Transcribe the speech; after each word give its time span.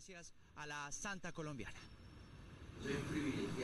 gracias 0.00 0.32
a 0.56 0.66
la 0.66 0.90
Santa 0.92 1.30
Colombiana. 1.30 1.78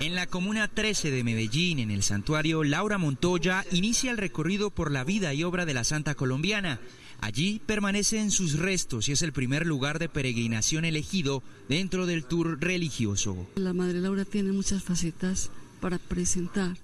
En 0.01 0.15
la 0.15 0.27
Comuna 0.27 0.69
13 0.69 1.11
de 1.11 1.25
Medellín, 1.25 1.79
en 1.79 1.91
el 1.91 2.03
santuario 2.03 2.63
Laura 2.63 2.99
Montoya, 2.99 3.65
inicia 3.73 4.11
el 4.11 4.19
recorrido 4.19 4.69
por 4.69 4.91
la 4.91 5.03
vida 5.03 5.33
y 5.33 5.45
obra 5.45 5.65
de 5.65 5.73
la 5.73 5.83
Santa 5.83 6.15
Colombiana. 6.15 6.79
Allí 7.23 7.63
permanecen 7.65 8.31
sus 8.31 8.59
restos 8.59 9.09
y 9.09 9.13
es 9.13 9.23
el 9.23 9.33
primer 9.33 9.67
lugar 9.67 9.99
de 9.99 10.11
peregrinación 10.11 10.85
elegido 10.85 11.43
dentro 11.71 12.05
del 12.05 12.27
tour 12.27 12.59
religioso. 12.61 13.49
La 13.55 13.73
Madre 13.73 14.01
Laura 14.01 14.27
tiene 14.27 14.53
muchas 14.53 14.83
facetas 14.83 15.51
para 15.81 15.97
presentar, 15.97 16.77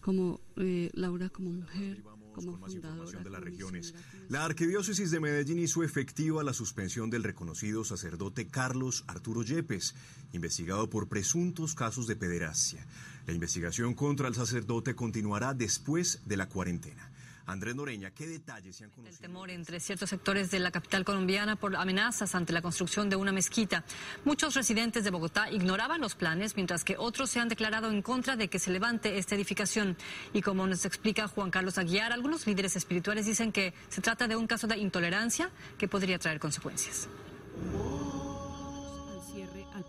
como 0.00 0.38
eh, 0.56 0.90
Laura 0.94 1.30
como 1.30 1.50
mujer, 1.50 1.98
como 2.32 2.58
de 2.58 3.30
las 3.30 3.40
regiones. 3.40 3.94
La 4.28 4.44
Arquidiócesis 4.44 5.10
de 5.10 5.20
Medellín 5.20 5.58
hizo 5.58 5.82
efectiva 5.82 6.42
la 6.42 6.52
suspensión 6.52 7.10
del 7.10 7.24
reconocido 7.24 7.84
sacerdote 7.84 8.48
Carlos 8.48 9.04
Arturo 9.06 9.42
Yepes, 9.42 9.94
investigado 10.32 10.88
por 10.90 11.08
presuntos 11.08 11.74
casos 11.74 12.06
de 12.06 12.16
pederastia. 12.16 12.86
La 13.26 13.32
investigación 13.32 13.94
contra 13.94 14.28
el 14.28 14.34
sacerdote 14.34 14.94
continuará 14.94 15.54
después 15.54 16.20
de 16.26 16.36
la 16.36 16.48
cuarentena. 16.48 17.10
Andrés 17.50 17.74
Noreña, 17.74 18.10
¿qué 18.12 18.26
detalles 18.26 18.76
se 18.76 18.84
han 18.84 18.90
conocido? 18.90 19.16
El 19.16 19.20
temor 19.20 19.50
entre 19.50 19.80
ciertos 19.80 20.10
sectores 20.10 20.50
de 20.50 20.60
la 20.60 20.70
capital 20.70 21.04
colombiana 21.04 21.56
por 21.56 21.74
amenazas 21.74 22.34
ante 22.34 22.52
la 22.52 22.62
construcción 22.62 23.10
de 23.10 23.16
una 23.16 23.32
mezquita. 23.32 23.84
Muchos 24.24 24.54
residentes 24.54 25.04
de 25.04 25.10
Bogotá 25.10 25.50
ignoraban 25.50 26.00
los 26.00 26.14
planes, 26.14 26.54
mientras 26.56 26.84
que 26.84 26.96
otros 26.96 27.30
se 27.30 27.40
han 27.40 27.48
declarado 27.48 27.90
en 27.90 28.02
contra 28.02 28.36
de 28.36 28.48
que 28.48 28.58
se 28.58 28.70
levante 28.70 29.18
esta 29.18 29.34
edificación. 29.34 29.96
Y 30.32 30.42
como 30.42 30.66
nos 30.66 30.84
explica 30.84 31.28
Juan 31.28 31.50
Carlos 31.50 31.78
Aguiar, 31.78 32.12
algunos 32.12 32.46
líderes 32.46 32.76
espirituales 32.76 33.26
dicen 33.26 33.52
que 33.52 33.74
se 33.88 34.00
trata 34.00 34.28
de 34.28 34.36
un 34.36 34.46
caso 34.46 34.66
de 34.66 34.78
intolerancia 34.78 35.50
que 35.76 35.88
podría 35.88 36.18
traer 36.18 36.38
consecuencias 36.38 37.08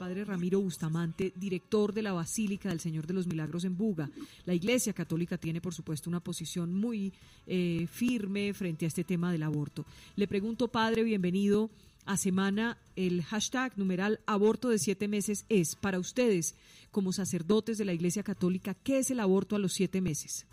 padre 0.01 0.25
Ramiro 0.25 0.59
Bustamante, 0.59 1.31
director 1.35 1.93
de 1.93 2.01
la 2.01 2.11
Basílica 2.11 2.69
del 2.69 2.79
Señor 2.79 3.05
de 3.05 3.13
los 3.13 3.27
Milagros 3.27 3.65
en 3.65 3.77
Buga. 3.77 4.09
La 4.45 4.55
Iglesia 4.55 4.93
Católica 4.93 5.37
tiene, 5.37 5.61
por 5.61 5.75
supuesto, 5.75 6.09
una 6.09 6.19
posición 6.19 6.73
muy 6.73 7.13
eh, 7.45 7.85
firme 7.85 8.51
frente 8.55 8.85
a 8.85 8.87
este 8.87 9.03
tema 9.03 9.31
del 9.31 9.43
aborto. 9.43 9.85
Le 10.15 10.27
pregunto, 10.27 10.69
padre, 10.69 11.03
bienvenido 11.03 11.69
a 12.07 12.17
semana. 12.17 12.79
El 12.95 13.21
hashtag 13.21 13.77
numeral 13.77 14.21
aborto 14.25 14.69
de 14.69 14.79
siete 14.79 15.07
meses 15.07 15.45
es, 15.49 15.75
para 15.75 15.99
ustedes, 15.99 16.55
como 16.89 17.13
sacerdotes 17.13 17.77
de 17.77 17.85
la 17.85 17.93
Iglesia 17.93 18.23
Católica, 18.23 18.73
¿qué 18.73 18.97
es 18.97 19.11
el 19.11 19.19
aborto 19.19 19.55
a 19.55 19.59
los 19.59 19.73
siete 19.73 20.01
meses? 20.01 20.47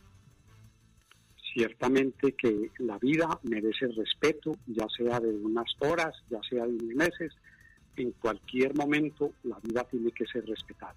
Ciertamente 1.55 2.33
que 2.33 2.71
la 2.81 2.99
vida 2.99 3.41
merece 3.45 3.87
respeto, 3.97 4.59
ya 4.67 4.87
sea 4.95 5.21
de 5.21 5.31
unas 5.31 5.73
horas, 5.79 6.15
ya 6.29 6.41
sea 6.51 6.67
de 6.67 6.75
unos 6.75 6.95
meses, 6.95 7.33
en 7.99 8.13
cualquier 8.13 8.75
momento 8.75 9.35
la 9.45 9.59
vida 9.61 9.85
tiene 9.85 10.13
que 10.13 10.27
ser 10.27 10.45
respetada 10.47 10.97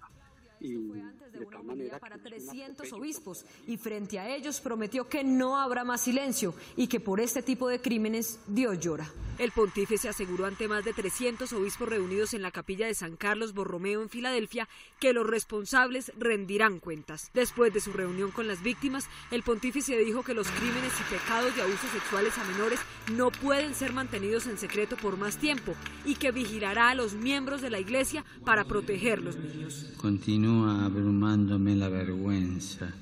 y 0.61 0.73
de, 0.73 1.45
tal 1.47 1.63
manera 1.63 1.99
para 1.99 2.17
300 2.17 2.93
obispos 2.93 3.45
y 3.67 3.77
frente 3.77 4.19
a 4.19 4.33
ellos 4.35 4.61
prometió 4.61 5.07
que 5.09 5.23
no 5.23 5.59
habrá 5.59 5.83
más 5.83 6.01
silencio 6.01 6.53
y 6.77 6.87
que 6.87 6.99
por 6.99 7.19
este 7.19 7.41
tipo 7.41 7.67
de 7.67 7.81
crímenes 7.81 8.39
Dios 8.47 8.79
llora. 8.79 9.11
El 9.39 9.51
pontífice 9.51 10.07
aseguró 10.07 10.45
ante 10.45 10.67
más 10.67 10.85
de 10.85 10.93
300 10.93 11.51
obispos 11.53 11.89
reunidos 11.89 12.35
en 12.35 12.43
la 12.43 12.51
capilla 12.51 12.85
de 12.85 12.93
San 12.93 13.15
Carlos 13.15 13.53
Borromeo 13.53 14.03
en 14.03 14.09
Filadelfia 14.09 14.69
que 14.99 15.13
los 15.13 15.25
responsables 15.25 16.11
rendirán 16.15 16.79
cuentas. 16.79 17.31
Después 17.33 17.73
de 17.73 17.81
su 17.81 17.91
reunión 17.91 18.29
con 18.29 18.47
las 18.47 18.61
víctimas, 18.61 19.09
el 19.31 19.41
pontífice 19.41 19.97
dijo 19.97 20.21
que 20.21 20.35
los 20.35 20.47
crímenes 20.47 20.93
y 20.99 21.11
pecados 21.11 21.55
de 21.55 21.63
abusos 21.63 21.89
sexuales 21.89 22.37
a 22.37 22.43
menores 22.43 22.79
no 23.15 23.31
pueden 23.31 23.73
ser 23.73 23.93
mantenidos 23.93 24.45
en 24.45 24.59
secreto 24.59 24.95
por 24.95 25.17
más 25.17 25.37
tiempo 25.37 25.73
y 26.05 26.15
que 26.15 26.31
vigilará 26.31 26.89
a 26.89 26.95
los 26.95 27.13
miembros 27.13 27.61
de 27.61 27.71
la 27.71 27.79
Iglesia 27.79 28.23
para 28.45 28.65
proteger 28.65 29.23
los 29.23 29.37
niños. 29.37 29.91
Continúa 29.97 30.50
abrumándome 30.51 31.75
la 31.75 31.89
vergüenza 31.89 32.93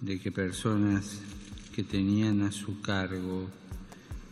de 0.00 0.20
que 0.20 0.30
personas 0.30 1.20
que 1.74 1.82
tenían 1.82 2.42
a 2.42 2.52
su 2.52 2.80
cargo 2.80 3.48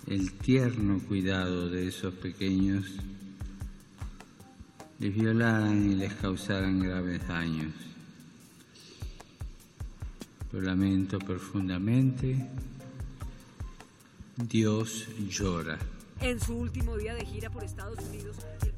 el 0.07 0.33
tierno 0.33 1.01
cuidado 1.01 1.69
de 1.69 1.89
esos 1.89 2.15
pequeños 2.15 2.85
les 4.99 5.15
violaran 5.15 5.91
y 5.91 5.95
les 5.95 6.13
causaran 6.15 6.81
graves 6.81 7.27
daños. 7.27 7.73
Lo 10.53 10.61
lamento 10.61 11.19
profundamente. 11.19 12.47
Dios 14.37 15.09
llora. 15.29 15.79
En 16.21 16.41
su 16.41 16.57
último 16.57 16.97
día 16.97 17.15
de 17.15 17.25
gira 17.25 17.51
por 17.51 17.65
Estados 17.65 17.99
Unidos, 18.09 18.37
el 18.63 18.73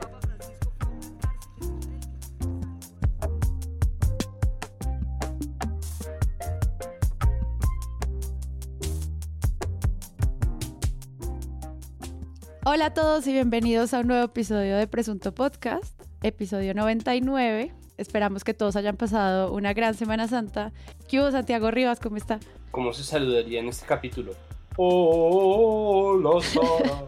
Hola 12.70 12.84
a 12.84 12.92
todos 12.92 13.26
y 13.26 13.32
bienvenidos 13.32 13.94
a 13.94 14.00
un 14.00 14.08
nuevo 14.08 14.26
episodio 14.26 14.76
de 14.76 14.86
Presunto 14.86 15.34
Podcast, 15.34 15.98
episodio 16.22 16.74
99. 16.74 17.72
Esperamos 17.96 18.44
que 18.44 18.52
todos 18.52 18.76
hayan 18.76 18.98
pasado 18.98 19.54
una 19.54 19.72
gran 19.72 19.94
Semana 19.94 20.28
Santa. 20.28 20.74
¿Qué 21.08 21.18
hubo, 21.18 21.30
Santiago 21.30 21.70
Rivas? 21.70 21.98
¿Cómo 21.98 22.18
está? 22.18 22.40
¿Cómo 22.70 22.92
se 22.92 23.04
saludaría 23.04 23.60
en 23.60 23.68
este 23.68 23.86
capítulo? 23.86 24.34
Hola, 24.76 26.42
Sara. 26.42 27.04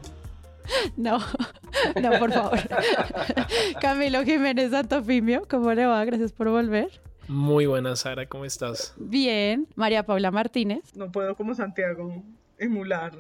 no, 0.97 1.19
no, 2.01 2.19
por 2.19 2.33
favor. 2.33 2.59
Camilo 3.83 4.25
Jiménez 4.25 4.71
Santofimio, 4.71 5.43
¿cómo 5.47 5.75
le 5.75 5.85
va? 5.85 6.03
Gracias 6.07 6.33
por 6.33 6.49
volver. 6.49 6.89
Muy 7.29 7.67
buena, 7.67 7.97
Sara, 7.97 8.25
¿cómo 8.25 8.47
estás? 8.47 8.95
Bien. 8.97 9.69
María 9.75 10.07
Paula 10.07 10.31
Martínez. 10.31 10.97
No 10.97 11.13
puedo 11.13 11.37
como 11.37 11.55
Santiago 11.55 12.25
emular. 12.57 13.13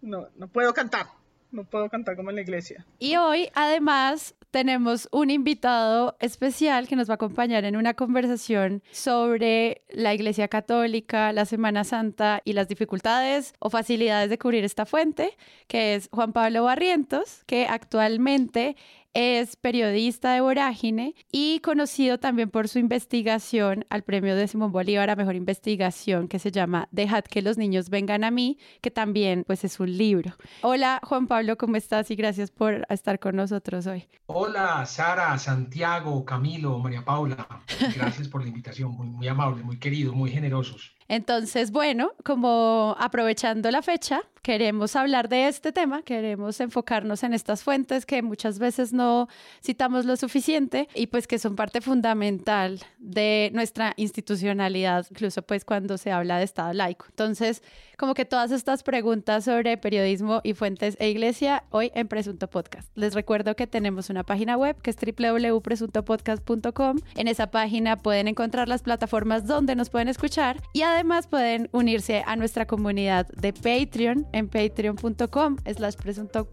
No, 0.00 0.28
no 0.36 0.48
puedo 0.48 0.72
cantar. 0.74 1.06
No 1.50 1.64
puedo 1.64 1.88
cantar 1.88 2.14
como 2.14 2.28
en 2.28 2.36
la 2.36 2.42
iglesia. 2.42 2.84
Y 2.98 3.16
hoy, 3.16 3.48
además, 3.54 4.34
tenemos 4.50 5.08
un 5.12 5.30
invitado 5.30 6.16
especial 6.20 6.88
que 6.88 6.96
nos 6.96 7.08
va 7.08 7.14
a 7.14 7.16
acompañar 7.16 7.64
en 7.64 7.76
una 7.76 7.94
conversación 7.94 8.82
sobre 8.92 9.82
la 9.90 10.14
Iglesia 10.14 10.48
Católica, 10.48 11.32
la 11.32 11.46
Semana 11.46 11.84
Santa 11.84 12.42
y 12.44 12.52
las 12.52 12.68
dificultades 12.68 13.54
o 13.58 13.70
facilidades 13.70 14.28
de 14.30 14.38
cubrir 14.38 14.64
esta 14.64 14.86
fuente, 14.86 15.36
que 15.68 15.94
es 15.94 16.08
Juan 16.12 16.32
Pablo 16.32 16.64
Barrientos, 16.64 17.44
que 17.46 17.66
actualmente 17.66 18.76
es 19.20 19.56
periodista 19.56 20.32
de 20.32 20.40
Vorágine 20.40 21.16
y 21.32 21.58
conocido 21.58 22.18
también 22.18 22.50
por 22.50 22.68
su 22.68 22.78
investigación 22.78 23.84
al 23.90 24.04
premio 24.04 24.36
de 24.36 24.46
Simón 24.46 24.70
Bolívar 24.70 25.10
a 25.10 25.16
Mejor 25.16 25.34
Investigación 25.34 26.28
que 26.28 26.38
se 26.38 26.52
llama 26.52 26.86
Dejad 26.92 27.24
que 27.24 27.42
los 27.42 27.58
niños 27.58 27.90
vengan 27.90 28.22
a 28.22 28.30
mí, 28.30 28.58
que 28.80 28.92
también 28.92 29.42
pues 29.44 29.64
es 29.64 29.80
un 29.80 29.98
libro. 29.98 30.36
Hola 30.62 31.00
Juan 31.02 31.26
Pablo, 31.26 31.56
¿cómo 31.58 31.74
estás? 31.74 32.12
Y 32.12 32.14
gracias 32.14 32.52
por 32.52 32.86
estar 32.90 33.18
con 33.18 33.34
nosotros 33.34 33.88
hoy. 33.88 34.06
Hola 34.26 34.86
Sara, 34.86 35.36
Santiago, 35.36 36.24
Camilo, 36.24 36.78
María 36.78 37.04
Paula. 37.04 37.48
Gracias 37.96 38.28
por 38.28 38.42
la 38.42 38.48
invitación, 38.50 38.92
muy, 38.92 39.08
muy 39.08 39.26
amable, 39.26 39.64
muy 39.64 39.80
querido, 39.80 40.12
muy 40.12 40.30
generosos. 40.30 40.94
Entonces, 41.08 41.70
bueno, 41.70 42.12
como 42.22 42.94
aprovechando 42.98 43.70
la 43.70 43.80
fecha, 43.80 44.20
queremos 44.42 44.94
hablar 44.94 45.30
de 45.30 45.48
este 45.48 45.72
tema, 45.72 46.02
queremos 46.02 46.60
enfocarnos 46.60 47.22
en 47.22 47.32
estas 47.32 47.62
fuentes 47.62 48.04
que 48.04 48.22
muchas 48.22 48.58
veces 48.58 48.92
no 48.92 49.28
citamos 49.64 50.04
lo 50.04 50.16
suficiente 50.16 50.86
y 50.94 51.06
pues 51.06 51.26
que 51.26 51.38
son 51.38 51.56
parte 51.56 51.80
fundamental 51.80 52.80
de 52.98 53.50
nuestra 53.54 53.94
institucionalidad, 53.96 55.06
incluso 55.10 55.40
pues 55.42 55.64
cuando 55.64 55.96
se 55.96 56.12
habla 56.12 56.38
de 56.38 56.44
Estado 56.44 56.74
laico. 56.74 57.06
Entonces, 57.08 57.62
como 57.96 58.14
que 58.14 58.26
todas 58.26 58.52
estas 58.52 58.82
preguntas 58.82 59.44
sobre 59.44 59.76
periodismo 59.76 60.40
y 60.44 60.54
fuentes 60.54 60.96
e 61.00 61.08
iglesia 61.08 61.64
hoy 61.70 61.90
en 61.94 62.06
Presunto 62.06 62.48
Podcast. 62.48 62.96
Les 62.96 63.14
recuerdo 63.14 63.56
que 63.56 63.66
tenemos 63.66 64.08
una 64.08 64.24
página 64.24 64.56
web 64.56 64.80
que 64.82 64.90
es 64.90 64.96
www.presuntopodcast.com. 64.96 66.98
En 67.16 67.28
esa 67.28 67.50
página 67.50 67.96
pueden 67.96 68.28
encontrar 68.28 68.68
las 68.68 68.82
plataformas 68.82 69.46
donde 69.46 69.74
nos 69.74 69.90
pueden 69.90 70.08
escuchar 70.08 70.62
y 70.72 70.82
además 70.82 70.97
pueden 71.28 71.68
unirse 71.72 72.22
a 72.26 72.36
nuestra 72.36 72.66
comunidad 72.66 73.26
de 73.28 73.52
Patreon 73.52 74.26
en 74.32 74.48
patreon.com 74.48 75.56
slash 75.74 75.94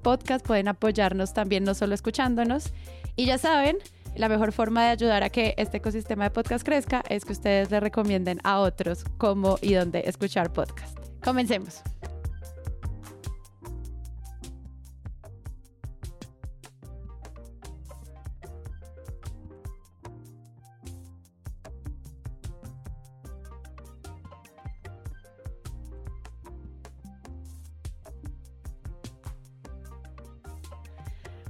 podcast. 0.01 0.45
Pueden 0.45 0.67
apoyarnos 0.67 1.33
también 1.33 1.63
no 1.63 1.73
solo 1.73 1.95
escuchándonos. 1.95 2.73
Y 3.15 3.25
ya 3.25 3.37
saben, 3.37 3.77
la 4.15 4.29
mejor 4.29 4.51
forma 4.51 4.83
de 4.83 4.89
ayudar 4.89 5.23
a 5.23 5.29
que 5.29 5.53
este 5.57 5.77
ecosistema 5.77 6.25
de 6.25 6.29
podcast 6.31 6.65
crezca 6.65 7.03
es 7.09 7.25
que 7.25 7.33
ustedes 7.33 7.71
le 7.71 7.79
recomienden 7.79 8.39
a 8.43 8.59
otros 8.59 9.03
cómo 9.17 9.57
y 9.61 9.73
dónde 9.73 10.03
escuchar 10.05 10.53
podcast. 10.53 10.97
Comencemos. 11.23 11.81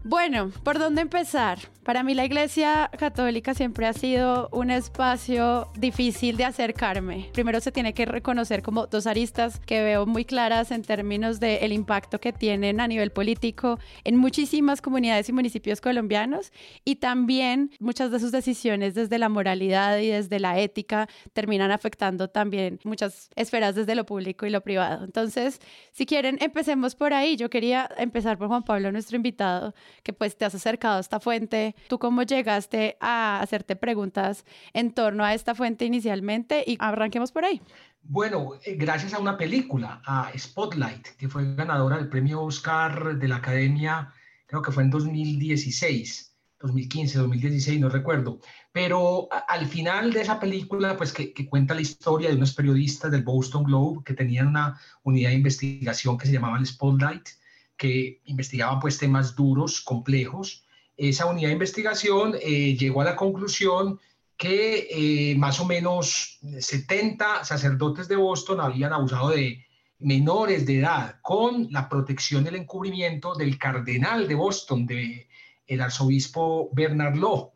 Bueno, 0.08 0.52
¿por 0.64 0.78
dónde 0.78 1.02
empezar? 1.02 1.58
Para 1.86 2.02
mí 2.02 2.16
la 2.16 2.26
Iglesia 2.26 2.90
Católica 2.98 3.54
siempre 3.54 3.86
ha 3.86 3.94
sido 3.94 4.50
un 4.52 4.72
espacio 4.72 5.70
difícil 5.78 6.36
de 6.36 6.44
acercarme. 6.44 7.30
Primero 7.32 7.60
se 7.60 7.72
tiene 7.72 7.94
que 7.94 8.08
reconocer 8.08 8.64
como 8.64 8.88
dos 8.88 9.06
aristas 9.06 9.60
que 9.60 9.84
veo 9.84 10.08
muy 10.08 10.26
claras 10.26 10.72
en 10.72 10.82
términos 10.82 11.40
del 11.40 11.72
impacto 11.72 12.20
que 12.20 12.34
tienen 12.34 12.82
a 12.82 12.88
nivel 12.88 13.12
político 13.12 13.78
en 14.04 14.18
muchísimas 14.18 14.82
comunidades 14.82 15.30
y 15.30 15.34
municipios 15.34 15.80
colombianos 15.80 16.52
y 16.84 16.96
también 16.96 17.70
muchas 17.80 18.10
de 18.10 18.20
sus 18.20 18.32
decisiones 18.32 18.96
desde 18.96 19.20
la 19.20 19.30
moralidad 19.30 20.00
y 20.00 20.08
desde 20.08 20.40
la 20.40 20.60
ética 20.60 21.08
terminan 21.34 21.70
afectando 21.70 22.30
también 22.30 22.80
muchas 22.84 23.30
esferas 23.36 23.76
desde 23.76 23.94
lo 23.94 24.08
público 24.08 24.48
y 24.48 24.50
lo 24.50 24.62
privado. 24.62 25.06
Entonces, 25.06 25.62
si 25.92 26.08
quieren, 26.08 26.40
empecemos 26.42 26.96
por 26.96 27.14
ahí. 27.14 27.36
Yo 27.36 27.52
quería 27.52 27.88
empezar 28.00 28.40
por 28.40 28.48
Juan 28.48 28.64
Pablo, 28.64 28.92
nuestro 28.92 29.18
invitado 29.18 29.76
que 30.02 30.14
pues 30.14 30.36
te 30.36 30.46
has 30.46 30.56
acercado 30.56 30.98
a 30.98 31.02
esta 31.02 31.20
fuente. 31.20 31.75
¿Tú 31.88 32.00
cómo 32.00 32.24
llegaste 32.24 32.98
a 33.00 33.40
hacerte 33.42 33.76
preguntas 33.76 34.46
en 34.74 34.94
torno 34.94 35.24
a 35.24 35.34
esta 35.34 35.56
fuente 35.56 35.86
inicialmente? 35.86 36.64
Y 36.66 36.78
arranquemos 36.80 37.32
por 37.32 37.46
ahí. 37.46 37.62
Bueno, 38.04 38.54
eh, 38.64 38.76
gracias 38.76 39.14
a 39.14 39.20
una 39.20 39.38
película, 39.38 40.02
a 40.06 40.32
Spotlight, 40.38 41.08
que 41.18 41.28
fue 41.28 41.56
ganadora 41.56 41.98
del 41.98 42.10
premio 42.10 42.44
Oscar 42.44 43.18
de 43.18 43.28
la 43.28 43.38
Academia, 43.38 44.14
creo 44.46 44.62
que 44.62 44.72
fue 44.72 44.84
en 44.84 44.92
2016. 44.92 46.32
2015, 46.62 47.20
2016, 47.20 47.80
no 47.80 47.90
recuerdo. 47.90 48.40
Pero 48.72 49.28
al 49.48 49.66
final 49.68 50.14
de 50.14 50.22
esa 50.22 50.40
película, 50.40 50.98
pues 50.98 51.12
que, 51.12 51.34
cuenta 51.48 51.76
la 51.76 51.82
historia 51.82 52.30
de 52.30 52.36
unos 52.36 52.54
periodistas 52.54 53.12
del 53.12 53.24
Boston 53.24 53.64
Globe 53.64 54.02
que 54.04 54.14
tenían 54.14 54.48
una 54.48 54.80
unidad 55.04 55.30
de 55.30 55.36
investigación 55.36 56.18
que 56.18 56.28
se 56.28 56.34
llamaba 56.34 56.64
Spotlight 56.64 57.30
que 57.78 58.22
investigaban 58.26 58.80
pues 58.80 58.98
temas 58.98 59.36
duros, 59.36 59.82
complejos. 59.82 60.65
Esa 60.98 61.26
unidad 61.26 61.50
de 61.50 61.54
investigación 61.54 62.36
eh, 62.42 62.76
llegó 62.78 63.02
a 63.02 63.06
la 63.06 63.16
conclusión 63.16 64.00
que 64.38 64.88
eh, 64.90 65.36
más 65.36 65.60
o 65.60 65.66
menos 65.66 66.40
70 66.60 67.44
sacerdotes 67.44 68.08
de 68.08 68.16
Boston 68.16 68.60
habían 68.60 68.94
abusado 68.94 69.30
de 69.30 69.66
menores 70.00 70.66
de 70.66 70.80
edad 70.80 71.16
con 71.22 71.68
la 71.72 71.88
protección 71.88 72.46
y 72.46 72.50
el 72.50 72.56
encubrimiento 72.56 73.34
del 73.34 73.58
cardenal 73.58 74.28
de 74.28 74.36
Boston, 74.36 74.86
de 74.86 75.28
el 75.68 75.82
arzobispo 75.82 76.70
Bernard 76.74 77.16
Law. 77.16 77.54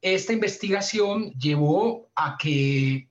Esta 0.00 0.32
investigación 0.32 1.32
llevó 1.32 2.10
a 2.14 2.36
que 2.36 2.94
eh, 2.94 3.08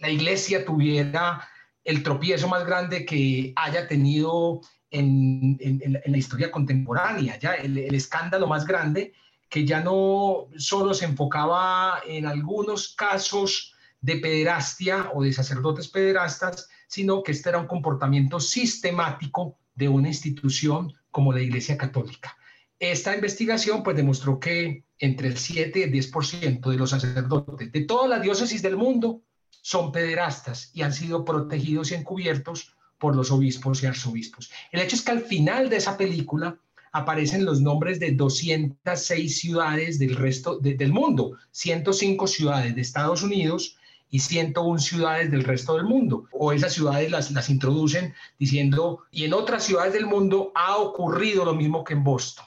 la 0.00 0.10
iglesia 0.10 0.64
tuviera 0.64 1.48
el 1.84 2.02
tropiezo 2.02 2.48
más 2.48 2.66
grande 2.66 3.04
que 3.04 3.52
haya 3.56 3.86
tenido 3.86 4.60
en, 4.92 5.58
la 6.04 6.16
historia 6.16 6.50
contemporánea, 6.50 7.38
ya 7.38 7.54
el, 7.54 7.78
escándalo 7.94 8.46
más 8.46 8.66
grande 8.66 9.12
que 9.48 9.66
ya 9.66 9.80
no 9.80 10.48
solo 10.56 10.94
se 10.94 11.04
enfocaba 11.04 12.00
en 12.06 12.26
algunos 12.26 12.94
casos 12.94 13.74
de 14.00 14.16
pederastia 14.16 15.10
o 15.14 15.22
de 15.22 15.32
sacerdotes 15.32 15.88
pederastas, 15.88 16.68
sino 16.86 17.22
que 17.22 17.32
este 17.32 17.50
era 17.50 17.58
un 17.58 17.66
comportamiento 17.66 18.40
sistemático 18.40 19.58
de 19.74 19.88
una 19.88 20.08
institución 20.08 20.92
como 21.10 21.32
la 21.32 21.40
Iglesia 21.40 21.76
Católica. 21.76 22.36
Esta 22.78 23.14
investigación 23.14 23.82
pues 23.82 23.96
demostró 23.96 24.40
que 24.40 24.84
entre 24.98 25.28
el 25.28 25.36
7 25.36 25.78
y 25.78 25.82
el 25.82 25.92
10% 25.92 26.70
de 26.70 26.76
los 26.76 26.90
sacerdotes 26.90 27.70
de 27.70 27.80
todas 27.82 28.08
las 28.08 28.22
diócesis 28.22 28.62
del 28.62 28.76
mundo 28.76 29.22
son 29.62 29.92
pederastas 29.92 30.70
y 30.74 30.82
han 30.82 30.92
sido 30.92 31.24
protegidos 31.24 31.92
y 31.92 31.94
encubiertos 31.94 32.74
por 33.02 33.16
los 33.16 33.32
obispos 33.32 33.82
y 33.82 33.86
arzobispos. 33.86 34.52
El 34.70 34.80
hecho 34.80 34.94
es 34.94 35.02
que 35.02 35.10
al 35.10 35.22
final 35.22 35.68
de 35.68 35.78
esa 35.78 35.96
película 35.96 36.56
aparecen 36.92 37.44
los 37.44 37.60
nombres 37.60 37.98
de 37.98 38.12
206 38.12 39.40
ciudades 39.40 39.98
del 39.98 40.14
resto 40.14 40.60
del 40.60 40.92
mundo, 40.92 41.36
105 41.50 42.28
ciudades 42.28 42.76
de 42.76 42.80
Estados 42.80 43.24
Unidos 43.24 43.76
y 44.08 44.20
101 44.20 44.78
ciudades 44.78 45.32
del 45.32 45.42
resto 45.42 45.74
del 45.74 45.84
mundo. 45.84 46.28
O 46.30 46.52
esas 46.52 46.74
ciudades 46.74 47.10
las, 47.10 47.32
las 47.32 47.50
introducen 47.50 48.14
diciendo, 48.38 49.00
y 49.10 49.24
en 49.24 49.34
otras 49.34 49.64
ciudades 49.64 49.94
del 49.94 50.06
mundo 50.06 50.52
ha 50.54 50.76
ocurrido 50.76 51.44
lo 51.44 51.56
mismo 51.56 51.82
que 51.82 51.94
en 51.94 52.04
Boston. 52.04 52.46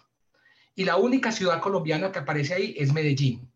Y 0.74 0.86
la 0.86 0.96
única 0.96 1.34
ciudad 1.34 1.60
colombiana 1.60 2.14
que 2.14 2.20
aparece 2.20 2.54
ahí 2.54 2.76
es 2.78 2.94
Medellín. 2.94 3.52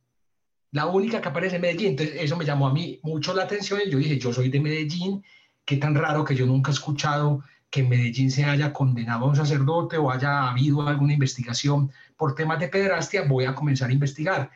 La 0.72 0.88
única 0.88 1.22
que 1.22 1.30
aparece 1.30 1.56
es 1.56 1.62
Medellín. 1.62 1.92
Entonces 1.92 2.16
eso 2.20 2.36
me 2.36 2.44
llamó 2.44 2.68
a 2.68 2.74
mí 2.74 3.00
mucho 3.04 3.34
la 3.34 3.44
atención 3.44 3.80
yo 3.90 4.00
dije, 4.00 4.20
yo 4.20 4.34
soy 4.34 4.50
de 4.50 4.60
Medellín 4.60 5.24
qué 5.70 5.78
tan 5.78 5.94
raro 5.94 6.26
que 6.26 6.36
yo 6.36 6.48
nunca 6.48 6.72
he 6.72 6.74
escuchado 6.74 7.44
que 7.70 7.82
en 7.82 7.90
Medellín 7.90 8.32
se 8.32 8.44
haya 8.44 8.74
condenado 8.74 9.26
a 9.26 9.28
un 9.28 9.36
sacerdote 9.36 9.98
o 9.98 10.10
haya 10.10 10.50
habido 10.50 10.82
alguna 10.88 11.14
investigación 11.14 11.92
por 12.18 12.34
temas 12.34 12.60
de 12.60 12.70
pederastia, 12.70 13.22
voy 13.22 13.46
a 13.46 13.54
comenzar 13.54 13.92
a 13.92 13.94
investigar. 13.94 14.50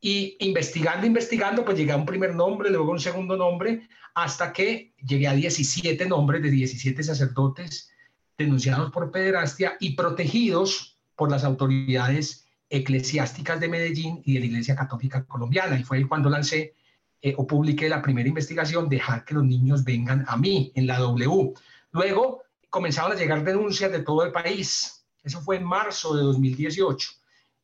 Y 0.00 0.36
investigando, 0.38 1.04
investigando, 1.04 1.64
pues 1.64 1.76
llegué 1.76 1.90
a 1.90 1.96
un 1.96 2.06
primer 2.06 2.36
nombre, 2.36 2.70
luego 2.70 2.92
un 2.92 3.00
segundo 3.00 3.36
nombre, 3.36 3.88
hasta 4.14 4.52
que 4.52 4.94
llegué 5.04 5.26
a 5.26 5.34
17 5.34 6.06
nombres 6.06 6.40
de 6.40 6.50
17 6.50 7.02
sacerdotes 7.02 7.90
denunciados 8.38 8.92
por 8.92 9.10
pederastia 9.10 9.76
y 9.80 9.96
protegidos 9.96 10.96
por 11.16 11.28
las 11.28 11.42
autoridades 11.42 12.46
eclesiásticas 12.70 13.58
de 13.58 13.68
Medellín 13.68 14.22
y 14.24 14.34
de 14.34 14.40
la 14.40 14.46
Iglesia 14.46 14.76
Católica 14.76 15.24
Colombiana. 15.24 15.76
Y 15.76 15.82
fue 15.82 16.06
cuando 16.06 16.30
lancé 16.30 16.74
eh, 17.24 17.34
o 17.36 17.46
publiqué 17.46 17.88
la 17.88 18.02
primera 18.02 18.28
investigación, 18.28 18.88
dejar 18.88 19.24
que 19.24 19.34
los 19.34 19.44
niños 19.44 19.84
vengan 19.84 20.24
a 20.26 20.36
mí 20.36 20.72
en 20.74 20.88
la 20.88 20.98
W. 20.98 21.52
Luego 21.92 22.42
comenzaron 22.68 23.12
a 23.12 23.14
llegar 23.14 23.44
denuncias 23.44 23.92
de 23.92 24.00
todo 24.00 24.24
el 24.24 24.32
país. 24.32 25.04
Eso 25.22 25.40
fue 25.40 25.58
en 25.58 25.64
marzo 25.64 26.16
de 26.16 26.24
2018. 26.24 27.10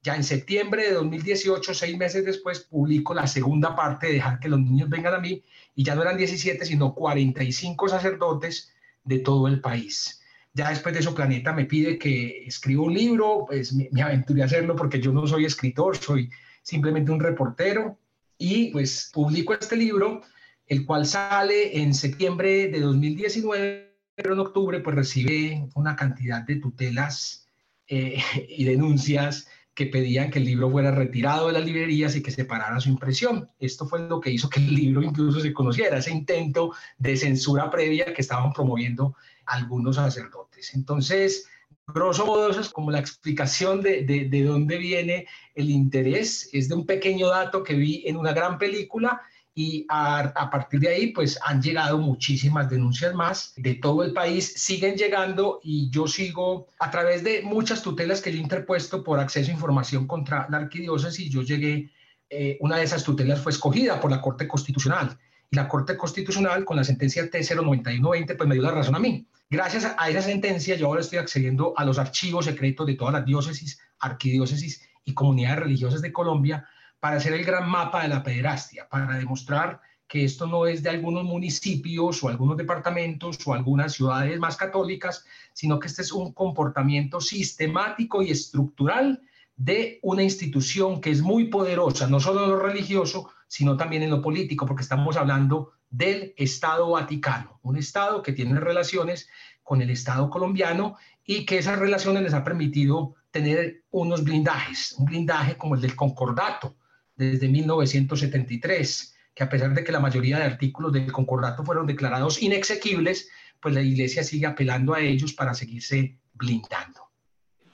Ya 0.02 0.14
en 0.14 0.22
septiembre 0.22 0.84
de 0.84 0.93
2018, 0.93 1.75
seis 1.75 1.99
meses 1.99 2.25
después, 2.25 2.60
publico 2.60 3.14
la 3.14 3.26
segunda 3.26 3.75
parte 3.75 4.06
de 4.06 4.12
dejar 4.14 4.38
que 4.38 4.49
los 4.49 4.60
niños 4.60 4.88
vengan 4.88 5.14
a 5.14 5.19
mí 5.19 5.43
y 5.75 5.82
ya 5.82 5.96
no 5.96 6.02
eran 6.02 6.16
17, 6.16 6.64
sino 6.64 6.94
45 6.94 7.88
sacerdotes 7.88 8.72
de 9.02 9.19
todo 9.19 9.49
el 9.49 9.60
país. 9.60 10.22
Ya 10.55 10.70
después 10.70 10.94
de 10.94 11.00
eso, 11.00 11.16
Planeta 11.16 11.52
me 11.52 11.64
pide 11.64 11.99
que 11.99 12.44
escriba 12.46 12.84
un 12.84 12.94
libro, 12.94 13.44
pues 13.49 13.72
me, 13.72 13.88
me 13.90 14.02
aventuré 14.02 14.43
a 14.43 14.44
hacerlo 14.44 14.76
porque 14.76 15.00
yo 15.00 15.12
no 15.12 15.26
soy 15.26 15.46
escritor, 15.46 15.96
soy 15.96 16.31
simplemente 16.62 17.10
un 17.10 17.19
reportero 17.19 17.99
y 18.38 18.70
pues 18.70 19.11
publico 19.12 19.52
este 19.52 19.76
libro, 19.76 20.23
el 20.67 20.87
cual 20.87 21.06
sale 21.06 21.81
en 21.81 21.93
septiembre 21.93 22.69
de 22.69 22.81
2019, 22.81 23.96
pero 24.14 24.32
en 24.32 24.38
octubre 24.38 24.81
pues 24.81 24.96
recibe 24.96 25.69
una 25.75 25.96
cantidad 25.96 26.43
de 26.43 26.56
tutelas 26.56 27.46
eh, 27.88 28.23
y 28.49 28.64
denuncias 28.64 29.49
que 29.75 29.87
pedían 29.87 30.31
que 30.32 30.40
el 30.40 30.44
libro 30.44 30.69
fuera 30.70 30.90
retirado 30.90 31.46
de 31.46 31.53
las 31.53 31.65
librerías 31.65 32.17
y 32.17 32.22
que 32.22 32.32
se 32.32 32.44
parara 32.44 32.81
su 32.81 32.89
impresión. 32.89 33.48
Esto 33.60 33.86
fue 33.86 34.08
lo 34.08 34.20
que 34.20 34.31
hizo 34.31 34.51
que 34.51 34.58
el 34.58 34.74
libro 34.74 35.05
incluso 35.05 35.39
se 35.39 35.53
conociera, 35.53 35.98
ese 35.98 36.10
intento 36.10 36.72
de 36.98 37.17
censura 37.17 37.70
previa 37.70 38.13
que 38.13 38.22
estaban 38.22 38.53
promoviendo 38.53 39.15
algunos 39.46 39.94
sacerdotes. 39.94 40.74
Entonces, 40.74 41.48
grosso 41.93 42.27
modo, 42.27 42.51
eso 42.51 42.61
es 42.61 42.69
como 42.69 42.91
la 42.91 43.01
explicación 43.01 43.81
de, 43.81 44.03
de, 44.03 44.29
de, 44.29 44.43
dónde 44.45 44.79
viene 44.79 45.27
el 45.55 45.71
interés. 45.71 46.49
Es 46.53 46.69
de 46.69 46.75
un 46.75 46.87
pequeño 46.87 47.29
dato 47.29 47.63
que 47.63 47.75
vi 47.75 48.03
en 48.07 48.17
una 48.17 48.33
gran 48.33 48.59
película 48.59 49.23
y 49.59 49.85
a, 49.89 50.49
partir 50.53 50.79
de 50.79 50.89
ahí, 50.89 51.07
pues 51.09 51.37
han 51.45 51.61
llegado 51.61 51.99
muchísimas 51.99 52.71
denuncias 52.71 53.13
más 53.13 53.55
de 53.57 53.75
todo 53.75 54.05
el 54.05 54.13
país, 54.13 54.53
siguen 54.55 54.95
llegando 54.95 55.59
y 55.65 55.91
yo 55.91 56.07
sigo 56.07 56.69
a 56.79 56.93
través 56.93 57.25
de 57.25 57.43
muchas 57.43 57.83
tutelas 57.83 58.21
que 58.21 58.31
yo 58.31 58.39
he 58.39 58.43
interpuesto 58.43 59.03
por 59.03 59.19
acceso 59.19 59.51
a 59.51 59.55
información 59.55 60.07
contra 60.07 60.47
la 60.49 60.59
arquidiócesis. 60.59 61.29
Yo 61.29 61.43
llegué, 61.43 61.91
eh, 62.31 62.57
una 62.61 62.77
de 62.77 62.85
esas 62.85 63.03
tutelas 63.03 63.41
fue 63.41 63.51
escogida 63.51 64.01
por 64.01 64.13
la 64.13 64.21
Corte 64.21 64.47
Constitucional 64.47 65.19
y 65.51 65.57
la 65.57 65.67
Corte 65.67 65.97
Constitucional 65.97 66.65
con 66.65 66.77
la 66.77 66.85
sentencia 66.85 67.29
T09120 67.29 68.37
pues 68.37 68.49
me 68.49 68.55
dio 68.55 68.63
la 68.63 68.71
razón 68.71 68.95
a 68.95 69.01
mí 69.01 69.27
Gracias 69.50 69.94
a 69.96 70.10
esa 70.10 70.20
sentencia, 70.20 70.76
yo 70.76 70.88
ahora 70.88 71.00
estoy 71.00 71.19
accediendo 71.19 71.72
a 71.74 71.82
los 71.86 71.98
archivos 71.98 72.44
secretos 72.44 72.86
de 72.86 72.96
todas 72.96 73.14
las 73.14 73.24
diócesis, 73.24 73.81
arquidiócesis 73.98 74.86
y 75.06 75.14
comunidades 75.14 75.60
religiosas 75.60 76.02
de 76.02 76.12
Colombia 76.12 76.69
para 77.00 77.17
hacer 77.17 77.32
el 77.32 77.46
gran 77.46 77.67
mapa 77.67 78.02
de 78.02 78.08
la 78.08 78.22
pederastia, 78.22 78.86
para 78.90 79.17
demostrar 79.17 79.81
que 80.06 80.24
esto 80.24 80.46
no 80.46 80.67
es 80.67 80.82
de 80.82 80.90
algunos 80.90 81.24
municipios 81.24 82.22
o 82.22 82.28
algunos 82.28 82.58
departamentos 82.58 83.38
o 83.46 83.55
algunas 83.55 83.94
ciudades 83.94 84.38
más 84.38 84.58
católicas, 84.58 85.24
sino 85.55 85.78
que 85.78 85.86
este 85.86 86.02
es 86.02 86.12
un 86.12 86.34
comportamiento 86.34 87.19
sistemático 87.19 88.22
y 88.22 88.31
estructural 88.31 89.22
de 89.56 89.98
una 90.02 90.22
institución 90.22 91.00
que 91.00 91.10
es 91.10 91.22
muy 91.22 91.44
poderosa, 91.48 92.06
no 92.06 92.20
solo 92.20 92.44
en 92.44 92.50
lo 92.50 92.58
religioso, 92.58 93.31
sino 93.46 93.78
también 93.78 94.02
en 94.02 94.10
lo 94.10 94.20
político, 94.20 94.67
porque 94.67 94.82
estamos 94.82 95.17
hablando 95.17 95.72
del 95.91 96.35
Estado 96.37 96.91
Vaticano, 96.91 97.61
un 97.63 97.77
Estado 97.77 98.23
que 98.23 98.33
tiene 98.33 98.61
relaciones 98.61 99.29
con 99.63 99.83
el 99.83 99.91
Estado 99.91 100.31
colombiano 100.31 100.97
y 101.25 101.45
que 101.45 101.59
esas 101.59 101.79
relaciones 101.79 102.23
les 102.23 102.35
ha 102.35 102.45
permitido 102.45 103.15
tener 103.31 103.83
unos 103.91 104.25
blindajes, 104.25 104.93
un 104.99 105.05
blindaje 105.05 105.57
como 105.57 105.75
el 105.75 105.81
del 105.81 105.95
concordato 105.95 106.77
desde 107.17 107.49
1973, 107.49 109.17
que 109.35 109.43
a 109.43 109.49
pesar 109.49 109.75
de 109.75 109.85
que 109.85 109.93
la 109.93 110.01
mayoría 110.01 110.39
de 110.39 110.45
artículos 110.45 110.93
del 110.93 111.13
concordato 111.13 111.65
fueron 111.65 111.87
declarados 111.87 112.41
inexequibles, 112.43 113.29
pues 113.61 113.75
la 113.75 113.83
Iglesia 113.83 114.23
sigue 114.23 114.47
apelando 114.47 114.95
a 114.95 115.01
ellos 115.01 115.33
para 115.33 115.55
seguirse 115.55 116.17
blindando. 116.35 117.09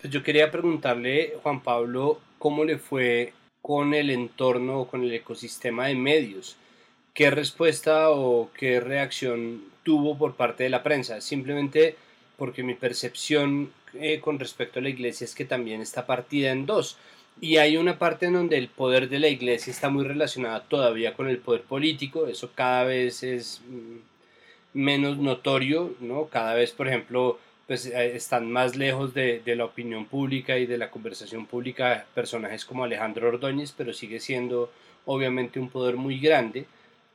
Pues 0.00 0.12
yo 0.12 0.22
quería 0.22 0.50
preguntarle, 0.50 1.34
Juan 1.42 1.62
Pablo, 1.62 2.20
cómo 2.38 2.64
le 2.64 2.78
fue 2.78 3.32
con 3.62 3.94
el 3.94 4.10
entorno, 4.10 4.84
con 4.84 5.02
el 5.02 5.12
ecosistema 5.12 5.86
de 5.86 5.94
medios. 5.94 6.56
¿Qué 7.14 7.30
respuesta 7.30 8.10
o 8.10 8.50
qué 8.58 8.80
reacción 8.80 9.62
tuvo 9.84 10.18
por 10.18 10.34
parte 10.34 10.64
de 10.64 10.68
la 10.68 10.82
prensa? 10.82 11.20
Simplemente 11.20 11.94
porque 12.36 12.64
mi 12.64 12.74
percepción 12.74 13.72
eh, 13.94 14.18
con 14.18 14.40
respecto 14.40 14.80
a 14.80 14.82
la 14.82 14.88
iglesia 14.88 15.24
es 15.24 15.36
que 15.36 15.44
también 15.44 15.80
está 15.80 16.06
partida 16.06 16.50
en 16.50 16.66
dos. 16.66 16.96
Y 17.40 17.58
hay 17.58 17.76
una 17.76 18.00
parte 18.00 18.26
en 18.26 18.32
donde 18.32 18.58
el 18.58 18.66
poder 18.68 19.08
de 19.08 19.20
la 19.20 19.28
iglesia 19.28 19.70
está 19.70 19.90
muy 19.90 20.04
relacionado 20.04 20.62
todavía 20.62 21.14
con 21.14 21.28
el 21.28 21.38
poder 21.38 21.62
político, 21.62 22.26
eso 22.26 22.50
cada 22.52 22.82
vez 22.82 23.22
es 23.22 23.62
mm, 23.68 24.78
menos 24.78 25.16
notorio, 25.18 25.94
¿no? 26.00 26.26
Cada 26.26 26.54
vez, 26.54 26.72
por 26.72 26.88
ejemplo, 26.88 27.38
pues 27.68 27.86
eh, 27.86 28.16
están 28.16 28.50
más 28.50 28.74
lejos 28.74 29.14
de, 29.14 29.40
de, 29.44 29.54
la 29.54 29.66
opinión 29.66 30.06
pública 30.06 30.58
y 30.58 30.66
de 30.66 30.78
la 30.78 30.90
conversación 30.90 31.46
pública 31.46 32.06
personajes 32.14 32.64
como 32.64 32.82
Alejandro 32.82 33.28
Ordóñez, 33.28 33.72
pero 33.76 33.92
sigue 33.92 34.18
siendo 34.18 34.72
obviamente 35.06 35.60
un 35.60 35.70
poder 35.70 35.94
muy 35.96 36.18
grande. 36.18 36.66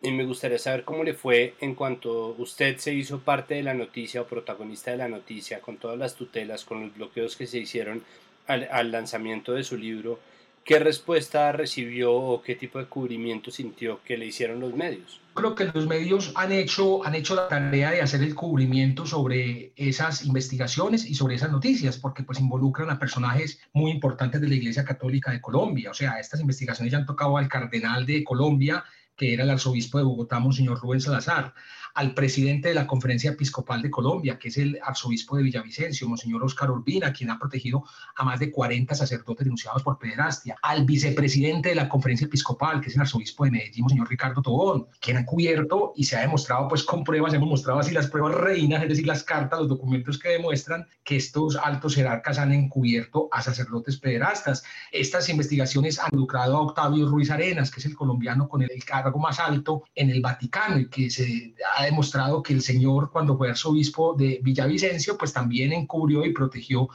Y 0.02 0.12
me 0.12 0.26
gustaría 0.26 0.58
saber 0.58 0.86
cómo 0.86 1.04
le 1.04 1.14
fue 1.14 1.56
en 1.60 1.76
cuanto 1.76 2.36
usted 2.38 2.78
se 2.78 2.94
hizo 2.94 3.20
parte 3.20 3.56
de 3.56 3.64
la 3.64 3.74
noticia 3.74 4.22
o 4.22 4.28
protagonista 4.28 4.92
de 4.92 4.98
la 4.98 5.10
noticia, 5.10 5.60
con 5.60 5.78
todas 5.78 5.98
las 5.98 6.16
tutelas, 6.16 6.64
con 6.64 6.82
los 6.82 6.96
bloqueos 6.96 7.36
que 7.36 7.48
se 7.48 7.58
hicieron 7.58 8.04
al, 8.48 8.70
al 8.72 8.92
lanzamiento 8.92 9.54
de 9.54 9.64
su 9.64 9.76
libro. 9.76 10.20
¿Qué 10.64 10.78
respuesta 10.78 11.52
recibió 11.52 12.14
o 12.14 12.42
qué 12.42 12.56
tipo 12.56 12.80
de 12.80 12.86
cubrimiento 12.86 13.50
sintió 13.50 14.02
que 14.04 14.18
le 14.18 14.28
hicieron 14.28 14.60
los 14.60 14.74
medios? 14.74 15.20
Creo 15.34 15.56
que 15.56 15.66
los 15.66 15.88
medios 15.88 16.32
han 16.36 16.52
hecho, 16.52 17.04
han 17.06 17.16
hecho 17.16 17.34
la 17.34 17.48
tarea 17.48 17.92
de 17.92 18.02
hacer 18.02 18.22
el 18.22 18.36
cubrimiento 18.36 19.06
sobre 19.06 19.72
esas 19.76 20.26
investigaciones 20.26 21.06
y 21.06 21.16
sobre 21.16 21.36
esas 21.36 21.52
noticias, 21.52 21.98
porque 21.98 22.24
pues 22.24 22.40
involucran 22.40 22.90
a 22.90 23.00
personajes 23.00 23.60
muy 23.74 23.90
importantes 23.90 24.42
de 24.42 24.48
la 24.48 24.56
Iglesia 24.56 24.86
Católica 24.86 25.32
de 25.32 25.42
Colombia. 25.42 25.92
O 25.92 25.94
sea, 25.94 26.20
estas 26.20 26.40
investigaciones 26.40 26.92
ya 26.92 27.00
han 27.00 27.06
tocado 27.06 27.38
al 27.38 27.48
cardenal 27.48 28.06
de 28.06 28.24
Colombia, 28.24 28.84
que 29.20 29.34
era 29.34 29.44
el 29.44 29.50
arzobispo 29.50 29.98
de 29.98 30.06
Bogotá, 30.06 30.40
Monseñor 30.40 30.80
Rubén 30.80 31.02
Salazar, 31.02 31.54
al 31.94 32.14
presidente 32.14 32.70
de 32.70 32.76
la 32.76 32.88
Conferencia 32.88 33.32
Episcopal 33.32 33.82
de 33.82 33.90
Colombia, 33.90 34.38
que 34.38 34.50
es 34.50 34.58
el 34.58 34.80
arzobispo 34.84 35.38
de 35.38 35.44
Villavicencio, 35.44 36.08
Monseñor 36.08 36.44
Oscar 36.44 36.72
Urbina, 36.72 37.14
quien 37.14 37.30
ha 37.30 37.40
protegido 37.40 37.84
a 38.16 38.24
más 38.24 38.40
de 38.40 38.52
40 38.52 38.96
sacerdotes 38.96 39.46
denunciados 39.46 39.84
por 39.84 39.98
pederastia, 39.98 40.56
al 40.62 40.86
vicepresidente 40.86 41.70
de 41.70 41.76
la 41.76 41.90
Conferencia 41.90 42.26
Episcopal, 42.26 42.82
que 42.82 42.90
es 42.90 42.96
el 42.96 43.02
arzobispo 43.02 43.46
de 43.46 43.52
Medellín, 43.52 43.84
Monseñor 43.84 44.10
Ricardo 44.10 44.42
Tobón, 44.42 44.88
quien 45.00 45.18
ha 45.18 45.26
cubierto 45.26 45.94
y 45.96 46.04
se 46.06 46.18
ha 46.18 46.22
demostrado 46.22 46.68
pues 46.68 46.84
con 46.84 47.04
pruebas, 47.04 47.34
hemos 47.34 47.50
mostrado 47.50 47.80
así 47.80 47.92
las 47.92 48.08
pruebas 48.08 48.36
reinas, 48.36 48.84
es 48.84 48.90
decir, 48.90 49.08
las 49.08 49.24
cartas, 49.24 49.60
los 49.60 49.70
documentos 49.70 50.18
que 50.18 50.30
demuestran 50.30 50.86
que 51.04 51.18
estos 51.18 51.56
altos 51.56 51.96
jerarcas 51.96 52.40
han 52.40 52.54
encubierto 52.54 53.30
a 53.32 53.42
sacerdotes 53.42 53.98
pederastas. 53.98 54.64
Estas 54.92 55.30
investigaciones 55.30 56.00
han 56.00 56.10
involucrado 56.12 56.58
a 56.58 56.62
Octavio 56.62 57.08
Ruiz 57.08 57.32
Arenas, 57.32 57.72
que 57.72 57.80
es 57.80 57.86
el 57.86 57.96
colombiano 57.96 58.48
con 58.48 58.62
el 58.62 58.70
cargo 58.86 59.20
más 59.20 59.40
alto 59.40 59.84
en 59.96 60.10
el 60.10 60.22
Vaticano 60.22 60.80
y 60.80 60.90
que 60.90 61.10
se 61.10 61.54
ha 61.78 61.88
demostrado 61.90 62.42
que 62.42 62.54
el 62.54 62.62
señor 62.62 63.12
cuando 63.12 63.38
fue 63.38 63.50
arzobispo 63.50 64.14
de 64.14 64.40
Villavicencio 64.42 65.18
pues 65.18 65.34
también 65.34 65.74
encubrió 65.74 66.26
y 66.26 66.34
protegió 66.34 66.90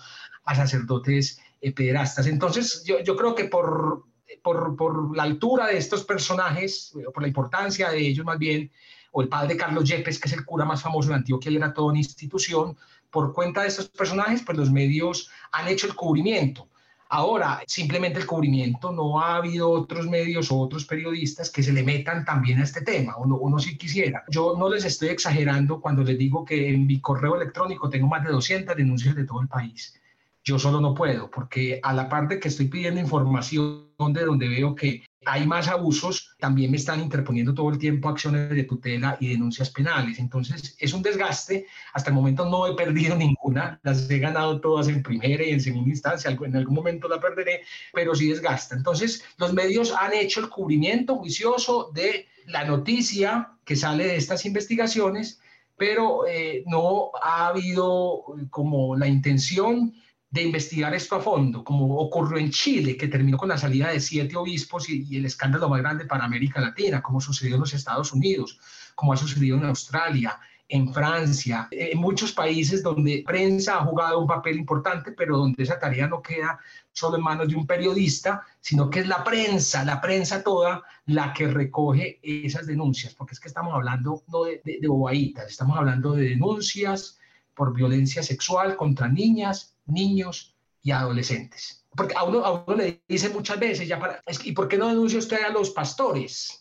a 0.45 0.55
sacerdotes 0.55 1.41
eh, 1.61 1.73
pederastas. 1.73 2.27
Entonces 2.27 2.85
yo, 2.85 3.03
yo 3.03 3.17
creo 3.17 3.35
que 3.35 3.45
por, 3.45 4.05
por, 4.43 4.77
por, 4.77 5.17
la 5.17 5.23
altura 5.23 5.67
de 5.69 5.79
estos 5.79 6.05
personajes, 6.05 6.93
por 7.13 7.23
la 7.23 7.29
importancia 7.29 7.91
de 7.91 7.99
ellos 7.99 8.25
más 8.25 8.39
bien, 8.39 8.71
o 9.13 9.23
el 9.23 9.29
padre 9.29 9.57
Carlos 9.57 9.89
Yepes, 9.89 10.19
que 10.19 10.29
es 10.29 10.35
el 10.35 10.45
cura 10.45 10.65
más 10.65 10.83
famoso 10.83 11.09
de 11.09 11.15
Antioquia 11.15 11.51
y 11.53 11.57
era 11.57 11.73
toda 11.73 11.89
una 11.89 11.99
institución, 11.99 12.77
por 13.11 13.33
cuenta 13.33 13.63
de 13.63 13.69
estos 13.69 13.89
personajes, 13.89 14.43
pues 14.45 14.59
los 14.59 14.73
medios 14.73 15.31
han 15.53 15.69
hecho 15.69 15.87
el 15.87 15.95
cubrimiento. 15.95 16.69
Ahora, 17.09 17.63
simplemente 17.67 18.19
el 18.19 18.27
cubrimiento, 18.27 18.91
no 18.91 19.21
ha 19.21 19.37
habido 19.37 19.71
otros 19.71 20.09
medios 20.09 20.51
o 20.51 20.59
otros 20.59 20.85
periodistas 20.85 21.51
que 21.51 21.63
se 21.63 21.73
le 21.73 21.83
metan 21.83 22.25
también 22.25 22.61
a 22.61 22.65
este 22.65 22.81
tema, 22.81 23.17
uno, 23.19 23.37
uno 23.37 23.59
sí 23.59 23.77
quisiera. 23.77 24.25
Yo 24.29 24.57
no 24.59 24.69
les 24.69 24.85
estoy 24.85 25.09
exagerando 25.09 25.81
cuando 25.81 26.03
les 26.03 26.19
digo 26.19 26.45
que 26.45 26.71
en 26.71 26.87
mi 26.87 27.01
correo 27.01 27.37
electrónico 27.37 27.89
tengo 27.89 28.09
más 28.09 28.25
de 28.25 28.31
200 28.31 28.77
denuncias 28.77 29.15
de 29.15 29.25
todo 29.25 29.41
el 29.43 29.49
país. 29.49 30.01
Yo 30.43 30.59
solo 30.59 30.81
no 30.81 30.95
puedo, 30.95 31.31
porque 31.31 31.81
a 31.83 31.93
la 31.93 32.09
parte 32.09 32.39
que 32.39 32.49
estoy 32.49 32.69
pidiendo 32.69 33.01
información 33.01 33.87
de 33.99 34.25
donde 34.25 34.49
veo 34.49 34.75
que 34.75 35.05
hay 35.27 35.47
más 35.47 35.69
abusos, 35.69 36.35
también 36.39 36.71
me 36.71 36.77
están 36.77 37.01
interponiendo 37.01 37.55
todo 37.55 37.71
el 37.71 37.79
tiempo 37.79 38.09
acciones 38.09 38.51
de 38.51 38.65
tutela 38.65 39.17
y 39.21 39.29
denuncias 39.29 39.71
penales. 39.71 40.19
Entonces, 40.19 40.77
es 40.79 40.93
un 40.93 41.03
desgaste. 41.03 41.67
Hasta 41.93 42.11
el 42.11 42.17
momento 42.17 42.49
no 42.49 42.67
he 42.67 42.75
perdido 42.75 43.17
ninguna, 43.17 43.81
las 43.83 44.09
he 44.11 44.19
ganado 44.19 44.61
todas 44.61 44.89
en 44.89 45.03
primera 45.03 45.45
y 45.45 45.51
en 45.51 45.61
segunda 45.61 45.91
instancia. 45.91 46.31
En 46.31 46.57
algún 46.57 46.75
momento 46.75 47.09
la 47.09 47.21
perderé, 47.21 47.63
pero 47.93 48.15
sí 48.15 48.29
desgasta. 48.29 48.75
Entonces, 48.75 49.25
los 49.39 49.53
medios 49.53 49.93
han 49.93 50.13
hecho 50.15 50.41
el 50.41 50.49
cubrimiento 50.49 51.17
juicioso 51.17 51.91
de 51.95 52.27
la 52.47 52.65
noticia 52.65 53.51
que 53.65 53.77
sale 53.77 54.07
de 54.07 54.17
estas 54.17 54.45
investigaciones, 54.45 55.41
pero 55.77 56.27
eh, 56.27 56.63
no 56.67 57.11
ha 57.23 57.49
habido 57.49 58.25
como 58.51 58.97
la 58.97 59.09
intención 59.09 59.95
de 60.35 60.43
investigar 60.43 60.93
esto 60.93 61.15
a 61.15 61.21
fondo, 61.21 61.63
como 61.63 61.97
ocurrió 61.97 62.39
en 62.39 62.51
Chile, 62.51 62.97
que 62.97 63.07
terminó 63.07 63.39
con 63.39 63.51
la 63.51 63.57
salida 63.57 63.91
de 63.91 64.01
siete 64.01 64.37
obispos 64.37 64.89
y, 64.89 65.17
el 65.17 65.27
escándalo 65.27 65.69
más 65.69 65.81
grande 65.81 66.07
para 66.07 66.25
América 66.25 66.61
Latina, 66.61 67.01
como 67.01 67.21
sucedió 67.21 67.55
en 67.55 67.61
los 67.61 67.73
Estados 67.73 68.13
Unidos, 68.13 68.59
como 68.97 69.13
ha 69.13 69.17
sucedido 69.17 69.57
en 69.57 69.67
Australia, 69.67 70.41
en 70.69 70.93
Francia, 70.93 71.69
en 71.71 71.99
muchos 71.99 72.33
países 72.33 72.83
donde 72.83 73.23
prensa 73.25 73.77
ha 73.77 73.85
jugado 73.85 74.19
un 74.19 74.27
papel 74.27 74.57
importante, 74.57 75.13
pero 75.13 75.39
donde 75.39 75.63
esa 75.63 75.79
tarea 75.79 76.09
no 76.09 76.21
queda 76.21 76.59
solo 76.93 77.17
en 77.17 77.23
manos 77.23 77.47
de 77.47 77.55
un 77.55 77.65
periodista, 77.65 78.43
sino 78.61 78.91
que 78.91 79.01
es 79.01 79.07
la 79.07 79.23
prensa, 79.23 79.85
la 79.85 80.01
prensa 80.01 80.43
toda 80.43 80.83
la 81.07 81.33
que 81.33 81.47
recoge 81.47 82.19
esas 82.25 82.67
denuncias, 82.67 83.15
porque 83.15 83.35
es 83.35 83.41
que 83.41 83.47
estamos 83.47 83.73
hablando 83.73 84.25
no 84.27 84.43
de, 84.43 84.61
de, 84.65 85.35
estamos 85.47 85.79
hablando 85.79 86.15
de 86.15 86.31
denuncias 86.31 87.21
por 87.55 87.73
violencia 87.73 88.25
sexual 88.25 88.75
contra 88.75 89.07
niñas, 89.07 89.74
niños 89.87 90.55
y 90.83 90.91
adolescentes. 90.91 91.85
Porque 91.97 92.15
a 92.17 92.25
uno, 92.25 92.45
a 92.45 92.65
uno 92.65 92.77
le 92.77 93.03
dice 93.09 93.29
muchas 93.31 93.59
veces, 93.59 93.89
ya 93.89 93.99
para, 93.99 94.23
¿y 94.43 94.53
por 94.53 94.69
qué 94.69 94.77
no 94.77 94.89
denuncia 94.89 95.19
usted 95.19 95.43
a 95.43 95.51
los 95.51 95.71
pastores? 95.71 96.61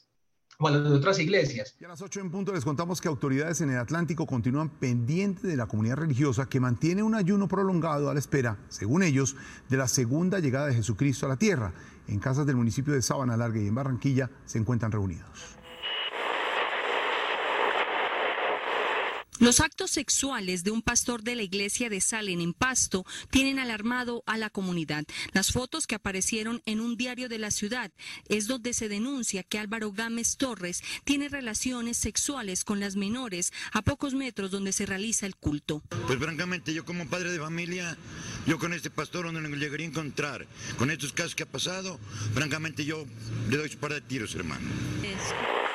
O 0.59 0.67
a 0.67 0.71
las 0.71 0.91
otras 0.91 1.17
iglesias. 1.19 1.75
Y 1.79 1.85
a 1.85 1.87
las 1.87 2.01
8 2.01 2.19
en 2.19 2.29
punto 2.29 2.53
les 2.53 2.63
contamos 2.63 3.01
que 3.01 3.07
autoridades 3.07 3.59
en 3.61 3.71
el 3.71 3.79
Atlántico 3.79 4.27
continúan 4.27 4.69
pendientes 4.69 5.43
de 5.43 5.57
la 5.57 5.65
comunidad 5.65 5.95
religiosa 5.95 6.47
que 6.47 6.59
mantiene 6.59 7.01
un 7.01 7.15
ayuno 7.15 7.47
prolongado 7.47 8.09
a 8.09 8.13
la 8.13 8.19
espera, 8.19 8.59
según 8.69 9.01
ellos, 9.01 9.35
de 9.69 9.77
la 9.77 9.87
segunda 9.87 10.39
llegada 10.39 10.67
de 10.67 10.75
Jesucristo 10.75 11.25
a 11.25 11.29
la 11.29 11.37
tierra. 11.37 11.73
En 12.07 12.19
casas 12.19 12.45
del 12.45 12.55
municipio 12.55 12.93
de 12.93 13.01
Sabana 13.01 13.35
Larga 13.35 13.59
y 13.59 13.67
en 13.67 13.75
Barranquilla 13.75 14.29
se 14.45 14.59
encuentran 14.59 14.91
reunidos. 14.91 15.57
Los 19.43 19.59
actos 19.59 19.91
sexuales 19.91 20.63
de 20.63 20.71
un 20.71 20.81
pastor 20.81 21.21
de 21.21 21.35
la 21.35 21.43
iglesia 21.43 21.89
de 21.89 21.99
Salen 21.99 22.39
en 22.39 22.53
Pasto 22.53 23.05
tienen 23.29 23.59
alarmado 23.59 24.23
a 24.25 24.37
la 24.37 24.49
comunidad. 24.49 25.03
Las 25.33 25.51
fotos 25.51 25.85
que 25.85 25.95
aparecieron 25.95 26.61
en 26.65 26.79
un 26.79 26.95
diario 26.95 27.27
de 27.27 27.39
la 27.39 27.51
ciudad 27.51 27.91
es 28.29 28.47
donde 28.47 28.73
se 28.73 28.87
denuncia 28.87 29.43
que 29.43 29.59
Álvaro 29.59 29.91
Gámez 29.91 30.37
Torres 30.37 30.81
tiene 31.03 31.27
relaciones 31.27 31.97
sexuales 31.97 32.63
con 32.63 32.79
las 32.79 32.95
menores 32.95 33.51
a 33.73 33.81
pocos 33.81 34.13
metros 34.13 34.49
donde 34.49 34.71
se 34.71 34.85
realiza 34.85 35.25
el 35.25 35.35
culto. 35.35 35.83
Pues 36.07 36.19
francamente 36.19 36.73
yo 36.73 36.85
como 36.85 37.09
padre 37.09 37.29
de 37.29 37.39
familia, 37.39 37.97
yo 38.47 38.57
con 38.57 38.71
este 38.71 38.91
pastor 38.91 39.25
donde 39.25 39.41
lo 39.41 39.57
llegaría 39.57 39.85
a 39.85 39.89
encontrar, 39.89 40.47
con 40.77 40.89
estos 40.89 41.11
casos 41.11 41.35
que 41.35 41.43
ha 41.43 41.51
pasado, 41.51 41.99
francamente 42.33 42.85
yo 42.85 43.05
le 43.49 43.57
doy 43.57 43.67
su 43.67 43.77
par 43.77 43.91
de 43.91 43.99
tiros, 43.99 44.35
hermano. 44.35 44.65
Es... 45.03 45.72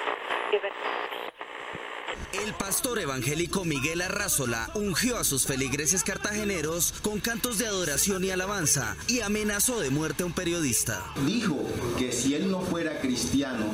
El 2.33 2.53
pastor 2.53 2.99
evangélico 2.99 3.65
Miguel 3.65 4.03
Arrázola 4.03 4.71
ungió 4.75 5.17
a 5.17 5.25
sus 5.25 5.47
feligreses 5.47 6.05
cartageneros 6.05 6.93
con 7.01 7.21
cantos 7.21 7.57
de 7.57 7.67
adoración 7.67 8.23
y 8.23 8.31
alabanza 8.31 8.97
y 9.07 9.21
amenazó 9.21 9.81
de 9.81 9.89
muerte 9.89 10.25
a 10.25 10.27
un 10.27 10.35
periodista. 10.35 11.03
Dijo 11.25 11.59
que 11.97 12.13
si 12.13 12.35
él 12.35 12.51
no 12.51 12.61
fuera 12.61 13.01
cristiano, 13.01 13.65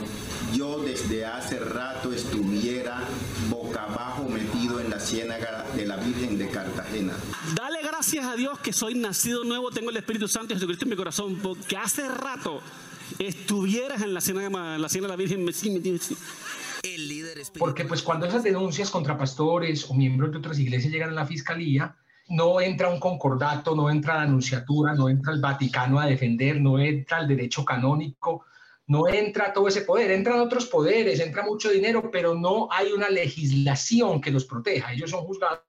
yo 0.54 0.78
desde 0.78 1.26
hace 1.26 1.58
rato 1.58 2.12
estuviera 2.12 3.02
boca 3.50 3.84
abajo 3.84 4.28
metido 4.28 4.78
en 4.78 4.88
la 4.88 5.00
ciénaga 5.00 5.66
de 5.74 5.86
la 5.86 5.96
Virgen 5.96 6.38
de 6.38 6.48
Cartagena. 6.48 7.14
Dale 7.56 7.82
gracias 7.82 8.24
a 8.24 8.36
Dios 8.36 8.60
que 8.60 8.72
soy 8.72 8.94
nacido 8.94 9.42
nuevo, 9.42 9.72
tengo 9.72 9.90
el 9.90 9.96
Espíritu 9.96 10.28
Santo 10.28 10.52
y 10.52 10.56
Jesucristo 10.56 10.84
en 10.84 10.90
mi 10.90 10.96
corazón, 10.96 11.40
porque 11.42 11.76
hace 11.76 12.06
rato 12.06 12.60
estuvieras 13.18 14.02
en 14.02 14.14
la 14.14 14.20
ciénaga, 14.20 14.78
la 14.78 14.88
ciénaga 14.88 15.16
de 15.16 15.26
la 15.26 15.34
Virgen. 15.34 15.44
Porque 17.58 17.84
pues 17.84 18.02
cuando 18.02 18.26
esas 18.26 18.42
denuncias 18.42 18.90
contra 18.90 19.16
pastores 19.16 19.88
o 19.90 19.94
miembros 19.94 20.32
de 20.32 20.38
otras 20.38 20.58
iglesias 20.58 20.92
llegan 20.92 21.10
a 21.10 21.14
la 21.14 21.26
fiscalía, 21.26 21.96
no 22.28 22.60
entra 22.60 22.88
un 22.88 23.00
concordato, 23.00 23.74
no 23.74 23.90
entra 23.90 24.16
la 24.16 24.22
anunciatura, 24.22 24.94
no 24.94 25.08
entra 25.08 25.32
el 25.32 25.40
Vaticano 25.40 25.98
a 25.98 26.06
defender, 26.06 26.60
no 26.60 26.78
entra 26.78 27.20
el 27.20 27.28
derecho 27.28 27.64
canónico, 27.64 28.44
no 28.86 29.08
entra 29.08 29.52
todo 29.52 29.68
ese 29.68 29.82
poder, 29.82 30.10
entran 30.10 30.40
otros 30.40 30.66
poderes, 30.66 31.20
entra 31.20 31.42
mucho 31.42 31.70
dinero, 31.70 32.10
pero 32.10 32.34
no 32.34 32.68
hay 32.70 32.92
una 32.92 33.08
legislación 33.08 34.20
que 34.20 34.30
los 34.30 34.44
proteja. 34.44 34.92
Ellos 34.92 35.10
son 35.10 35.24
juzgados 35.24 35.60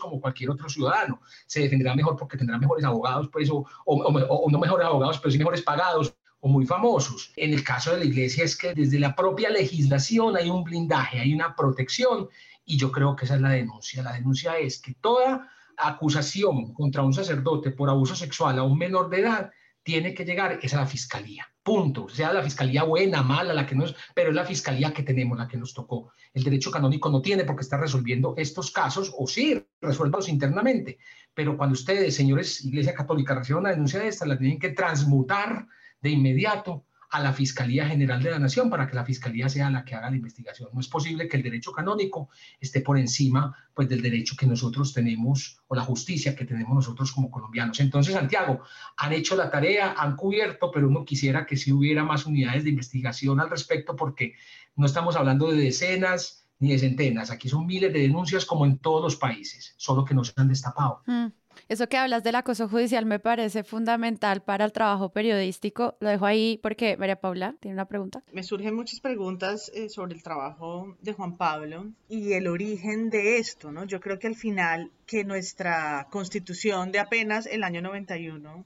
como 0.00 0.20
cualquier 0.20 0.50
otro 0.50 0.68
ciudadano. 0.68 1.20
Se 1.46 1.60
defenderá 1.60 1.94
mejor 1.94 2.16
porque 2.16 2.36
tendrá 2.36 2.58
mejores 2.58 2.84
abogados, 2.84 3.28
pues, 3.32 3.50
o, 3.50 3.66
o, 3.84 4.50
no 4.50 4.58
mejores 4.58 4.86
abogados, 4.86 5.18
pero 5.18 5.30
sí 5.30 5.38
mejores 5.38 5.62
pagados 5.62 6.14
o 6.40 6.48
muy 6.48 6.66
famosos. 6.66 7.32
En 7.36 7.52
el 7.52 7.64
caso 7.64 7.92
de 7.92 7.98
la 7.98 8.04
iglesia 8.04 8.44
es 8.44 8.56
que 8.56 8.74
desde 8.74 8.98
la 8.98 9.14
propia 9.14 9.50
legislación 9.50 10.36
hay 10.36 10.50
un 10.50 10.64
blindaje, 10.64 11.20
hay 11.20 11.34
una 11.34 11.54
protección 11.54 12.28
y 12.64 12.76
yo 12.76 12.92
creo 12.92 13.16
que 13.16 13.24
esa 13.24 13.36
es 13.36 13.40
la 13.40 13.50
denuncia. 13.50 14.02
La 14.02 14.12
denuncia 14.12 14.58
es 14.58 14.80
que 14.80 14.94
toda 14.94 15.50
acusación 15.76 16.74
contra 16.74 17.02
un 17.02 17.12
sacerdote 17.12 17.70
por 17.70 17.88
abuso 17.88 18.14
sexual 18.14 18.58
a 18.58 18.62
un 18.62 18.76
menor 18.76 19.08
de 19.10 19.20
edad 19.20 19.50
tiene 19.82 20.12
que 20.12 20.24
llegar 20.24 20.58
es 20.62 20.74
a 20.74 20.78
la 20.78 20.86
fiscalía. 20.86 21.48
Punto. 21.62 22.08
Sea 22.08 22.32
la 22.32 22.42
fiscalía 22.42 22.82
buena, 22.82 23.22
mala, 23.22 23.54
la 23.54 23.66
que 23.66 23.74
no 23.74 23.84
es, 23.84 23.94
pero 24.14 24.30
es 24.30 24.34
la 24.34 24.44
fiscalía 24.44 24.92
que 24.92 25.02
tenemos, 25.02 25.38
la 25.38 25.48
que 25.48 25.56
nos 25.56 25.72
tocó. 25.72 26.12
El 26.34 26.42
derecho 26.44 26.70
canónico 26.70 27.08
no 27.10 27.22
tiene 27.22 27.44
por 27.44 27.56
qué 27.56 27.62
estar 27.62 27.80
resolviendo 27.80 28.34
estos 28.36 28.70
casos, 28.70 29.14
o 29.16 29.26
sí, 29.26 29.62
resuélvalos 29.80 30.28
internamente. 30.28 30.98
Pero 31.32 31.56
cuando 31.56 31.72
ustedes, 31.72 32.14
señores 32.14 32.64
Iglesia 32.64 32.94
Católica, 32.94 33.34
reciban 33.34 33.60
una 33.60 33.70
denuncia 33.70 34.00
de 34.00 34.08
esta, 34.08 34.26
la 34.26 34.38
tienen 34.38 34.58
que 34.58 34.70
transmutar 34.70 35.66
de 36.00 36.10
inmediato 36.10 36.84
a 37.10 37.20
la 37.20 37.32
Fiscalía 37.32 37.86
General 37.86 38.22
de 38.22 38.30
la 38.30 38.38
Nación 38.38 38.68
para 38.68 38.86
que 38.86 38.94
la 38.94 39.04
Fiscalía 39.04 39.48
sea 39.48 39.70
la 39.70 39.84
que 39.84 39.94
haga 39.94 40.10
la 40.10 40.16
investigación. 40.16 40.68
No 40.72 40.80
es 40.80 40.88
posible 40.88 41.26
que 41.26 41.38
el 41.38 41.42
derecho 41.42 41.72
canónico 41.72 42.28
esté 42.60 42.80
por 42.80 42.98
encima 42.98 43.56
pues, 43.74 43.88
del 43.88 44.02
derecho 44.02 44.36
que 44.38 44.46
nosotros 44.46 44.92
tenemos 44.92 45.60
o 45.68 45.74
la 45.74 45.82
justicia 45.82 46.36
que 46.36 46.44
tenemos 46.44 46.74
nosotros 46.74 47.12
como 47.12 47.30
colombianos. 47.30 47.80
Entonces, 47.80 48.14
Santiago, 48.14 48.60
han 48.96 49.12
hecho 49.12 49.36
la 49.36 49.50
tarea, 49.50 49.94
han 49.96 50.16
cubierto, 50.16 50.70
pero 50.70 50.88
uno 50.88 51.04
quisiera 51.04 51.46
que 51.46 51.56
si 51.56 51.72
hubiera 51.72 52.04
más 52.04 52.26
unidades 52.26 52.64
de 52.64 52.70
investigación 52.70 53.40
al 53.40 53.50
respecto 53.50 53.96
porque 53.96 54.34
no 54.76 54.86
estamos 54.86 55.16
hablando 55.16 55.50
de 55.50 55.56
decenas 55.56 56.46
ni 56.58 56.72
de 56.72 56.78
centenas. 56.78 57.30
Aquí 57.30 57.48
son 57.48 57.66
miles 57.66 57.92
de 57.92 58.00
denuncias 58.00 58.44
como 58.44 58.66
en 58.66 58.78
todos 58.78 59.02
los 59.02 59.16
países, 59.16 59.74
solo 59.76 60.04
que 60.04 60.14
no 60.14 60.24
se 60.24 60.32
han 60.36 60.48
destapado. 60.48 61.02
Mm. 61.06 61.26
Eso 61.68 61.88
que 61.88 61.96
hablas 61.96 62.24
del 62.24 62.36
acoso 62.36 62.68
judicial 62.68 63.06
me 63.06 63.18
parece 63.18 63.64
fundamental 63.64 64.42
para 64.42 64.64
el 64.64 64.72
trabajo 64.72 65.10
periodístico. 65.10 65.96
Lo 66.00 66.08
dejo 66.08 66.26
ahí 66.26 66.58
porque 66.62 66.96
María 66.96 67.16
Paula 67.16 67.54
tiene 67.60 67.74
una 67.74 67.86
pregunta. 67.86 68.22
Me 68.32 68.42
surgen 68.42 68.74
muchas 68.74 69.00
preguntas 69.00 69.70
eh, 69.74 69.88
sobre 69.88 70.14
el 70.14 70.22
trabajo 70.22 70.96
de 71.00 71.12
Juan 71.12 71.36
Pablo 71.36 71.86
y 72.08 72.32
el 72.32 72.46
origen 72.46 73.10
de 73.10 73.38
esto, 73.38 73.72
¿no? 73.72 73.84
Yo 73.84 74.00
creo 74.00 74.18
que 74.18 74.26
al 74.26 74.36
final 74.36 74.90
que 75.06 75.24
nuestra 75.24 76.06
constitución 76.10 76.92
de 76.92 76.98
apenas 76.98 77.46
el 77.46 77.64
año 77.64 77.82
91 77.82 78.64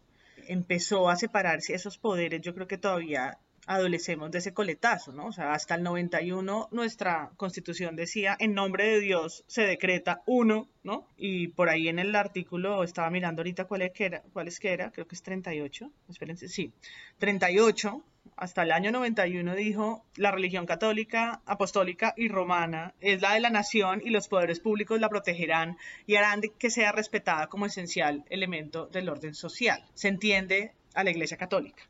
empezó 0.49 1.09
a 1.09 1.17
separarse 1.17 1.75
esos 1.75 1.99
poderes, 1.99 2.41
yo 2.41 2.55
creo 2.55 2.67
que 2.67 2.79
todavía 2.79 3.39
adolecemos 3.66 4.31
de 4.31 4.38
ese 4.38 4.52
coletazo, 4.52 5.12
¿no? 5.12 5.26
O 5.26 5.33
sea, 5.33 5.52
hasta 5.52 5.75
el 5.75 5.83
91 5.83 6.69
nuestra 6.73 7.31
constitución 7.37 7.95
decía, 7.97 8.37
en 8.38 8.54
nombre 8.54 8.87
de 8.87 9.00
Dios 9.00 9.45
se 9.47 9.62
decreta 9.62 10.23
uno, 10.26 10.69
¿no? 10.83 11.09
Y 11.16 11.49
por 11.49 11.69
ahí 11.69 11.88
en 11.88 11.99
el 11.99 12.14
artículo, 12.16 12.83
estaba 12.83 13.11
mirando 13.11 13.40
ahorita 13.40 13.66
cuál 13.66 13.83
es 13.83 13.92
que 13.92 14.07
era, 14.07 14.23
cuál 14.33 14.49
es 14.49 14.59
que 14.59 14.73
era, 14.73 14.90
creo 14.90 15.07
que 15.07 15.14
es 15.14 15.23
38, 15.23 15.90
espérense, 16.09 16.49
sí, 16.49 16.73
38, 17.19 18.02
hasta 18.37 18.62
el 18.62 18.73
año 18.73 18.90
91 18.90 19.54
dijo, 19.54 20.04
la 20.16 20.31
religión 20.31 20.66
católica, 20.66 21.42
apostólica 21.47 22.14
y 22.16 22.28
romana 22.28 22.95
es 23.00 23.21
la 23.21 23.35
de 23.35 23.40
la 23.40 23.50
nación 23.50 24.00
y 24.04 24.11
los 24.11 24.28
poderes 24.28 24.61
públicos 24.61 25.00
la 25.00 25.09
protegerán 25.09 25.76
y 26.07 26.16
harán 26.16 26.40
que 26.59 26.71
sea 26.71 26.92
respetada 26.92 27.49
como 27.49 27.66
esencial 27.66 28.25
elemento 28.31 28.87
del 28.87 29.09
orden 29.09 29.35
social. 29.35 29.85
Se 29.95 30.09
entiende 30.09 30.73
a 30.95 31.04
la 31.04 31.11
Iglesia 31.11 31.37
Católica. 31.37 31.83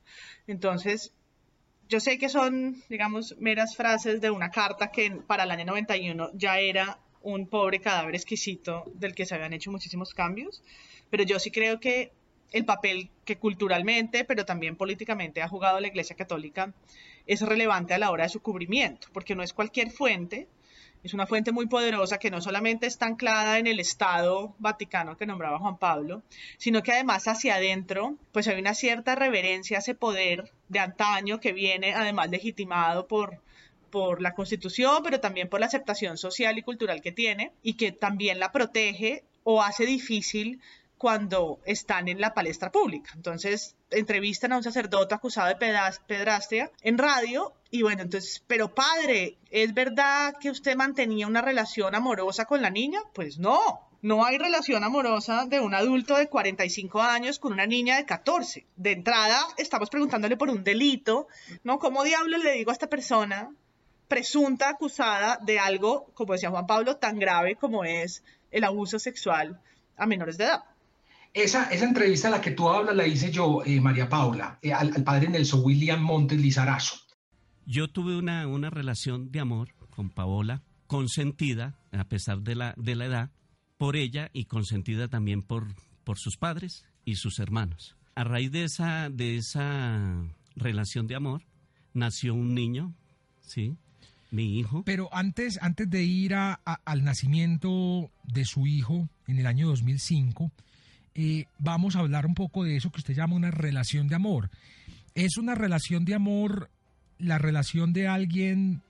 Entonces, 0.47 1.13
yo 1.93 2.01
sé 2.01 2.17
que 2.17 2.31
son, 2.31 2.83
digamos, 2.89 3.37
meras 3.39 3.77
frases 3.77 4.23
de 4.23 4.31
una 4.31 4.51
carta 4.51 4.91
que 4.91 5.11
para 5.11 5.45
el 5.45 5.51
año 5.51 5.67
91 5.67 6.31
ya 6.33 6.59
era 6.59 6.99
un 7.21 7.47
pobre 7.47 7.81
cadáver 7.81 8.15
exquisito 8.15 8.85
del 8.95 9.15
que 9.15 9.27
se 9.27 9.35
habían 9.35 9.53
hecho 9.53 9.71
muchísimos 9.71 10.15
cambios, 10.15 10.63
pero 11.11 11.23
yo 11.23 11.39
sí 11.39 11.51
creo 11.51 11.81
que 11.81 12.13
el 12.51 12.65
papel 12.65 13.11
que 13.27 13.37
culturalmente, 13.37 14.25
pero 14.25 14.47
también 14.47 14.75
políticamente 14.77 15.43
ha 15.43 15.49
jugado 15.49 15.81
la 15.81 15.89
Iglesia 15.89 16.17
Católica 16.17 16.73
es 17.27 17.43
relevante 17.43 17.93
a 17.93 17.99
la 17.99 18.11
hora 18.11 18.25
de 18.25 18.31
su 18.31 18.41
cubrimiento, 18.41 19.09
porque 19.13 19.35
no 19.35 19.43
es 19.43 19.53
cualquier 19.53 19.91
fuente, 19.91 20.49
es 21.03 21.15
una 21.15 21.27
fuente 21.27 21.53
muy 21.53 21.67
poderosa 21.67 22.19
que 22.19 22.31
no 22.31 22.41
solamente 22.41 22.87
está 22.87 23.07
anclada 23.07 23.59
en 23.59 23.67
el 23.67 23.81
Estado 23.81 24.55
Vaticano 24.59 25.17
que 25.17 25.27
nombraba 25.27 25.59
Juan 25.59 25.79
Pablo, 25.79 26.23
sino 26.59 26.83
que 26.83 26.93
además 26.93 27.27
hacia 27.27 27.57
adentro, 27.57 28.17
pues 28.31 28.47
hay 28.47 28.61
una 28.61 28.75
cierta 28.75 29.15
reverencia 29.15 29.79
a 29.79 29.81
ese 29.81 29.95
poder 29.95 30.53
de 30.69 30.79
antaño 30.79 31.41
que 31.41 31.53
viene 31.53 31.95
además 31.95 32.31
legitimado 32.31 33.09
por, 33.09 33.41
por 33.91 34.23
la 34.23 34.35
Constitución, 34.35 35.03
pero 35.03 35.21
también 35.21 35.49
por 35.49 35.61
la 35.61 35.67
aceptación 35.67 36.17
social 36.17 36.57
y 36.57 36.63
cultural 36.63 37.01
que 37.03 37.13
tiene 37.13 37.53
y 37.63 37.75
que 37.75 37.91
también 37.91 38.39
la 38.39 38.53
protege 38.53 39.25
o 39.45 39.63
hace 39.63 39.87
difícil 39.87 40.61
cuando 41.03 41.59
están 41.65 42.07
en 42.07 42.21
la 42.21 42.33
palestra 42.33 42.71
pública. 42.71 43.11
Entonces, 43.17 43.75
entrevistan 43.91 44.53
a 44.53 44.59
un 44.59 44.63
sacerdote 44.63 45.17
acusado 45.17 45.49
de 45.49 45.57
pedrastia 46.07 46.71
en 46.81 46.97
radio 46.97 47.53
y 47.73 47.83
bueno, 47.83 48.03
entonces, 48.03 48.45
pero 48.47 48.73
padre, 48.73 49.37
¿es 49.51 49.75
verdad 49.75 50.37
que 50.41 50.49
usted 50.49 50.77
mantenía 50.77 51.27
una 51.27 51.43
relación 51.43 51.97
amorosa 51.97 52.45
con 52.45 52.63
la 52.63 52.71
niña? 52.71 53.01
Pues 53.15 53.39
no, 53.39 53.91
no 54.01 54.25
hay 54.25 54.39
relación 54.39 54.85
amorosa 54.85 55.47
de 55.47 55.59
un 55.59 55.75
adulto 55.75 56.17
de 56.17 56.29
45 56.29 57.03
años 57.03 57.41
con 57.41 57.53
una 57.53 57.67
niña 57.67 57.97
de 57.97 58.07
14. 58.07 58.65
De 58.77 58.93
entrada, 58.93 59.41
estamos 59.57 59.91
preguntándole 59.91 60.37
por 60.37 60.51
un 60.51 60.63
delito, 60.63 61.27
¿no? 61.65 61.81
¿Cómo 61.81 62.05
diablos 62.05 62.45
le 62.45 62.53
digo 62.53 62.71
a 62.71 62.75
esta 62.75 62.87
persona 62.87 63.51
presunta 64.07 64.69
acusada 64.69 65.41
de 65.43 65.59
algo, 65.59 66.13
como 66.15 66.35
decía 66.35 66.51
Juan 66.51 66.69
Pablo, 66.69 66.99
tan 66.99 67.19
grave 67.19 67.57
como 67.57 67.83
es 67.85 68.23
el 68.53 68.63
abuso 68.63 69.01
sexual 69.01 69.61
a 69.97 70.07
menores 70.07 70.39
de 70.39 70.45
edad? 70.45 70.63
Esa, 71.35 71.71
esa 71.71 71.87
entrevista 71.87 72.29
a 72.29 72.31
la 72.31 72.41
que 72.41 72.51
tú 72.51 72.69
hablas 72.69 72.95
la 72.95 73.07
hice 73.07 73.31
yo, 73.31 73.63
eh, 73.65 73.81
María 73.81 74.09
Paula, 74.09 74.59
eh, 74.61 74.73
al, 74.73 74.91
padre 75.03 75.29
Nelson 75.29 75.63
William 75.65 76.03
Montes 76.03 76.39
Lizarazo. 76.39 76.97
Yo 77.65 77.89
tuve 77.89 78.19
una, 78.19 78.47
una 78.47 78.69
relación 78.69 79.31
de 79.33 79.41
amor 79.41 79.69
con 79.89 80.11
Paola, 80.11 80.63
consentida, 80.87 81.79
a 81.91 82.05
pesar 82.05 82.43
de 82.43 82.55
la, 82.55 82.75
de 82.77 82.97
la 82.97 83.07
edad, 83.07 83.31
por 83.79 83.97
ella 83.97 84.31
y 84.33 84.45
consentida 84.45 85.09
también 85.09 85.43
por, 85.43 85.67
por 86.05 86.19
sus 86.19 86.37
padres 86.37 86.85
y 87.05 87.17
sus 87.17 87.39
hermanos. 87.39 87.97
A 88.15 88.25
raíz 88.25 88.53
de 88.53 88.65
esa, 88.65 89.09
de 89.09 89.37
esa 89.37 90.23
relación 90.55 91.07
de 91.07 91.15
amor, 91.15 91.43
nació 91.95 92.35
un 92.35 92.55
niño, 92.55 92.95
¿sí? 93.41 93.77
Mi 94.31 94.59
hijo. 94.59 94.83
Pero 94.85 95.09
antes, 95.13 95.59
antes 95.63 95.89
de 95.89 96.05
ir 96.05 96.35
a, 96.35 96.55
al 96.85 97.05
nacimiento 97.05 98.11
de 98.25 98.45
su 98.45 98.67
hijo 98.67 99.09
en 99.27 99.39
el 99.39 99.47
año 99.47 99.69
2005, 99.69 100.51
eh, 101.15 101.47
vamos 101.59 101.97
a 101.97 102.01
hablar 102.01 102.27
un 102.27 102.35
poco 102.35 102.65
de 102.65 102.77
eso 102.77 102.91
que 102.91 103.01
usted 103.01 103.15
llama 103.15 103.37
una 103.37 103.51
relación 103.51 104.09
de 104.09 104.15
amor. 104.15 104.51
¿Es 105.15 105.37
una 105.37 105.55
relación 105.55 106.05
de 106.05 106.15
amor 106.15 106.71
la 107.19 107.39
relación 107.39 107.93
de 107.93 108.09
alguien 108.09 108.83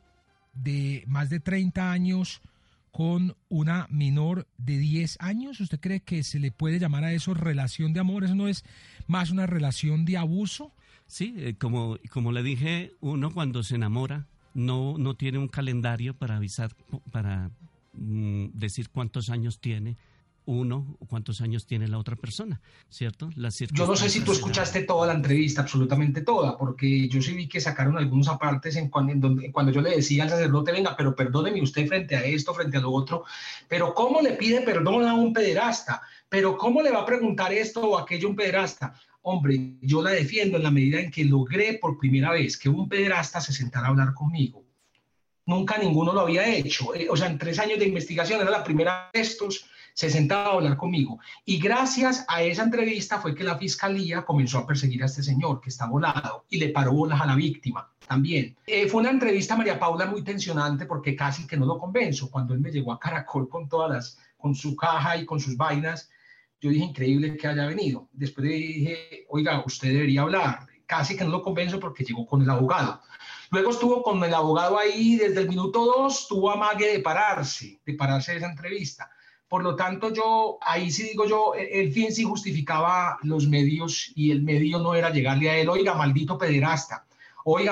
de 0.55 1.05
más 1.07 1.31
de 1.31 1.41
30 1.41 1.91
años 1.91 2.41
con 2.93 3.35
una 3.49 3.87
menor 3.91 4.47
de 4.59 4.79
10 4.79 5.17
años? 5.21 5.61
¿Usted 5.61 5.81
cree 5.81 6.01
que 6.01 6.23
se 6.23 6.39
le 6.39 6.53
puede 6.53 6.79
llamar 6.79 7.05
a 7.05 7.13
eso 7.13 7.35
relación 7.35 7.93
de 7.93 8.01
amor? 8.01 8.25
¿Eso 8.25 8.35
no 8.35 8.49
es 8.49 8.65
más 9.09 9.31
una 9.31 9.47
relación 9.47 10.05
de 10.05 10.19
abuso? 10.19 10.73
Sí, 11.07 11.35
eh, 11.39 11.55
como, 11.59 11.99
como 12.11 12.33
le 12.33 12.43
dije, 12.43 12.93
uno 13.01 13.33
cuando 13.33 13.63
se 13.63 13.75
enamora 13.75 14.27
no, 14.55 14.97
no 14.99 15.15
tiene 15.15 15.39
un 15.39 15.49
calendario 15.49 16.15
para 16.15 16.37
avisar, 16.37 16.75
para 17.11 17.51
mm, 17.95 18.47
decir 18.55 18.91
cuántos 18.91 19.29
años 19.31 19.59
tiene 19.59 19.97
uno 20.45 20.97
cuántos 21.13 21.41
años 21.41 21.67
tiene 21.67 21.89
la 21.89 21.99
otra 21.99 22.17
persona, 22.17 22.61
¿cierto? 22.89 23.29
yo 23.73 23.87
no 23.87 23.97
sé 23.97 24.09
si 24.09 24.21
tú 24.21 24.33
escuchaste 24.33 24.83
toda 24.85 25.07
la 25.07 25.13
entrevista, 25.13 25.61
absolutamente 25.61 26.23
toda, 26.23 26.57
porque 26.57 27.07
yo 27.09 27.21
sí 27.21 27.35
vi 27.35 27.49
que 27.49 27.61
sacaron 27.61 27.99
algunos 27.99 28.29
apartes 28.29 28.77
en 28.77 28.89
cuando, 28.89 29.13
en 29.13 29.21
donde, 29.21 29.53
cuando 29.53 29.73
yo 29.73 29.83
le 29.83 29.91
decía 29.91 30.25
al 30.25 30.31
sacerdote, 30.31 30.73
venga, 30.73 30.97
pero 30.97 31.15
perdóneme 31.15 31.61
usted 31.61 31.87
frente 31.87 32.17
a 32.17 32.25
esto, 32.25 32.55
frente 32.55 32.79
a 32.79 32.81
lo 32.81 32.91
otro, 32.91 33.25
pero 33.69 33.93
¿cómo 33.93 34.23
le 34.23 34.33
pide 34.33 34.63
perdón 34.63 35.07
a 35.07 35.15
un 35.15 35.33
pederasta? 35.33 36.03
¿Pero 36.29 36.57
cómo 36.57 36.81
le 36.81 36.91
va 36.91 37.01
a 37.01 37.07
preguntar 37.07 37.53
esto 37.53 37.83
o 37.83 37.99
aquello 37.99 38.29
a 38.29 38.31
un 38.31 38.37
pederasta? 38.37 38.95
Hombre, 39.21 39.77
yo 39.83 40.03
la 40.03 40.11
defiendo 40.13 40.57
en 40.57 40.65
la 40.65 40.71
medida 40.71 40.99
en 40.99 41.11
que 41.11 41.25
logré 41.25 41.75
por 41.75 41.99
primera 41.99 42.33
vez 42.33 42.57
que 42.57 42.69
un 42.69 42.89
pederasta 42.89 43.41
se 43.41 43.53
sentara 43.53 43.87
a 43.87 43.91
hablar 43.91 44.15
conmigo. 44.15 44.65
Nunca 45.45 45.77
ninguno 45.77 46.13
lo 46.13 46.21
había 46.21 46.49
hecho. 46.49 46.95
Eh, 46.95 47.09
o 47.11 47.17
sea, 47.17 47.29
en 47.29 47.39
tres 47.39 47.59
años 47.59 47.79
de 47.79 47.87
investigación 47.87 48.41
era 48.41 48.51
la 48.51 48.65
primera 48.65 49.11
de 49.13 49.21
estos 49.21 49.67
se 49.95 50.11
sentaba 50.11 50.51
a 50.51 50.55
hablar 50.55 50.77
conmigo. 50.77 51.19
Y 51.45 51.59
gracias 51.59 52.25
a 52.29 52.43
esa 52.43 52.63
entrevista 52.63 53.21
fue 53.21 53.35
que 53.35 53.45
la 53.45 53.59
fiscalía 53.59 54.25
comenzó 54.25 54.59
a 54.59 54.67
perseguir 54.67 55.03
a 55.03 55.07
este 55.07 55.23
señor 55.23 55.61
que 55.61 55.71
está 55.71 55.87
volado 55.87 56.47
y 56.49 56.59
le 56.59 56.71
paró 56.71 56.93
bolas 56.93 57.21
a 57.21 57.27
la 57.27 57.35
víctima 57.35 57.91
también. 58.07 58.57
Eh, 58.67 58.89
fue 58.89 59.01
una 59.01 59.11
entrevista, 59.11 59.57
María 59.57 59.79
Paula, 59.79 60.07
muy 60.07 60.23
tensionante 60.23 60.87
porque 60.87 61.17
casi 61.17 61.47
que 61.47 61.57
no 61.57 61.67
lo 61.67 61.79
convenzo. 61.79 62.31
Cuando 62.31 62.55
él 62.55 62.61
me 62.61 62.71
llegó 62.71 62.93
a 62.93 62.99
Caracol 62.99 63.49
con 63.49 63.69
todas 63.69 63.91
las, 63.91 64.19
con 64.37 64.55
su 64.55 64.77
caja 64.77 65.17
y 65.17 65.25
con 65.25 65.41
sus 65.41 65.57
vainas, 65.57 66.11
yo 66.61 66.71
dije, 66.71 66.85
increíble 66.85 67.37
que 67.37 67.49
haya 67.49 67.67
venido. 67.67 68.09
Después 68.13 68.49
dije, 68.49 69.27
oiga, 69.29 69.63
usted 69.67 69.93
debería 69.93 70.23
hablar. 70.23 70.67
Casi 70.87 71.17
que 71.17 71.25
no 71.25 71.31
lo 71.31 71.43
convenzo 71.43 71.81
porque 71.81 72.05
llegó 72.05 72.27
con 72.27 72.43
el 72.43 72.51
abogado. 72.51 73.01
Luego 73.51 73.71
estuvo 73.71 74.03
con 74.03 74.23
el 74.23 74.35
abogado 74.35 74.79
ahí 74.79 75.17
desde 75.17 75.41
el 75.41 75.49
minuto 75.49 75.85
dos, 75.85 76.27
tuvo 76.29 76.51
amague 76.51 76.93
de 76.93 77.01
pararse, 77.01 77.81
de 77.85 77.95
pararse 77.95 78.33
de 78.33 78.39
esa 78.39 78.51
entrevista 78.51 79.11
Por 79.53 79.65
lo 79.65 79.77
tanto, 79.77 80.11
yo 80.11 80.57
ahí 80.63 80.91
sí 80.91 81.03
digo 81.03 81.27
yo, 81.27 81.55
e, 81.55 81.83
el 81.83 81.93
fin 81.93 82.11
sí 82.11 82.25
justificaba 82.25 83.19
los 83.23 83.47
medios 83.47 84.11
y 84.15 84.31
el 84.31 84.41
medio 84.41 84.79
no 84.79 84.95
era 84.95 85.11
llegarle 85.11 85.51
a 85.51 85.59
él, 85.59 85.69
oiga, 85.69 85.93
maldito 85.93 86.39
pederasta, 86.39 87.05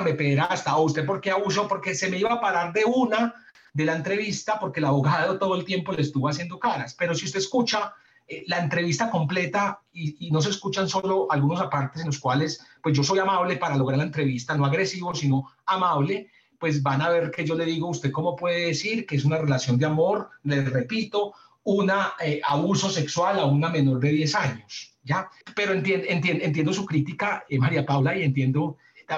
me 0.04 0.12
pederasta, 0.12 0.76
o 0.76 0.82
usted 0.82 1.06
por 1.06 1.22
qué 1.22 1.30
abusó, 1.30 1.66
porque 1.66 1.94
se 1.94 2.10
me 2.10 2.18
iba 2.18 2.34
a 2.34 2.40
parar 2.42 2.74
de 2.74 2.84
una 2.84 3.34
de 3.72 3.86
la 3.86 3.96
entrevista 3.96 4.60
porque 4.60 4.80
el 4.80 4.84
abogado 4.84 5.38
todo 5.38 5.54
el 5.54 5.64
tiempo 5.64 5.92
le 5.92 6.02
estuvo 6.02 6.28
haciendo 6.28 6.58
caras. 6.58 6.94
Pero 6.98 7.14
si 7.14 7.24
usted 7.24 7.38
escucha 7.38 7.94
eh, 8.28 8.44
la 8.46 8.58
entrevista 8.58 9.10
completa 9.10 9.80
y, 9.90 10.26
y, 10.26 10.30
no 10.30 10.42
se 10.42 10.50
escuchan 10.50 10.86
solo 10.86 11.28
algunos 11.30 11.62
apartes 11.62 12.02
en 12.02 12.08
los 12.08 12.18
cuales, 12.18 12.62
pues 12.82 12.94
yo 12.94 13.02
soy 13.02 13.20
amable 13.20 13.56
para 13.56 13.78
lograr 13.78 13.96
la 13.96 14.04
entrevista, 14.04 14.54
no 14.54 14.66
agresivo, 14.66 15.14
sino 15.14 15.50
amable, 15.64 16.30
pues 16.58 16.82
van 16.82 17.00
a 17.00 17.08
ver 17.08 17.30
que 17.30 17.46
yo 17.46 17.54
le 17.54 17.64
digo, 17.64 17.88
¿usted 17.88 18.12
cómo 18.12 18.36
puede 18.36 18.66
decir 18.66 19.06
que 19.06 19.16
es 19.16 19.24
una 19.24 19.38
relación 19.38 19.78
de 19.78 19.86
amor? 19.86 20.28
Le 20.42 20.62
repito, 20.62 21.32
un 21.64 21.90
eh, 22.20 22.40
abuso 22.44 22.88
sexual 22.90 23.38
a 23.38 23.44
una 23.44 23.68
menor 23.68 24.00
de 24.00 24.10
10 24.10 24.34
años, 24.34 24.96
¿ya? 25.02 25.28
Pero 25.54 25.72
entiendo, 25.72 26.06
entiendo 26.08 26.72
su 26.72 26.86
crítica, 26.86 27.44
eh, 27.48 27.58
María 27.58 27.84
Paula, 27.84 28.16
y 28.16 28.22
entiendo 28.22 28.76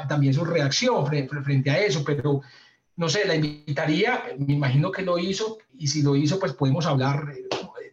también 0.09 0.33
su 0.33 0.45
reacción 0.45 1.07
frente, 1.07 1.71
a 1.71 1.79
eso, 1.79 2.03
pero 2.03 2.41
no 2.97 3.09
sé, 3.09 3.27
la 3.27 3.35
invitaría, 3.35 4.23
me 4.39 4.55
imagino 4.55 4.91
que 4.91 5.03
lo 5.03 5.19
hizo, 5.19 5.59
y 5.77 5.87
si 5.87 6.03
lo 6.03 6.17
hizo, 6.17 6.39
pues 6.39 6.55
podemos 6.55 6.87
hablar 6.87 7.35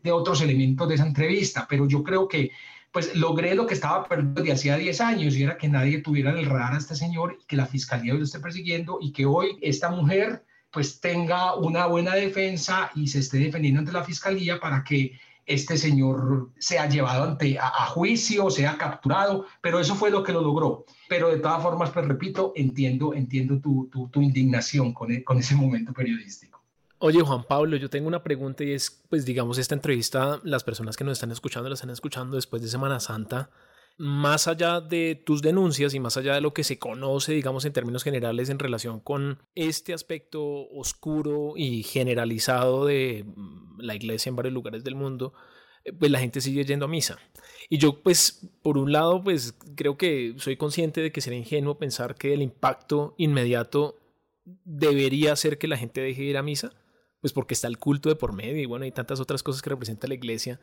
de 0.01 0.11
otros 0.11 0.41
elementos 0.41 0.87
de 0.87 0.95
esa 0.95 1.05
entrevista, 1.05 1.67
pero 1.69 1.87
yo 1.87 2.03
creo 2.03 2.27
que 2.27 2.51
pues 2.91 3.15
logré 3.15 3.53
lo 3.53 3.67
que 3.67 3.75
estaba 3.75 4.07
perdiendo 4.07 4.41
de 4.41 4.51
hacía 4.51 4.77
10 4.77 5.01
años 5.01 5.35
y 5.35 5.43
era 5.43 5.57
que 5.57 5.67
nadie 5.67 6.01
tuviera 6.01 6.31
en 6.31 6.39
el 6.39 6.45
radar 6.45 6.73
a 6.73 6.77
este 6.77 6.95
señor 6.95 7.37
y 7.39 7.45
que 7.45 7.55
la 7.55 7.67
fiscalía 7.67 8.15
lo 8.15 8.23
esté 8.23 8.39
persiguiendo 8.39 8.97
y 8.99 9.11
que 9.11 9.25
hoy 9.25 9.59
esta 9.61 9.91
mujer 9.91 10.43
pues 10.71 10.99
tenga 10.99 11.55
una 11.55 11.85
buena 11.87 12.15
defensa 12.15 12.91
y 12.95 13.07
se 13.07 13.19
esté 13.19 13.37
defendiendo 13.37 13.79
ante 13.79 13.91
la 13.91 14.03
fiscalía 14.03 14.59
para 14.59 14.83
que 14.83 15.19
este 15.45 15.77
señor 15.77 16.51
sea 16.59 16.87
llevado 16.87 17.23
ante, 17.23 17.57
a, 17.57 17.87
juicio, 17.87 18.51
sea 18.51 18.77
capturado, 18.77 19.47
pero 19.61 19.79
eso 19.79 19.95
fue 19.95 20.11
lo 20.11 20.23
que 20.23 20.31
lo 20.31 20.41
logró. 20.41 20.85
Pero 21.07 21.29
de 21.29 21.39
todas 21.39 21.63
formas, 21.63 21.89
pues 21.89 22.07
repito, 22.07 22.53
entiendo, 22.55 23.15
entiendo 23.15 23.59
tu, 23.59 23.89
tu, 23.91 24.07
tu 24.09 24.21
indignación 24.21 24.93
con, 24.93 25.11
e, 25.11 25.23
con 25.23 25.39
ese 25.39 25.55
momento 25.55 25.91
periodístico. 25.91 26.61
Oye, 26.99 27.21
Juan 27.21 27.45
Pablo, 27.45 27.77
yo 27.77 27.89
tengo 27.89 28.07
una 28.07 28.21
pregunta 28.21 28.63
y 28.63 28.73
es, 28.73 29.01
pues 29.09 29.25
digamos, 29.25 29.57
esta 29.57 29.73
entrevista, 29.73 30.39
las 30.43 30.63
personas 30.63 30.95
que 30.95 31.03
nos 31.03 31.13
están 31.13 31.31
escuchando, 31.31 31.67
la 31.67 31.75
están 31.75 31.89
escuchando 31.89 32.35
después 32.35 32.61
de 32.61 32.67
Semana 32.67 32.99
Santa, 32.99 33.49
más 33.99 34.47
allá 34.47 34.79
de 34.79 35.21
tus 35.25 35.41
denuncias 35.41 35.93
y 35.93 35.99
más 35.99 36.15
allá 36.15 36.33
de 36.33 36.39
lo 36.39 36.53
que 36.53 36.63
se 36.63 36.79
conoce, 36.79 37.33
digamos, 37.33 37.65
en 37.65 37.73
términos 37.73 38.03
generales 38.03 38.49
en 38.49 38.57
relación 38.57 39.01
con 39.01 39.39
este 39.55 39.93
aspecto 39.93 40.41
oscuro 40.69 41.53
y 41.57 41.83
generalizado 41.83 42.85
de 42.85 43.25
mm, 43.25 43.81
la 43.81 43.95
iglesia 43.95 44.29
en 44.29 44.37
varios 44.37 44.53
lugares 44.53 44.85
del 44.85 44.95
mundo, 44.95 45.33
eh, 45.83 45.91
pues 45.91 46.09
la 46.11 46.19
gente 46.19 46.39
sigue 46.39 46.63
yendo 46.63 46.85
a 46.85 46.87
misa. 46.87 47.17
Y 47.67 47.77
yo, 47.77 48.01
pues, 48.01 48.49
por 48.63 48.77
un 48.77 48.93
lado, 48.93 49.21
pues 49.21 49.53
creo 49.75 49.97
que 49.97 50.33
soy 50.37 50.55
consciente 50.55 51.01
de 51.01 51.11
que 51.11 51.19
sería 51.19 51.39
ingenuo 51.39 51.77
pensar 51.77 52.15
que 52.15 52.33
el 52.33 52.41
impacto 52.41 53.15
inmediato 53.17 53.99
debería 54.45 55.35
ser 55.35 55.57
que 55.57 55.67
la 55.67 55.77
gente 55.77 55.99
deje 55.99 56.21
de 56.21 56.27
ir 56.29 56.37
a 56.37 56.43
misa 56.43 56.71
pues 57.21 57.33
porque 57.33 57.53
está 57.53 57.67
el 57.67 57.77
culto 57.77 58.07
de 58.07 58.15
por 58.15 58.33
medio 58.33 58.61
y 58.61 58.65
bueno, 58.65 58.85
hay 58.85 58.91
tantas 58.91 59.19
otras 59.19 59.43
cosas 59.43 59.61
que 59.61 59.69
representa 59.69 60.07
la 60.07 60.13
iglesia 60.13 60.59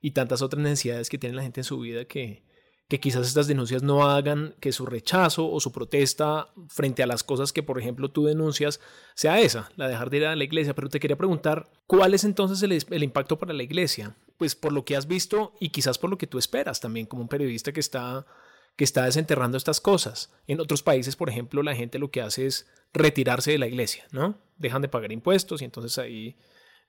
y 0.00 0.10
tantas 0.10 0.42
otras 0.42 0.60
necesidades 0.60 1.08
que 1.08 1.18
tiene 1.18 1.36
la 1.36 1.42
gente 1.42 1.60
en 1.60 1.64
su 1.64 1.78
vida 1.78 2.04
que, 2.04 2.42
que 2.90 2.98
quizás 2.98 3.28
estas 3.28 3.46
denuncias 3.46 3.84
no 3.84 4.10
hagan 4.10 4.56
que 4.58 4.72
su 4.72 4.84
rechazo 4.84 5.48
o 5.48 5.60
su 5.60 5.70
protesta 5.70 6.48
frente 6.68 7.04
a 7.04 7.06
las 7.06 7.22
cosas 7.22 7.52
que, 7.52 7.62
por 7.62 7.78
ejemplo, 7.78 8.10
tú 8.10 8.24
denuncias 8.24 8.80
sea 9.14 9.40
esa, 9.40 9.70
la 9.76 9.84
de 9.84 9.92
dejar 9.92 10.10
de 10.10 10.16
ir 10.16 10.26
a 10.26 10.34
la 10.34 10.42
iglesia. 10.42 10.74
Pero 10.74 10.88
te 10.88 10.98
quería 10.98 11.16
preguntar, 11.16 11.70
¿cuál 11.86 12.14
es 12.14 12.24
entonces 12.24 12.60
el, 12.64 12.72
el, 12.72 13.02
impacto 13.04 13.38
para 13.38 13.52
la 13.52 13.62
iglesia? 13.62 14.16
Pues 14.36 14.56
por 14.56 14.72
lo 14.72 14.84
que 14.84 14.96
has 14.96 15.06
visto 15.06 15.54
y 15.60 15.68
quizás 15.68 15.98
por 15.98 16.10
lo 16.10 16.18
que 16.18 16.26
tú 16.26 16.36
esperas 16.36 16.80
también 16.80 17.06
como 17.06 17.22
un 17.22 17.28
periodista 17.28 17.70
que 17.70 17.78
está, 17.78 18.26
que 18.74 18.82
está 18.82 19.04
desenterrando 19.04 19.56
estas 19.56 19.80
cosas. 19.80 20.32
En 20.48 20.58
otros 20.58 20.82
países, 20.82 21.14
por 21.14 21.30
ejemplo, 21.30 21.62
la 21.62 21.76
gente 21.76 22.00
lo 22.00 22.10
que 22.10 22.22
hace 22.22 22.46
es 22.46 22.66
retirarse 22.92 23.52
de 23.52 23.58
la 23.58 23.68
iglesia, 23.68 24.04
¿no? 24.10 24.36
Dejan 24.58 24.82
de 24.82 24.88
pagar 24.88 25.12
impuestos 25.12 25.62
y 25.62 25.64
entonces 25.64 25.96
ahí 25.96 26.36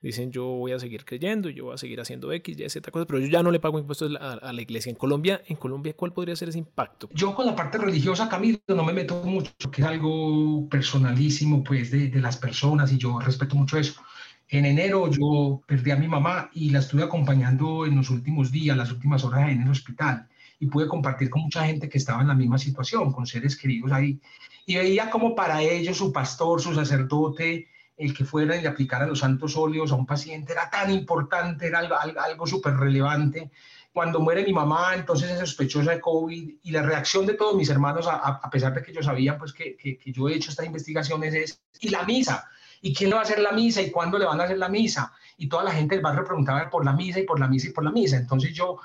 dicen 0.02 0.30
yo 0.30 0.44
voy 0.44 0.72
a 0.72 0.78
seguir 0.78 1.04
creyendo, 1.04 1.48
yo 1.48 1.66
voy 1.66 1.74
a 1.74 1.78
seguir 1.78 2.00
haciendo 2.00 2.32
X, 2.32 2.58
Y, 2.58 2.68
Z 2.68 2.90
cosas, 2.90 3.06
pero 3.06 3.20
yo 3.20 3.28
ya 3.28 3.42
no 3.42 3.50
le 3.50 3.60
pago 3.60 3.78
impuestos 3.78 4.12
a, 4.20 4.52
la 4.52 4.62
iglesia. 4.62 4.90
En 4.90 4.96
Colombia, 4.96 5.40
en 5.46 5.56
Colombia, 5.56 5.94
¿cuál 5.96 6.12
podría 6.12 6.36
ser 6.36 6.48
ese 6.48 6.58
impacto? 6.58 7.08
Yo 7.14 7.34
con 7.34 7.46
la 7.46 7.56
parte 7.56 7.78
religiosa, 7.78 8.28
Camilo, 8.28 8.58
no 8.68 8.84
me 8.84 8.92
meto 8.92 9.22
mucho, 9.24 9.52
que 9.70 9.82
es 9.82 9.86
algo 9.86 10.68
personalísimo, 10.68 11.62
pues, 11.62 11.90
de, 11.90 12.08
de 12.08 12.20
las 12.20 12.36
personas 12.36 12.92
y 12.92 12.98
yo 12.98 13.18
respeto 13.20 13.56
mucho 13.56 13.78
eso. 13.78 14.02
En 14.48 14.66
enero 14.66 15.10
yo 15.10 15.62
perdí 15.66 15.92
a 15.92 15.96
mi 15.96 16.08
mamá 16.08 16.50
y 16.52 16.70
la 16.70 16.80
estuve 16.80 17.02
acompañando 17.02 17.86
en 17.86 17.96
los 17.96 18.10
últimos 18.10 18.52
días, 18.52 18.76
las 18.76 18.92
últimas 18.92 19.24
horas 19.24 19.50
en 19.50 19.62
el 19.62 19.70
hospital 19.70 20.28
y 20.60 20.66
pude 20.66 20.86
compartir 20.86 21.30
con 21.30 21.42
mucha 21.42 21.64
gente 21.64 21.88
que 21.88 21.98
estaba 21.98 22.20
en 22.20 22.28
la 22.28 22.34
misma 22.34 22.58
situación, 22.58 23.12
con 23.12 23.26
seres 23.26 23.56
queridos 23.56 23.90
ahí 23.92 24.20
y 24.66 24.76
veía 24.76 25.10
como 25.10 25.34
para 25.34 25.62
ellos 25.62 25.96
su 25.96 26.12
pastor, 26.12 26.60
su 26.60 26.74
sacerdote, 26.74 27.68
el 28.04 28.14
que 28.14 28.24
fuera 28.24 28.56
y 28.56 28.62
le 28.62 28.68
aplicara 28.68 29.06
los 29.06 29.20
santos 29.20 29.56
óleos 29.56 29.92
a 29.92 29.94
un 29.94 30.06
paciente 30.06 30.52
era 30.52 30.68
tan 30.68 30.90
importante, 30.90 31.66
era 31.66 31.78
algo, 31.78 31.94
algo 31.96 32.46
súper 32.46 32.74
relevante. 32.74 33.50
Cuando 33.92 34.20
muere 34.20 34.44
mi 34.44 34.52
mamá, 34.52 34.94
entonces 34.94 35.30
es 35.30 35.38
sospechosa 35.38 35.92
de 35.92 36.00
COVID 36.00 36.54
y 36.62 36.70
la 36.70 36.82
reacción 36.82 37.26
de 37.26 37.34
todos 37.34 37.54
mis 37.54 37.68
hermanos, 37.68 38.06
a, 38.08 38.16
a 38.16 38.50
pesar 38.50 38.74
de 38.74 38.82
que 38.82 38.90
ellos 38.90 39.04
sabían 39.04 39.38
pues, 39.38 39.52
que, 39.52 39.76
que, 39.76 39.98
que, 39.98 40.12
yo 40.12 40.28
he 40.28 40.34
hecho 40.34 40.50
estas 40.50 40.66
investigaciones, 40.66 41.34
es, 41.34 41.62
¿y 41.80 41.90
la 41.90 42.02
misa? 42.04 42.48
¿Y 42.80 42.94
quién 42.94 43.10
le 43.10 43.14
va 43.14 43.20
a 43.20 43.24
hacer 43.24 43.38
la 43.38 43.52
misa? 43.52 43.80
¿Y 43.82 43.90
cuándo 43.90 44.18
le 44.18 44.24
van 44.24 44.40
a 44.40 44.44
hacer 44.44 44.58
la 44.58 44.68
misa? 44.68 45.12
Y 45.36 45.48
toda 45.48 45.62
la 45.62 45.70
gente 45.70 45.94
del 45.94 46.02
barrio 46.02 46.24
preguntaba 46.24 46.68
por 46.68 46.84
la 46.84 46.92
misa 46.92 47.20
y 47.20 47.24
por 47.24 47.38
la 47.38 47.46
misa 47.46 47.68
y 47.68 47.70
por 47.70 47.84
la 47.84 47.92
misa. 47.92 48.16
Entonces 48.16 48.52
yo 48.52 48.78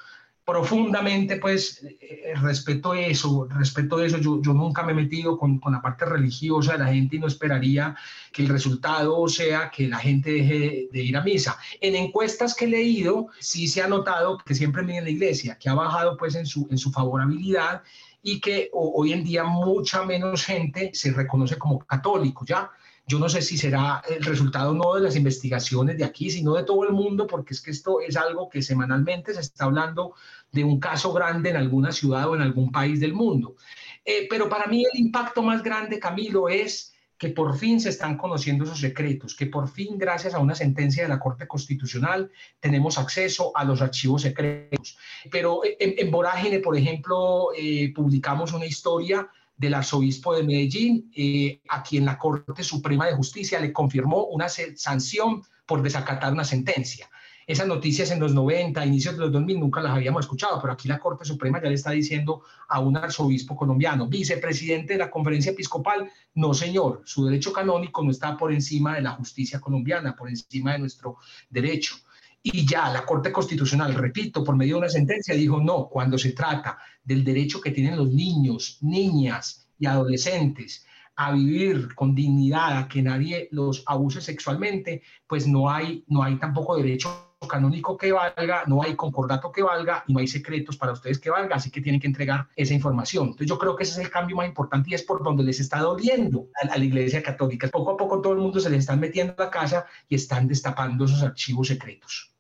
profundamente, 0.48 1.36
pues, 1.36 1.84
eh, 2.00 2.32
respeto 2.36 2.94
eso, 2.94 3.50
respeto 3.50 4.02
eso. 4.02 4.18
Yo, 4.18 4.42
yo 4.42 4.54
nunca 4.54 4.82
me 4.82 4.94
he 4.94 4.96
metido 4.96 5.38
con, 5.38 5.60
con, 5.60 5.74
la 5.74 5.82
parte 5.82 6.06
religiosa 6.06 6.72
de 6.72 6.78
la 6.80 6.88
gente 6.88 7.18
y 7.18 7.20
no 7.20 7.28
esperaría 7.28 7.98
que 8.32 8.44
el 8.44 8.48
resultado 8.48 9.28
sea 9.28 9.70
que 9.70 9.90
la 9.90 9.98
gente 9.98 10.32
deje 10.32 10.88
de 10.90 11.04
ir 11.04 11.18
a 11.18 11.22
misa. 11.22 11.58
En 11.82 11.98
encuestas 11.98 12.56
que 12.56 12.64
he 12.64 12.70
leído, 12.70 13.28
sí 13.40 13.68
se 13.68 13.82
ha 13.82 13.90
notado 13.90 14.38
que 14.38 14.56
siempre 14.56 14.84
en 14.84 15.04
la 15.04 15.10
iglesia, 15.10 15.58
que 15.60 15.68
ha 15.68 15.74
bajado, 15.74 16.16
pues, 16.16 16.34
en 16.36 16.46
su, 16.46 16.66
en 16.72 16.78
su 16.78 16.94
favorabilidad 16.94 17.84
y 18.24 18.40
que 18.40 18.70
hoy 18.72 19.12
en 19.12 19.26
día 19.26 19.44
mucha 19.44 20.06
menos 20.06 20.46
gente 20.46 20.92
se 20.94 21.12
reconoce 21.12 21.58
como 21.58 21.80
católico, 21.80 22.46
¿ya? 22.46 22.72
Yo 23.10 23.20
no 23.20 23.30
sé 23.30 23.42
si 23.42 23.58
será 23.58 24.04
el 24.10 24.22
resultado 24.22 24.74
no 24.74 24.96
de 24.96 25.02
las 25.02 25.16
investigaciones 25.16 25.98
de 25.98 26.04
aquí, 26.04 26.30
sino 26.30 26.56
de 26.56 26.64
todo 26.64 26.84
el 26.84 26.92
mundo, 26.92 27.26
porque 27.26 27.54
es 27.54 27.62
que 27.62 27.72
esto 27.72 28.02
es 28.02 28.18
algo 28.18 28.50
que 28.50 28.62
semanalmente 28.62 29.34
se 29.34 29.40
está 29.40 29.64
hablando 29.64 30.14
de 30.52 30.64
un 30.64 30.80
caso 30.80 31.14
grande 31.14 31.50
en 31.50 31.58
alguna 31.58 31.92
ciudad 31.92 32.30
o 32.30 32.36
en 32.36 32.42
algún 32.42 32.72
país 32.72 33.00
del 33.00 33.14
mundo. 33.14 33.56
Eh, 34.04 34.28
pero 34.30 34.48
para 34.48 34.68
mí 34.68 34.86
el 34.92 35.00
impacto 35.00 35.44
más 35.44 35.62
grande, 35.62 36.00
Camilo, 36.00 36.50
es 36.50 36.94
que 37.18 37.30
por 37.30 37.58
fin 37.58 37.80
se 37.80 37.90
están 37.90 38.16
conociendo 38.16 38.64
esos 38.64 38.80
secretos, 38.80 39.36
que 39.36 39.48
por 39.48 39.68
fin, 39.68 39.98
gracias 39.98 40.34
a 40.34 40.40
una 40.40 40.54
sentencia 40.54 41.04
de 41.04 41.10
la 41.10 41.20
Corte 41.20 41.48
Constitucional, 41.48 42.32
tenemos 42.60 42.98
acceso 42.98 43.52
a 43.56 43.64
los 43.64 43.82
archivos 43.82 44.22
secretos. 44.22 44.98
Pero 45.32 45.62
en, 45.66 45.96
en 45.98 46.62
por 46.62 46.78
ejemplo, 46.78 47.48
eh, 47.58 47.92
publicamos 47.94 48.54
una 48.54 48.66
historia 48.66 49.28
del 49.58 49.74
arzobispo 49.74 50.36
de 50.36 50.44
Medellín, 50.44 51.12
eh, 51.16 51.62
a 51.70 51.82
quien 51.82 52.06
la 52.06 52.20
Corte 52.20 52.64
Suprema 52.64 53.08
de 53.08 53.16
Justicia 53.16 53.60
le 53.60 53.74
confirmó 53.74 54.26
una 54.26 54.48
sanción 54.48 55.42
por 55.66 55.82
desacatar 55.82 56.32
una 56.32 56.46
sentencia. 56.46 57.10
Esas 57.48 57.66
noticias 57.66 58.12
en 58.12 58.20
los 58.20 58.34
90, 58.34 58.86
inicios 58.86 59.16
de 59.16 59.22
los 59.22 59.32
2000, 59.32 59.62
nunca 59.62 59.82
las 59.82 59.94
habíamos 59.94 60.26
escuchado, 60.26 60.60
pero 60.60 60.74
aquí 60.74 60.90
la 60.90 61.00
Corte 61.00 61.24
Suprema 61.24 61.62
ya 61.62 61.70
le 61.70 61.76
está 61.76 61.92
diciendo 61.92 62.44
a 62.68 62.82
un 62.82 62.98
arzobispo 62.98 63.56
colombiano, 63.56 64.06
vicepresidente 64.06 64.94
de 64.94 65.00
la 65.00 65.10
conferencia 65.10 65.54
episcopal, 65.54 66.12
no 66.36 66.54
señor, 66.54 67.04
su 67.06 67.24
derecho 67.24 67.54
canónico 67.54 68.04
no 68.04 68.12
está 68.12 68.36
por 68.36 68.52
encima 68.52 68.96
de 68.96 69.02
la 69.02 69.12
justicia 69.12 69.62
colombiana, 69.62 70.14
por 70.14 70.28
encima 70.28 70.74
de 70.74 70.80
nuestro 70.80 71.20
derecho. 71.50 71.96
Y 72.44 72.68
ya 72.68 72.90
la 72.92 73.06
Corte 73.06 73.32
Constitucional, 73.32 73.94
repito, 73.94 74.44
por 74.44 74.58
medio 74.58 74.76
de 74.76 74.80
una 74.80 74.90
sentencia, 74.90 75.34
dijo 75.34 75.62
no, 75.62 75.88
cuando 75.88 76.18
se 76.18 76.34
trata 76.34 76.78
del 77.02 77.24
derecho 77.24 77.62
que 77.62 77.72
tienen 77.72 77.96
los 77.96 78.10
niños, 78.10 78.80
niñas 78.82 79.70
y 79.80 79.86
adolescentes 79.86 80.86
a 81.18 81.32
vivir 81.32 81.94
con 81.96 82.14
dignidad, 82.14 82.78
a 82.78 82.88
que 82.88 83.02
nadie 83.02 83.50
los 83.52 83.84
abuse 83.88 84.22
sexualmente, 84.22 85.02
pues 85.28 85.48
no 85.48 85.70
hay, 85.70 86.04
no 86.08 86.24
hay 86.24 86.38
tampoco 86.38 86.78
derecho 86.78 87.24
canónico 87.50 87.98
que 87.98 88.12
valga, 88.12 88.64
no 88.68 88.82
hay 88.82 88.96
concordato 88.96 89.52
que 89.52 89.62
valga 89.62 90.04
y 90.08 90.14
no 90.14 90.20
hay 90.20 90.28
secretos 90.28 90.78
para 90.78 90.94
ustedes 90.94 91.20
que 91.20 91.30
valga, 91.30 91.56
así 91.56 91.70
que 91.70 91.82
tienen 91.82 92.00
que 92.02 92.08
entregar 92.08 92.48
esa 92.56 92.74
información. 92.74 93.26
Entonces 93.28 93.48
yo 93.48 93.58
creo 93.60 93.76
que 93.76 93.84
ese 93.84 93.94
es 94.00 94.06
el 94.06 94.12
cambio 94.12 94.36
más 94.36 94.48
importante 94.48 94.90
y 94.90 94.94
es 94.94 95.04
por 95.04 95.24
donde 95.24 95.44
les 95.44 95.60
está 95.60 95.80
doliendo 95.80 96.50
a, 96.62 96.74
a 96.74 96.78
la 96.78 96.86
Iglesia 96.86 97.22
Católica. 97.22 97.68
Poco 97.68 97.92
a 97.92 97.98
poco 97.98 98.22
todo 98.22 98.34
el 98.34 98.40
mundo 98.40 98.60
se 98.60 98.70
les 98.70 98.80
están 98.80 99.00
metiendo 99.00 99.34
a 99.38 99.46
la 99.46 99.52
casa 99.52 99.86
y 100.08 100.16
están 100.16 100.48
destapando 100.48 101.06
esos 101.06 101.22
archivos 101.24 101.68
secretos. 101.68 102.37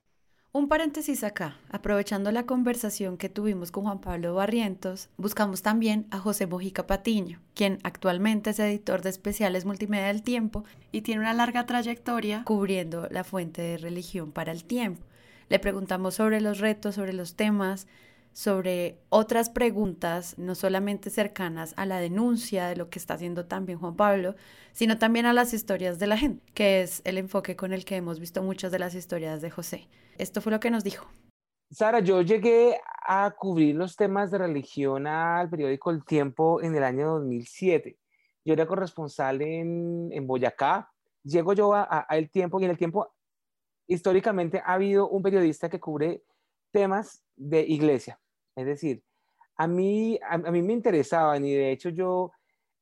Un 0.57 0.69
paréntesis 0.69 1.23
acá, 1.23 1.55
aprovechando 1.69 2.31
la 2.31 2.47
conversación 2.47 3.17
que 3.17 3.29
tuvimos 3.29 3.69
con 3.69 3.83
Juan 3.83 4.01
Pablo 4.01 4.33
Barrientos, 4.33 5.07
buscamos 5.15 5.61
también 5.61 6.07
a 6.09 6.17
José 6.17 6.47
Mojica 6.47 6.87
Patiño, 6.87 7.39
quien 7.53 7.77
actualmente 7.83 8.49
es 8.49 8.57
editor 8.57 9.03
de 9.03 9.11
especiales 9.11 9.65
multimedia 9.65 10.07
del 10.07 10.23
tiempo 10.23 10.63
y 10.91 11.01
tiene 11.01 11.21
una 11.21 11.35
larga 11.35 11.67
trayectoria 11.67 12.43
cubriendo 12.43 13.07
la 13.11 13.23
fuente 13.23 13.61
de 13.61 13.77
religión 13.77 14.31
para 14.31 14.51
el 14.51 14.63
tiempo. 14.63 15.05
Le 15.47 15.59
preguntamos 15.59 16.15
sobre 16.15 16.41
los 16.41 16.57
retos, 16.57 16.95
sobre 16.95 17.13
los 17.13 17.35
temas, 17.35 17.85
sobre 18.33 18.97
otras 19.09 19.51
preguntas, 19.51 20.39
no 20.39 20.55
solamente 20.55 21.11
cercanas 21.11 21.75
a 21.77 21.85
la 21.85 21.99
denuncia 21.99 22.65
de 22.65 22.77
lo 22.77 22.89
que 22.89 22.97
está 22.97 23.13
haciendo 23.13 23.45
también 23.45 23.77
Juan 23.77 23.95
Pablo, 23.95 24.35
sino 24.73 24.97
también 24.97 25.27
a 25.27 25.33
las 25.33 25.53
historias 25.53 25.99
de 25.99 26.07
la 26.07 26.17
gente, 26.17 26.43
que 26.55 26.81
es 26.81 27.03
el 27.03 27.19
enfoque 27.19 27.55
con 27.55 27.73
el 27.73 27.85
que 27.85 27.97
hemos 27.97 28.19
visto 28.19 28.41
muchas 28.41 28.71
de 28.71 28.79
las 28.79 28.95
historias 28.95 29.43
de 29.43 29.51
José. 29.51 29.87
Esto 30.17 30.41
fue 30.41 30.51
lo 30.51 30.59
que 30.59 30.71
nos 30.71 30.83
dijo. 30.83 31.07
Sara, 31.69 31.99
yo 31.99 32.21
llegué 32.21 32.79
a 33.05 33.33
cubrir 33.37 33.75
los 33.75 33.95
temas 33.95 34.31
de 34.31 34.37
religión 34.37 35.05
al 35.05 35.49
periódico 35.49 35.91
El 35.91 36.05
Tiempo 36.05 36.61
en 36.61 36.75
el 36.75 36.83
año 36.83 37.07
2007. 37.13 37.97
Yo 38.45 38.53
era 38.53 38.65
corresponsal 38.65 39.41
en, 39.41 40.09
en 40.11 40.27
Boyacá. 40.27 40.89
Llego 41.23 41.53
yo 41.53 41.73
a, 41.73 42.05
a, 42.07 42.17
El 42.17 42.29
Tiempo 42.29 42.59
y 42.59 42.65
en 42.65 42.71
El 42.71 42.77
Tiempo 42.77 43.13
históricamente 43.87 44.61
ha 44.65 44.73
habido 44.73 45.09
un 45.09 45.21
periodista 45.21 45.69
que 45.69 45.79
cubre 45.79 46.23
temas 46.71 47.23
de 47.35 47.61
iglesia. 47.61 48.19
Es 48.55 48.65
decir, 48.65 49.03
a 49.55 49.67
mí, 49.67 50.19
a, 50.27 50.37
mí 50.37 50.61
me 50.61 50.73
interesaban 50.73 51.45
y 51.45 51.53
de 51.53 51.71
hecho 51.71 51.89
yo 51.89 52.31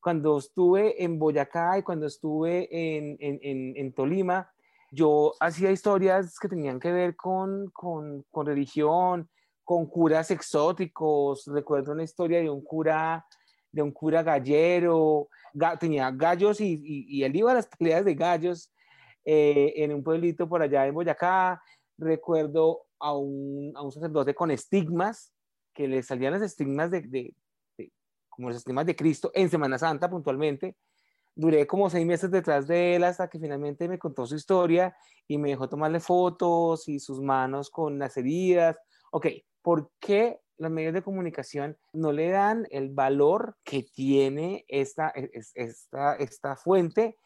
cuando 0.02 0.38
estuve 0.38 1.04
en 1.04 1.18
Boyacá 1.18 1.80
y 1.80 1.84
cuando 1.84 2.06
estuve 2.06 2.68
en, 2.72 3.18
en, 3.20 3.76
en, 3.76 3.94
Tolima, 3.94 4.52
yo 4.96 5.34
hacía 5.40 5.72
historias 5.72 6.40
que 6.40 6.48
tenían 6.48 6.80
que 6.80 6.92
ver 6.92 7.16
con, 7.16 7.70
con, 7.72 8.24
religión, 8.46 9.30
con 9.64 9.86
curas 9.88 10.32
exóticos. 10.32 11.46
Recuerdo 11.48 11.92
una 11.92 12.04
historia 12.04 12.40
de 12.40 12.50
un 12.50 12.64
cura, 12.64 13.26
de 13.72 13.82
un 13.82 13.92
cura 13.92 14.24
gallero, 14.24 15.28
tenía 15.80 16.10
gallos 16.12 16.62
y, 16.62 16.82
y, 16.82 17.24
él 17.24 17.36
iba 17.36 17.52
a 17.52 17.56
las 17.56 17.68
peleas 17.68 18.06
de 18.06 18.16
gallos 18.16 18.72
eh, 19.26 19.74
en 19.78 19.94
un 19.94 20.04
pueblito 20.04 20.48
por 20.48 20.62
allá 20.62 20.88
en 20.88 20.94
Boyacá. 20.94 21.62
Recuerdo 21.98 22.84
a 23.00 23.16
un, 23.18 23.74
a 23.76 23.82
un 23.82 23.92
sacerdote 23.92 24.34
con 24.34 24.50
estigmas, 24.50 25.34
que 25.74 25.90
le 25.90 26.02
salían 26.04 26.32
las 26.32 26.42
estigmas 26.42 26.90
de, 26.90 27.02
de, 27.02 27.36
de, 27.78 27.92
como 28.30 28.48
los 28.48 28.58
estigmas 28.58 28.86
de 28.86 28.96
Cristo 28.96 29.30
en 29.34 29.50
Semana 29.50 29.78
Santa 29.78 30.10
puntualmente. 30.10 30.78
Duré 31.36 31.68
como 31.68 31.90
seis 31.90 32.06
meses 32.06 32.32
detrás 32.32 32.68
de 32.68 32.96
él 32.96 33.04
hasta 33.04 33.30
que 33.30 33.40
finalmente 33.40 33.88
me 33.88 34.00
contó 34.00 34.26
su 34.26 34.36
historia 34.36 34.96
y 35.28 35.38
me 35.38 35.50
dejó 35.50 35.68
tomarle 35.68 36.00
fotos 36.00 36.88
y 36.88 37.00
sus 37.00 37.22
manos 37.22 37.70
con 37.70 38.00
las 38.00 38.16
heridas. 38.18 38.78
Ok, 39.12 39.28
¿por 39.62 39.92
qué 40.00 40.40
los 40.58 40.72
medios 40.72 40.94
de 40.94 41.04
comunicación 41.04 41.78
no 41.92 42.12
le 42.12 42.30
dan 42.30 42.66
el 42.72 42.90
valor 42.90 43.58
que 43.64 43.84
tiene 43.84 44.64
esta, 44.70 45.12
esta, 45.54 46.16
esta 46.16 46.56
fuente, 46.56 47.18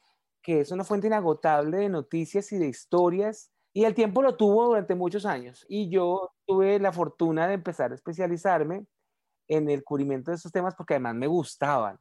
que 0.42 0.62
es 0.62 0.72
una 0.72 0.84
fuente 0.84 1.08
inagotable 1.08 1.78
de 1.78 1.90
noticias 1.90 2.52
y 2.52 2.58
de 2.58 2.68
historias 2.68 3.52
y 3.74 3.86
el 3.86 3.94
tiempo 3.94 4.22
lo 4.22 4.36
tuvo 4.36 4.66
durante 4.68 4.96
muchos 4.96 5.26
años. 5.26 5.66
Y 5.70 5.90
yo 5.90 6.32
tuve 6.46 6.80
la 6.80 6.92
fortuna 6.92 7.48
de 7.48 7.54
empezar 7.54 7.92
a 7.92 7.96
especializarme 7.96 8.86
en 9.48 9.70
el 9.70 9.84
cubrimiento 9.84 10.32
de 10.32 10.38
estos 10.38 10.52
temas 10.52 10.76
porque 10.76 10.96
además 10.96 11.16
me 11.16 11.28
gustaban. 11.28 12.00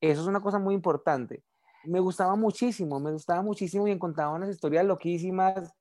Eso 0.00 0.22
es 0.22 0.26
una 0.26 0.40
cosa 0.40 0.58
muy 0.58 0.74
importante. 0.74 1.42
Me 1.84 2.00
gustaba 2.00 2.36
muchísimo, 2.36 3.00
me 3.00 3.12
gustaba 3.12 3.42
muchísimo 3.42 3.88
y 3.88 3.90
encontraba 3.90 4.34
unas 4.34 4.50
historias 4.50 4.84
loquísimas, 4.84 5.72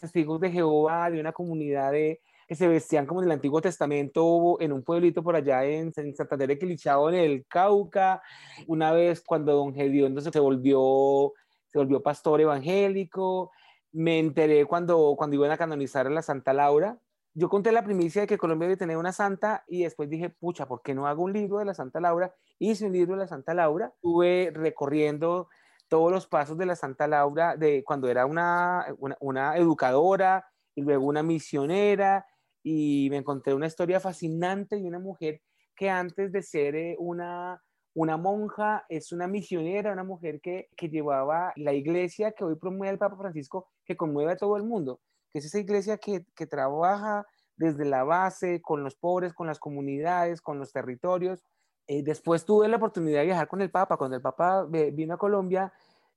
testigos 0.00 0.40
de 0.40 0.50
Jehová, 0.50 1.10
de 1.10 1.20
una 1.20 1.32
comunidad 1.32 1.92
que 1.92 2.54
se 2.54 2.66
vestían 2.66 3.06
como 3.06 3.20
en 3.20 3.26
el 3.26 3.32
Antiguo 3.32 3.60
Testamento 3.60 4.56
en 4.60 4.72
un 4.72 4.82
pueblito 4.82 5.22
por 5.22 5.36
allá 5.36 5.64
en, 5.64 5.92
en 5.94 6.14
Santander 6.14 6.48
de 6.48 6.58
Quilichao, 6.58 7.08
en 7.10 7.16
el 7.16 7.46
Cauca. 7.46 8.22
Una 8.66 8.92
vez 8.92 9.22
cuando 9.24 9.52
don 9.52 9.74
Gediondo 9.74 10.20
se 10.20 10.40
volvió, 10.40 11.32
se 11.66 11.78
volvió 11.78 12.02
pastor 12.02 12.40
evangélico 12.40 13.50
me 13.92 14.18
enteré 14.18 14.64
cuando, 14.66 15.14
cuando 15.16 15.36
iban 15.36 15.50
a 15.50 15.56
canonizar 15.56 16.06
a 16.06 16.10
la 16.10 16.22
Santa 16.22 16.52
Laura. 16.52 16.98
Yo 17.34 17.48
conté 17.48 17.72
la 17.72 17.84
primicia 17.84 18.22
de 18.22 18.26
que 18.26 18.38
Colombia 18.38 18.66
debe 18.66 18.76
tener 18.76 18.96
una 18.96 19.12
santa 19.12 19.64
y 19.68 19.84
después 19.84 20.08
dije, 20.08 20.30
pucha, 20.30 20.66
¿por 20.66 20.82
qué 20.82 20.94
no 20.94 21.06
hago 21.06 21.22
un 21.22 21.32
libro 21.32 21.58
de 21.58 21.64
la 21.64 21.74
Santa 21.74 22.00
Laura? 22.00 22.34
Hice 22.58 22.86
un 22.86 22.92
libro 22.92 23.14
de 23.14 23.20
la 23.20 23.28
Santa 23.28 23.54
Laura. 23.54 23.92
Estuve 23.94 24.50
recorriendo 24.54 25.48
todos 25.88 26.10
los 26.10 26.26
pasos 26.26 26.58
de 26.58 26.66
la 26.66 26.76
Santa 26.76 27.06
Laura 27.06 27.56
de 27.56 27.84
cuando 27.84 28.08
era 28.08 28.26
una, 28.26 28.86
una, 29.20 29.56
educadora 29.56 30.46
y 30.74 30.82
luego 30.82 31.06
una 31.06 31.22
misionera 31.22 32.26
y 32.62 33.08
me 33.10 33.18
encontré 33.18 33.54
una 33.54 33.66
historia 33.66 34.00
fascinante 34.00 34.76
de 34.76 34.86
una 34.86 34.98
mujer 34.98 35.40
que 35.76 35.88
antes 35.88 36.32
de 36.32 36.42
ser 36.42 36.74
eh, 36.74 36.96
una 36.98 37.62
una 37.98 38.16
monja 38.16 38.84
es 38.88 39.10
una 39.10 39.26
misionera, 39.26 39.92
una 39.92 40.04
mujer 40.04 40.40
que, 40.40 40.68
que 40.76 40.88
llevaba 40.88 41.52
la 41.56 41.72
iglesia 41.72 42.30
que 42.30 42.44
hoy 42.44 42.54
promueve 42.54 42.92
el 42.92 42.98
Papa 42.98 43.16
Francisco, 43.16 43.66
que 43.84 43.96
conmueve 43.96 44.32
a 44.32 44.36
todo 44.36 44.56
el 44.56 44.62
mundo, 44.62 45.00
que 45.32 45.38
es 45.40 45.44
esa 45.44 45.58
iglesia 45.58 45.98
que, 45.98 46.24
que 46.34 46.46
trabaja 46.46 47.26
desde 47.56 47.84
la 47.84 48.04
base, 48.04 48.62
con 48.62 48.84
los 48.84 48.94
pobres, 48.94 49.34
con 49.34 49.46
las 49.46 49.58
comunidades, 49.58 50.40
con 50.40 50.58
los 50.58 50.72
territorios. 50.72 51.42
Eh, 51.88 52.02
después 52.02 52.44
tuve 52.44 52.68
la 52.68 52.76
oportunidad 52.76 53.20
de 53.20 53.26
viajar 53.26 53.48
con 53.48 53.60
el 53.60 53.70
Papa. 53.70 53.96
Cuando 53.96 54.16
el 54.16 54.22
Papa 54.22 54.66
vino 54.66 55.14
a 55.14 55.18
Colombia, 55.18 55.72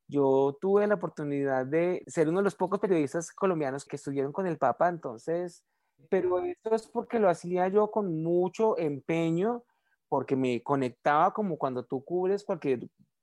yo 0.06 0.56
tuve 0.60 0.86
la 0.86 0.94
oportunidad 0.94 1.66
de 1.66 2.04
ser 2.06 2.28
uno 2.28 2.38
de 2.38 2.44
los 2.44 2.54
pocos 2.54 2.78
periodistas 2.78 3.32
colombianos 3.32 3.84
que 3.84 3.96
estuvieron 3.96 4.32
con 4.32 4.46
el 4.46 4.58
Papa. 4.58 4.88
Entonces, 4.88 5.64
pero 6.08 6.38
esto 6.44 6.74
es 6.74 6.86
porque 6.86 7.18
lo 7.18 7.28
hacía 7.28 7.68
yo 7.68 7.90
con 7.90 8.22
mucho 8.22 8.78
empeño 8.78 9.64
porque 10.08 10.36
me 10.36 10.62
conectaba 10.62 11.32
como 11.32 11.56
cuando 11.56 11.84
tú 11.84 12.04
cubres 12.04 12.44
cualquier, 12.44 12.80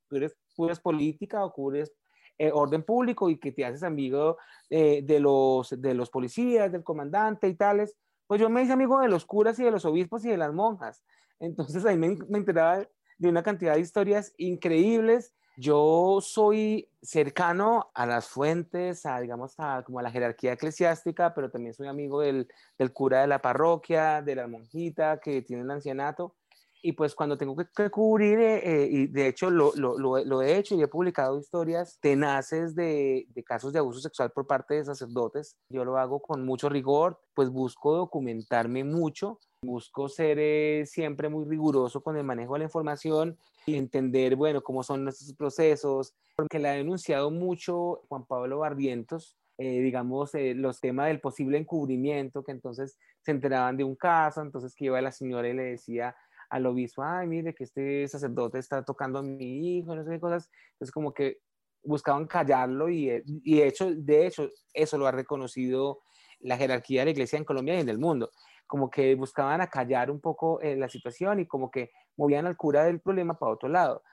tú 0.08 0.16
eres, 0.16 0.36
cubres 0.56 0.80
política 0.80 1.46
o 1.46 1.54
cubres 1.54 1.94
eh, 2.40 2.52
orden 2.54 2.84
público 2.84 3.30
y 3.30 3.38
que 3.38 3.52
te 3.52 3.66
haces 3.66 3.84
amigo 3.84 4.38
eh, 4.70 5.02
de, 5.04 5.20
los, 5.20 5.70
de 5.82 5.94
los 5.94 6.10
policías, 6.10 6.72
del 6.72 6.86
comandante 6.86 7.50
y 7.50 7.54
tales, 7.54 7.98
pues 8.28 8.40
yo 8.40 8.50
me 8.50 8.64
hice 8.64 8.72
amigo 8.72 9.02
de 9.02 9.10
los 9.10 9.26
curas 9.26 9.60
y 9.60 9.64
de 9.66 9.72
los 9.72 9.84
obispos 9.84 10.24
y 10.24 10.30
de 10.30 10.38
las 10.38 10.54
monjas. 10.54 11.04
Entonces 11.42 11.86
ahí 11.86 11.98
me, 11.98 12.18
me 12.30 12.38
enteraba 12.38 12.88
de 13.18 13.28
una 13.28 13.44
cantidad 13.44 13.74
de 13.74 13.82
historias 13.82 14.34
increíbles. 14.38 15.34
Yo 15.58 16.20
soy 16.22 16.90
cercano 17.02 17.92
a 17.94 18.06
las 18.06 18.30
fuentes, 18.30 19.06
a, 19.06 19.20
digamos, 19.20 19.56
a, 19.58 19.84
como 19.84 20.00
a 20.00 20.04
la 20.04 20.12
jerarquía 20.12 20.54
eclesiástica, 20.54 21.34
pero 21.34 21.52
también 21.52 21.74
soy 21.74 21.88
amigo 21.88 22.22
del, 22.22 22.48
del 22.78 22.94
cura 22.94 23.20
de 23.20 23.28
la 23.28 23.42
parroquia, 23.42 24.22
de 24.22 24.36
la 24.36 24.48
monjita 24.48 25.20
que 25.20 25.42
tiene 25.42 25.64
el 25.64 25.72
ancianato 25.72 26.36
y 26.82 26.94
pues 26.94 27.14
cuando 27.14 27.38
tengo 27.38 27.56
que, 27.56 27.90
cubrir, 27.90 28.40
eh, 28.40 28.84
eh, 28.84 28.88
y 28.90 29.08
de 29.08 29.28
hecho 29.28 29.50
lo, 29.50 29.74
lo, 29.76 29.98
lo, 29.98 30.42
he 30.42 30.58
hecho 30.58 30.76
y 30.76 30.82
he 30.82 30.88
publicado 30.88 31.38
historias 31.38 32.00
tenaces 32.00 32.74
de, 32.76 33.28
de, 33.30 33.44
casos 33.44 33.74
de 33.74 33.80
abuso 33.80 34.00
sexual 34.00 34.32
por 34.32 34.48
parte 34.48 34.76
de 34.76 34.86
sacerdotes, 34.86 35.58
yo 35.70 35.84
lo 35.84 35.98
hago 35.98 36.22
con 36.22 36.46
mucho 36.46 36.70
rigor, 36.70 37.20
pues 37.34 37.50
busco 37.50 37.96
documentarme 37.96 38.84
mucho, 38.84 39.40
busco 39.62 40.08
ser 40.08 40.38
eh, 40.40 40.86
siempre 40.86 41.28
muy 41.28 41.46
riguroso 41.46 42.02
con 42.02 42.16
el 42.16 42.24
manejo 42.24 42.54
de 42.54 42.60
la 42.60 42.66
información 42.66 43.38
y 43.66 43.76
entender, 43.76 44.36
bueno, 44.36 44.62
cómo 44.62 44.84
son 44.84 45.04
nuestros 45.04 45.34
procesos, 45.34 46.14
porque 46.36 46.60
le 46.60 46.70
ha 46.70 46.74
denunciado 46.74 47.30
mucho 47.30 48.04
Juan 48.08 48.26
Pablo 48.26 48.60
Barrientos, 48.60 49.36
digamos, 49.58 50.32
los 50.56 50.80
temas 50.80 51.08
del 51.08 51.20
posible 51.20 51.58
encubrimiento, 51.58 52.46
que 52.46 52.54
entonces 52.54 52.98
se 53.20 53.32
enteraban 53.32 53.76
de 53.76 53.84
un 53.84 53.94
caso, 53.94 54.42
entonces 54.42 54.74
que 54.74 54.86
iba 54.86 55.02
la 55.02 55.12
señora 55.12 55.50
y 55.50 55.54
le 55.54 55.64
decía, 55.64 56.16
al 56.50 56.66
obispo, 56.66 57.04
ay, 57.04 57.28
mire 57.28 57.54
que 57.54 57.64
este 57.64 58.08
sacerdote 58.08 58.60
está 58.60 58.84
tocando 58.84 59.20
a 59.20 59.24
mi 59.24 59.78
hijo, 59.78 59.96
no 59.96 60.04
sé 60.04 60.12
qué 60.12 60.20
cosas. 60.20 60.50
Entonces 60.74 60.92
como 60.92 61.14
que 61.14 61.40
buscaban 61.84 62.28
callarlo 62.28 62.90
y, 62.90 63.10
eh, 63.10 63.24
y 63.26 63.58
de, 63.58 63.68
hecho, 63.68 63.94
de 63.94 64.28
hecho 64.28 64.50
eso 64.74 64.98
lo 64.98 65.08
ha 65.08 65.12
reconocido 65.12 66.02
la 66.40 66.58
jerarquía 66.58 67.02
de 67.02 67.06
la 67.06 67.12
iglesia 67.12 67.38
en 67.38 67.46
Colombia 67.46 67.76
y 67.76 67.82
en 67.82 67.90
el 67.90 68.00
mundo. 68.00 68.32
Como 68.68 68.90
que 68.90 69.16
buscaban 69.16 69.62
acallar 69.62 70.12
un 70.12 70.20
poco 70.20 70.62
eh, 70.62 70.76
la 70.76 70.90
situación 70.90 71.40
y 71.40 71.46
como 71.46 71.70
que 71.72 71.92
movían 72.18 72.46
al 72.46 72.58
cura 72.58 72.84
del 72.84 73.00
problema 73.00 73.38
para 73.38 73.54
otro 73.54 73.70
lado. 73.70 74.04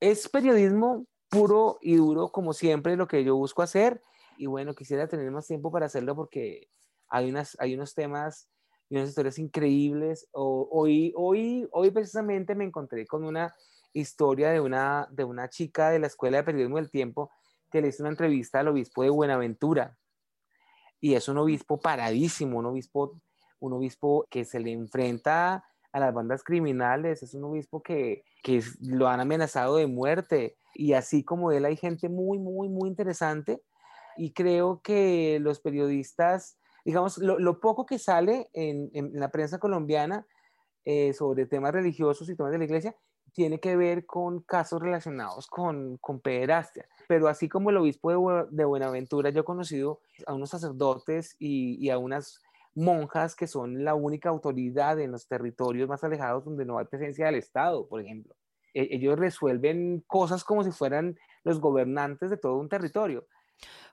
Es 0.00 0.28
periodismo 0.28 1.06
puro 1.28 1.78
y 1.80 1.96
duro, 1.96 2.30
como 2.30 2.52
siempre, 2.52 2.96
lo 2.96 3.06
que 3.06 3.24
yo 3.24 3.36
busco 3.36 3.62
hacer. 3.62 4.02
Y 4.36 4.46
bueno, 4.46 4.74
quisiera 4.74 5.08
tener 5.08 5.30
más 5.30 5.46
tiempo 5.46 5.70
para 5.70 5.86
hacerlo 5.86 6.14
porque 6.14 6.68
hay, 7.08 7.28
unas, 7.28 7.56
hay 7.60 7.74
unos 7.74 7.94
temas 7.94 8.48
y 8.88 8.96
unas 8.96 9.08
historias 9.08 9.38
increíbles. 9.38 10.28
hoy, 10.32 11.12
hoy, 11.16 11.68
hoy 11.72 11.90
precisamente 11.90 12.54
me 12.54 12.64
encontré 12.64 13.06
con 13.06 13.24
una 13.24 13.54
historia 13.92 14.50
de 14.50 14.60
una, 14.60 15.08
de 15.10 15.24
una 15.24 15.48
chica 15.48 15.90
de 15.90 15.98
la 15.98 16.08
Escuela 16.08 16.38
de 16.38 16.44
Periodismo 16.44 16.76
del 16.76 16.90
Tiempo 16.90 17.30
que 17.70 17.80
le 17.80 17.88
hizo 17.88 18.02
una 18.02 18.10
entrevista 18.10 18.60
al 18.60 18.68
obispo 18.68 19.02
de 19.02 19.10
Buenaventura. 19.10 19.96
Y 21.00 21.14
es 21.14 21.28
un 21.28 21.38
obispo 21.38 21.80
paradísimo, 21.80 22.58
un 22.58 22.66
obispo, 22.66 23.20
un 23.60 23.72
obispo 23.72 24.26
que 24.30 24.44
se 24.44 24.60
le 24.60 24.72
enfrenta 24.72 25.64
a 25.92 26.00
las 26.00 26.12
bandas 26.12 26.42
criminales, 26.42 27.22
es 27.22 27.34
un 27.34 27.44
obispo 27.44 27.82
que, 27.82 28.24
que 28.42 28.62
lo 28.80 29.08
han 29.08 29.20
amenazado 29.20 29.76
de 29.76 29.86
muerte. 29.86 30.56
Y 30.74 30.92
así 30.92 31.24
como 31.24 31.52
él 31.52 31.64
hay 31.64 31.76
gente 31.76 32.08
muy, 32.08 32.38
muy, 32.38 32.68
muy 32.68 32.88
interesante. 32.88 33.62
Y 34.16 34.32
creo 34.32 34.80
que 34.82 35.38
los 35.40 35.60
periodistas 35.60 36.58
digamos, 36.84 37.18
lo, 37.18 37.60
poco 37.60 37.86
que 37.86 37.98
sale 37.98 38.50
en, 38.52 38.90
la 39.14 39.30
prensa 39.30 39.58
colombiana 39.58 40.26
eh, 40.84 41.14
sobre 41.14 41.46
temas 41.46 41.72
religiosos 41.72 42.28
y 42.28 42.36
temas 42.36 42.52
de 42.52 42.58
la 42.58 42.64
iglesia, 42.64 42.94
tiene 43.32 43.58
que 43.58 43.74
ver 43.74 44.06
con 44.06 44.42
casos 44.42 44.80
relacionados 44.80 45.46
con, 45.48 45.96
con 45.98 46.20
pederastia. 46.20 46.86
Pero 47.08 47.28
así 47.28 47.48
como 47.48 47.70
el 47.70 47.78
obispo 47.78 48.46
de, 48.50 48.64
Buenaventura, 48.64 49.30
yo 49.30 49.40
he 49.40 49.44
conocido 49.44 50.00
a 50.26 50.34
unos 50.34 50.50
sacerdotes 50.50 51.36
y, 51.38 51.88
a 51.90 51.98
unas 51.98 52.40
monjas 52.74 53.34
que 53.34 53.46
son 53.46 53.84
la 53.84 53.94
única 53.94 54.28
autoridad 54.28 55.00
en 55.00 55.12
los 55.12 55.26
territorios 55.26 55.88
más 55.88 56.04
alejados 56.04 56.44
donde 56.44 56.64
no 56.64 56.78
hay 56.78 56.86
presencia 56.86 57.26
del 57.26 57.36
Estado, 57.36 57.88
por 57.88 58.00
ejemplo. 58.00 58.34
E, 58.74 58.88
ellos 58.90 59.18
resuelven 59.18 60.04
cosas 60.06 60.44
como 60.44 60.62
si 60.62 60.70
fueran 60.70 61.16
los 61.44 61.60
gobernantes 61.60 62.30
de 62.30 62.36
todo 62.36 62.56
un 62.56 62.68
territorio. 62.68 63.26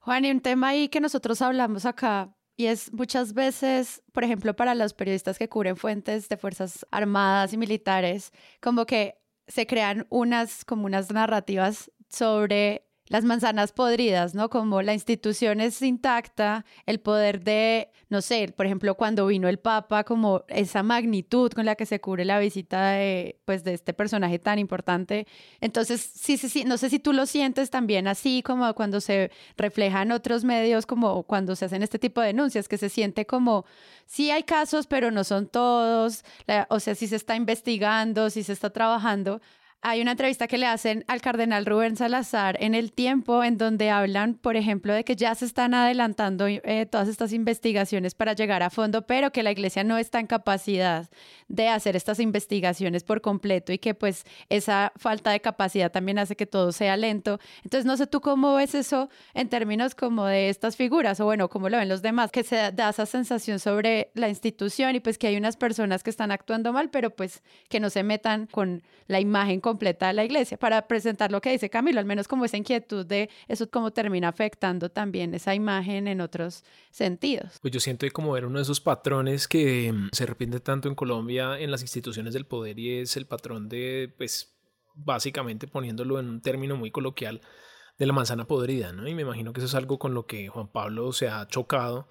Juan, 0.02 0.26
y 0.26 0.32
un 0.32 0.42
tema 0.42 0.70
ahí 0.70 0.90
que 0.90 1.00
nosotros 1.00 1.42
hablamos 1.42 1.86
acá 1.86 2.36
y 2.62 2.68
es 2.68 2.94
muchas 2.94 3.34
veces, 3.34 4.04
por 4.12 4.24
ejemplo, 4.24 4.56
para 4.56 4.76
los 4.76 4.94
periodistas 4.94 5.40
que 5.40 5.50
cubren 5.50 5.76
fuentes 5.76 6.30
de 6.30 6.38
Fuerzas 6.38 6.86
Armadas 6.92 7.54
y 7.54 7.58
militares, 7.58 8.32
como 8.62 8.86
que 8.86 9.16
se 9.48 9.66
crean 9.66 10.06
unas 10.10 10.64
como 10.64 10.86
unas 10.86 11.10
narrativas 11.10 11.90
sobre 12.08 12.88
las 13.12 13.26
manzanas 13.26 13.74
podridas, 13.74 14.36
¿no? 14.36 14.50
Como 14.50 14.82
la 14.82 14.94
institución 14.94 15.60
es 15.60 15.82
intacta, 15.82 16.64
el 16.86 17.02
poder 17.02 17.44
de, 17.44 17.90
no 18.08 18.22
sé, 18.22 18.54
por 18.56 18.66
ejemplo, 18.66 18.96
cuando 18.96 19.28
vino 19.28 19.50
el 19.50 19.60
Papa, 19.60 20.06
como 20.06 20.46
esa 20.48 20.82
magnitud 20.82 21.52
con 21.52 21.66
la 21.66 21.76
que 21.76 21.86
se 21.86 22.00
cubre 22.00 22.24
la 22.24 22.40
visita 22.40 22.92
de, 22.92 23.38
pues, 23.44 23.66
de 23.66 23.74
este 23.74 23.94
personaje 23.94 24.40
tan 24.40 24.60
importante. 24.60 25.28
Entonces, 25.60 26.00
sí, 26.02 26.38
sí, 26.38 26.48
sí, 26.48 26.64
no 26.64 26.78
sé 26.78 26.90
si 26.90 27.00
tú 27.00 27.12
lo 27.12 27.26
sientes 27.26 27.70
también 27.70 28.08
así, 28.08 28.42
como 28.44 28.74
cuando 28.76 29.02
se 29.02 29.30
refleja 29.58 30.04
en 30.04 30.14
otros 30.14 30.46
medios, 30.46 30.86
como 30.86 31.24
cuando 31.24 31.58
se 31.58 31.66
hacen 31.66 31.84
este 31.84 32.00
tipo 32.00 32.22
de 32.22 32.28
denuncias, 32.28 32.70
que 32.70 32.78
se 32.78 32.88
siente 32.88 33.26
como, 33.26 33.66
sí 34.06 34.32
hay 34.32 34.44
casos, 34.44 34.88
pero 34.88 35.12
no 35.12 35.26
son 35.26 35.48
todos, 35.48 36.24
o 36.70 36.80
sea, 36.80 36.96
si 36.96 37.08
se 37.08 37.18
está 37.18 37.36
investigando, 37.36 38.30
si 38.30 38.44
se 38.44 38.54
está 38.54 38.70
trabajando, 38.70 39.42
hay 39.84 40.02
una 40.02 40.12
entrevista 40.12 40.48
que 40.48 40.60
le 40.60 40.68
hacen 40.68 41.04
al 41.08 41.22
cardenal 41.22 41.66
Rubén 41.66 41.96
Salazar 41.96 42.56
en 42.60 42.76
el 42.76 42.92
tiempo 42.92 43.44
en 43.44 43.58
donde 43.58 43.90
hablan, 43.90 44.36
por 44.36 44.56
ejemplo, 44.56 44.94
de 44.94 45.04
que 45.04 45.16
ya 45.16 45.34
se 45.34 45.46
están 45.46 45.74
adelantando 45.74 46.46
eh, 46.48 46.86
todas 46.86 47.08
estas 47.08 47.34
investigaciones 47.34 48.14
para 48.14 48.34
llegar 48.34 48.62
a 48.62 48.70
fondo, 48.70 49.08
pero 49.08 49.32
que 49.32 49.42
la 49.42 49.52
iglesia 49.52 49.84
no 49.84 49.98
está 49.98 50.20
en 50.20 50.28
capacidad 50.28 51.10
de 51.48 51.68
hacer 51.68 51.96
estas 51.96 52.20
investigaciones 52.20 53.04
por 53.04 53.22
completo 53.22 53.74
y 53.74 53.80
que 53.80 53.96
pues 53.96 54.24
esa 54.50 54.94
falta 54.98 55.32
de 55.32 55.42
capacidad 55.42 55.92
también 55.92 56.20
hace 56.20 56.36
que 56.36 56.46
todo 56.46 56.72
sea 56.72 56.96
lento. 56.96 57.40
Entonces, 57.64 57.86
no 57.86 57.98
sé 57.98 58.06
tú 58.06 58.22
cómo 58.22 58.54
ves 58.54 58.76
eso 58.76 59.10
en 59.34 59.50
términos 59.50 59.96
como 59.96 60.26
de 60.26 60.50
estas 60.50 60.76
figuras 60.76 61.20
o 61.20 61.26
bueno, 61.26 61.50
cómo 61.50 61.70
lo 61.70 61.78
ven 61.78 61.90
los 61.90 62.04
demás, 62.04 62.32
que 62.32 62.44
se 62.44 62.72
da 62.72 62.90
esa 62.90 63.08
sensación 63.08 63.58
sobre 63.58 64.12
la 64.14 64.30
institución 64.30 64.96
y 64.96 65.00
pues 65.00 65.18
que 65.18 65.26
hay 65.26 65.38
unas 65.38 65.58
personas 65.58 66.04
que 66.04 66.12
están 66.12 66.30
actuando 66.30 66.72
mal, 66.72 66.92
pero 66.92 67.10
pues 67.10 67.42
que 67.68 67.80
no 67.80 67.90
se 67.90 68.04
metan 68.04 68.46
con 68.46 68.84
la 69.08 69.20
imagen 69.20 69.60
completa 69.72 70.12
la 70.12 70.26
iglesia, 70.26 70.58
para 70.58 70.86
presentar 70.86 71.32
lo 71.32 71.40
que 71.40 71.50
dice 71.50 71.70
Camilo, 71.70 72.02
al 72.02 72.06
menos 72.06 72.28
como 72.28 72.44
esa 72.44 72.58
inquietud 72.58 73.06
de 73.06 73.30
eso 73.48 73.70
cómo 73.70 73.92
termina 73.92 74.28
afectando 74.28 74.90
también 74.90 75.34
esa 75.34 75.56
imagen 75.56 76.10
en 76.10 76.20
otros 76.20 76.66
sentidos. 76.90 77.58
Pues 77.62 77.74
yo 77.74 77.80
siento 77.80 78.06
como 78.12 78.34
ver 78.34 78.46
uno 78.46 78.58
de 78.58 78.64
esos 78.64 78.82
patrones 78.82 79.48
que 79.48 79.94
mm, 79.94 80.10
se 80.12 80.26
repite 80.26 80.60
tanto 80.60 80.90
en 80.90 80.96
Colombia 80.96 81.58
en 81.58 81.72
las 81.72 81.84
instituciones 81.84 82.34
del 82.34 82.46
poder 82.46 82.78
y 82.80 83.00
es 83.00 83.16
el 83.16 83.28
patrón 83.28 83.70
de, 83.70 84.14
pues, 84.18 84.58
básicamente 84.94 85.68
poniéndolo 85.68 86.20
en 86.20 86.28
un 86.28 86.42
término 86.42 86.76
muy 86.76 86.92
coloquial, 86.92 87.40
de 87.98 88.06
la 88.06 88.14
manzana 88.14 88.46
podrida, 88.48 88.92
¿no? 88.92 89.08
Y 89.08 89.16
me 89.16 89.22
imagino 89.22 89.54
que 89.54 89.62
eso 89.62 89.68
es 89.68 89.76
algo 89.76 90.00
con 90.00 90.14
lo 90.14 90.26
que 90.26 90.50
Juan 90.50 90.68
Pablo 90.68 91.14
se 91.14 91.30
ha 91.30 91.48
chocado 91.48 92.10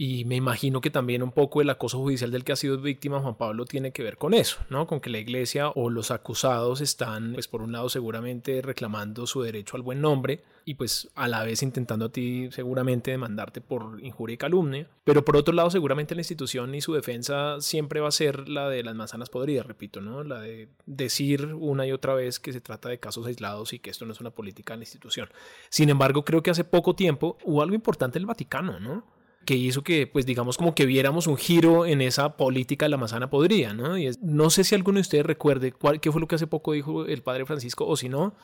y 0.00 0.24
me 0.26 0.36
imagino 0.36 0.80
que 0.80 0.90
también 0.90 1.24
un 1.24 1.32
poco 1.32 1.60
el 1.60 1.68
acoso 1.70 1.98
judicial 1.98 2.30
del 2.30 2.44
que 2.44 2.52
ha 2.52 2.56
sido 2.56 2.78
víctima 2.78 3.18
Juan 3.18 3.34
Pablo 3.34 3.64
tiene 3.64 3.90
que 3.90 4.04
ver 4.04 4.16
con 4.16 4.32
eso, 4.32 4.58
¿no? 4.70 4.86
Con 4.86 5.00
que 5.00 5.10
la 5.10 5.18
iglesia 5.18 5.70
o 5.70 5.90
los 5.90 6.12
acusados 6.12 6.80
están, 6.80 7.32
pues 7.32 7.48
por 7.48 7.62
un 7.62 7.72
lado 7.72 7.88
seguramente 7.88 8.62
reclamando 8.62 9.26
su 9.26 9.42
derecho 9.42 9.76
al 9.76 9.82
buen 9.82 10.00
nombre 10.00 10.44
y 10.64 10.74
pues 10.74 11.10
a 11.16 11.26
la 11.26 11.42
vez 11.42 11.64
intentando 11.64 12.04
a 12.04 12.08
ti 12.12 12.48
seguramente 12.52 13.10
demandarte 13.10 13.60
por 13.60 13.98
injuria 14.00 14.34
y 14.34 14.36
calumnia, 14.36 14.88
pero 15.02 15.24
por 15.24 15.36
otro 15.36 15.52
lado 15.52 15.68
seguramente 15.68 16.14
la 16.14 16.20
institución 16.20 16.76
y 16.76 16.80
su 16.80 16.94
defensa 16.94 17.60
siempre 17.60 17.98
va 17.98 18.06
a 18.06 18.12
ser 18.12 18.48
la 18.48 18.68
de 18.68 18.84
las 18.84 18.94
manzanas 18.94 19.30
podridas, 19.30 19.66
repito, 19.66 20.00
¿no? 20.00 20.22
La 20.22 20.40
de 20.40 20.68
decir 20.86 21.46
una 21.54 21.88
y 21.88 21.90
otra 21.90 22.14
vez 22.14 22.38
que 22.38 22.52
se 22.52 22.60
trata 22.60 22.88
de 22.88 23.00
casos 23.00 23.26
aislados 23.26 23.72
y 23.72 23.80
que 23.80 23.90
esto 23.90 24.06
no 24.06 24.12
es 24.12 24.20
una 24.20 24.30
política 24.30 24.74
de 24.74 24.78
la 24.78 24.84
institución. 24.84 25.28
Sin 25.70 25.88
embargo, 25.88 26.24
creo 26.24 26.40
que 26.44 26.52
hace 26.52 26.62
poco 26.62 26.94
tiempo 26.94 27.36
hubo 27.42 27.62
algo 27.62 27.74
importante 27.74 28.18
en 28.18 28.22
el 28.22 28.26
Vaticano, 28.26 28.78
¿no? 28.78 29.17
Que 29.48 29.54
hizo 29.54 29.82
que, 29.82 30.06
pues 30.06 30.26
digamos, 30.26 30.58
como 30.58 30.74
que 30.74 30.84
viéramos 30.84 31.26
un 31.26 31.38
giro 31.38 31.86
en 31.86 32.02
esa 32.02 32.36
política 32.36 32.84
de 32.84 32.90
la 32.90 32.98
manzana 32.98 33.30
podrida, 33.30 33.72
¿no? 33.72 33.96
Y 33.96 34.10
no 34.20 34.50
sé 34.50 34.62
si 34.62 34.74
alguno 34.74 34.96
de 34.96 35.00
ustedes 35.00 35.24
recuerde 35.24 35.72
cuál, 35.72 36.02
qué 36.02 36.12
fue 36.12 36.20
lo 36.20 36.28
que 36.28 36.34
hace 36.34 36.46
poco 36.46 36.74
dijo 36.74 37.06
el 37.06 37.22
padre 37.22 37.46
Francisco, 37.46 37.86
o 37.86 37.96
si 37.96 38.10
no, 38.10 38.34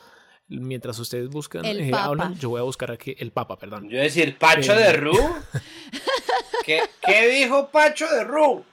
mientras 0.47 0.97
ustedes 0.97 1.29
buscan, 1.29 1.63
eh, 1.63 1.91
hablan, 1.93 2.33
yo 2.39 2.49
voy 2.49 2.59
a 2.59 2.63
buscar 2.63 2.89
aquí 2.89 3.15
el 3.19 3.31
Papa, 3.31 3.59
perdón. 3.59 3.83
Yo 3.83 3.89
voy 3.89 3.99
a 3.99 4.01
decir, 4.01 4.35
Pacho 4.39 4.73
de 4.73 4.93
Ru. 4.93 5.13
¿Qué, 6.65 6.81
¿Qué 7.05 7.29
dijo 7.29 7.69
Pacho 7.69 8.07
de 8.07 8.23
Ru? 8.23 8.65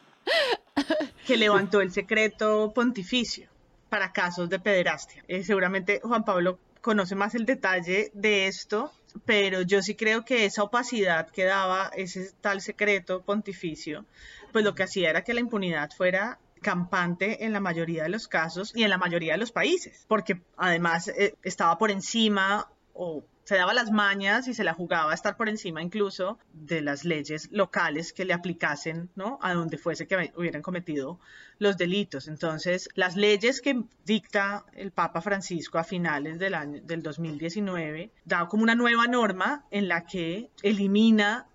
Que 1.27 1.37
levantó 1.37 1.83
el 1.83 1.93
secreto 1.93 2.73
pontificio 2.75 3.47
para 3.91 4.11
casos 4.11 4.49
de 4.49 4.59
pederastia. 4.59 5.23
Eh, 5.29 5.45
seguramente 5.45 6.01
Juan 6.03 6.25
Pablo 6.25 6.59
conoce 6.81 7.15
más 7.15 7.35
el 7.35 7.45
detalle 7.45 8.11
de 8.15 8.47
esto, 8.47 8.91
pero 9.25 9.63
yo 9.63 9.83
sí 9.83 9.95
creo 9.95 10.25
que 10.25 10.45
esa 10.45 10.63
opacidad 10.63 11.31
que 11.31 11.45
daba 11.45 11.91
ese 11.97 12.33
tal 12.41 12.61
secreto 12.61 13.23
pontificio, 13.23 14.05
pues 14.53 14.65
lo 14.65 14.75
que 14.75 14.83
hacía 14.83 15.11
era 15.11 15.23
que 15.23 15.35
la 15.35 15.41
impunidad 15.41 15.91
fuera 15.91 16.39
campante 16.61 17.45
en 17.45 17.53
la 17.53 17.61
mayoría 17.61 18.05
de 18.05 18.09
los 18.09 18.29
casos 18.29 18.73
y 18.75 18.85
en 18.85 18.91
la 18.91 18.99
mayoría 18.99 19.33
de 19.33 19.39
los 19.39 19.53
países, 19.53 20.05
porque 20.09 20.41
además 20.57 21.09
eh, 21.09 21.35
estaba 21.43 21.77
por 21.77 21.91
encima 21.91 22.71
o 22.95 23.25
se 23.45 23.57
daba 23.57 23.75
las 23.75 23.91
mañas 23.91 24.49
y 24.49 24.55
se 24.55 24.65
la 24.65 24.75
jugaba 24.75 25.11
a 25.11 25.15
estar 25.15 25.37
por 25.37 25.49
encima 25.49 25.83
incluso 25.83 26.39
de 26.53 26.81
las 26.81 27.05
leyes 27.05 27.49
locales 27.51 28.13
que 28.13 28.25
le 28.25 28.33
aplicasen, 28.33 29.11
¿no? 29.15 29.39
A 29.43 29.55
donde 29.55 29.79
fuese 29.79 30.07
que 30.07 30.33
hubieran 30.37 30.63
cometido 30.63 31.19
los 31.59 31.77
delitos. 31.77 32.29
Entonces, 32.29 32.89
las 32.95 33.17
leyes 33.17 33.61
que 33.61 33.83
dicta 34.05 34.65
el 34.75 34.93
Papa 34.93 35.21
Francisco 35.21 35.79
a 35.79 35.85
finales 35.85 36.39
del 36.39 36.55
año 36.55 36.81
del 36.83 37.03
2019 37.03 38.13
da 38.25 38.47
como 38.49 38.63
una 38.63 38.75
nueva 38.75 39.07
norma 39.07 39.67
en 39.71 39.89
la 39.89 40.05
que 40.05 40.51
elimina 40.63 41.47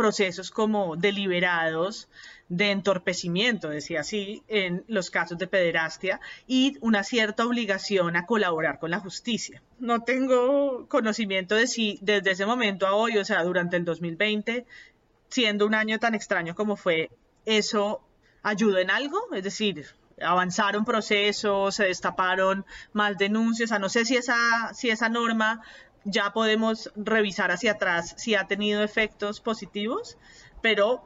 procesos 0.00 0.50
como 0.50 0.96
deliberados 0.96 2.08
de 2.48 2.70
entorpecimiento, 2.70 3.68
decía 3.68 4.00
así, 4.00 4.42
en 4.48 4.82
los 4.88 5.10
casos 5.10 5.36
de 5.36 5.46
pederastia 5.46 6.22
y 6.46 6.78
una 6.80 7.04
cierta 7.04 7.44
obligación 7.44 8.16
a 8.16 8.24
colaborar 8.24 8.78
con 8.78 8.90
la 8.90 8.98
justicia. 8.98 9.62
No 9.78 10.02
tengo 10.02 10.88
conocimiento 10.88 11.54
de 11.54 11.66
si 11.66 11.98
desde 12.00 12.30
ese 12.30 12.46
momento 12.46 12.86
a 12.86 12.94
hoy, 12.94 13.18
o 13.18 13.26
sea, 13.26 13.44
durante 13.44 13.76
el 13.76 13.84
2020, 13.84 14.64
siendo 15.28 15.66
un 15.66 15.74
año 15.74 15.98
tan 15.98 16.14
extraño 16.14 16.54
como 16.54 16.76
fue, 16.76 17.10
eso 17.44 18.02
ayudó 18.42 18.78
en 18.78 18.90
algo, 18.90 19.18
es 19.34 19.44
decir, 19.44 19.84
avanzaron 20.22 20.86
procesos, 20.86 21.74
se 21.74 21.84
destaparon 21.84 22.64
más 22.94 23.18
denuncias, 23.18 23.70
o 23.70 23.78
no 23.78 23.90
sé 23.90 24.06
si 24.06 24.16
esa, 24.16 24.72
si 24.72 24.88
esa 24.88 25.10
norma 25.10 25.60
ya 26.04 26.32
podemos 26.32 26.90
revisar 26.96 27.50
hacia 27.50 27.72
atrás 27.72 28.14
si 28.16 28.34
ha 28.34 28.46
tenido 28.46 28.82
efectos 28.82 29.40
positivos, 29.40 30.16
pero 30.62 31.04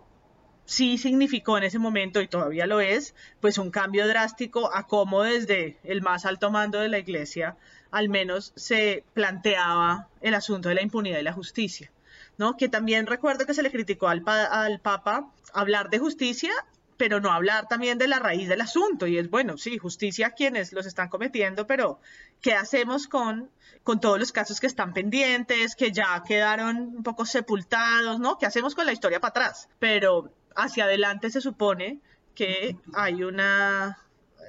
sí 0.64 0.98
significó 0.98 1.58
en 1.58 1.64
ese 1.64 1.78
momento, 1.78 2.20
y 2.20 2.28
todavía 2.28 2.66
lo 2.66 2.80
es, 2.80 3.14
pues 3.40 3.58
un 3.58 3.70
cambio 3.70 4.06
drástico 4.06 4.74
a 4.74 4.86
cómo 4.86 5.22
desde 5.22 5.78
el 5.84 6.02
más 6.02 6.24
alto 6.24 6.50
mando 6.50 6.78
de 6.78 6.88
la 6.88 6.98
Iglesia 6.98 7.56
al 7.90 8.08
menos 8.08 8.52
se 8.56 9.04
planteaba 9.14 10.08
el 10.20 10.34
asunto 10.34 10.68
de 10.68 10.74
la 10.74 10.82
impunidad 10.82 11.20
y 11.20 11.22
la 11.22 11.32
justicia. 11.32 11.92
¿no? 12.38 12.56
Que 12.56 12.68
también 12.68 13.06
recuerdo 13.06 13.46
que 13.46 13.54
se 13.54 13.62
le 13.62 13.70
criticó 13.70 14.08
al, 14.08 14.24
al 14.26 14.80
Papa 14.80 15.30
hablar 15.52 15.90
de 15.90 16.00
justicia 16.00 16.52
pero 16.96 17.20
no 17.20 17.32
hablar 17.32 17.68
también 17.68 17.98
de 17.98 18.08
la 18.08 18.18
raíz 18.18 18.48
del 18.48 18.60
asunto. 18.60 19.06
Y 19.06 19.18
es 19.18 19.30
bueno, 19.30 19.56
sí, 19.58 19.78
justicia 19.78 20.28
a 20.28 20.30
quienes 20.30 20.72
los 20.72 20.86
están 20.86 21.08
cometiendo, 21.08 21.66
pero 21.66 22.00
¿qué 22.40 22.54
hacemos 22.54 23.06
con, 23.06 23.50
con 23.82 24.00
todos 24.00 24.18
los 24.18 24.32
casos 24.32 24.60
que 24.60 24.66
están 24.66 24.92
pendientes, 24.92 25.76
que 25.76 25.92
ya 25.92 26.22
quedaron 26.26 26.76
un 26.76 27.02
poco 27.02 27.26
sepultados, 27.26 28.18
¿no? 28.20 28.38
¿Qué 28.38 28.46
hacemos 28.46 28.74
con 28.74 28.86
la 28.86 28.92
historia 28.92 29.20
para 29.20 29.30
atrás? 29.30 29.68
Pero 29.78 30.32
hacia 30.56 30.84
adelante 30.84 31.30
se 31.30 31.40
supone 31.40 32.00
que 32.34 32.76
hay 32.94 33.22
una 33.22 33.98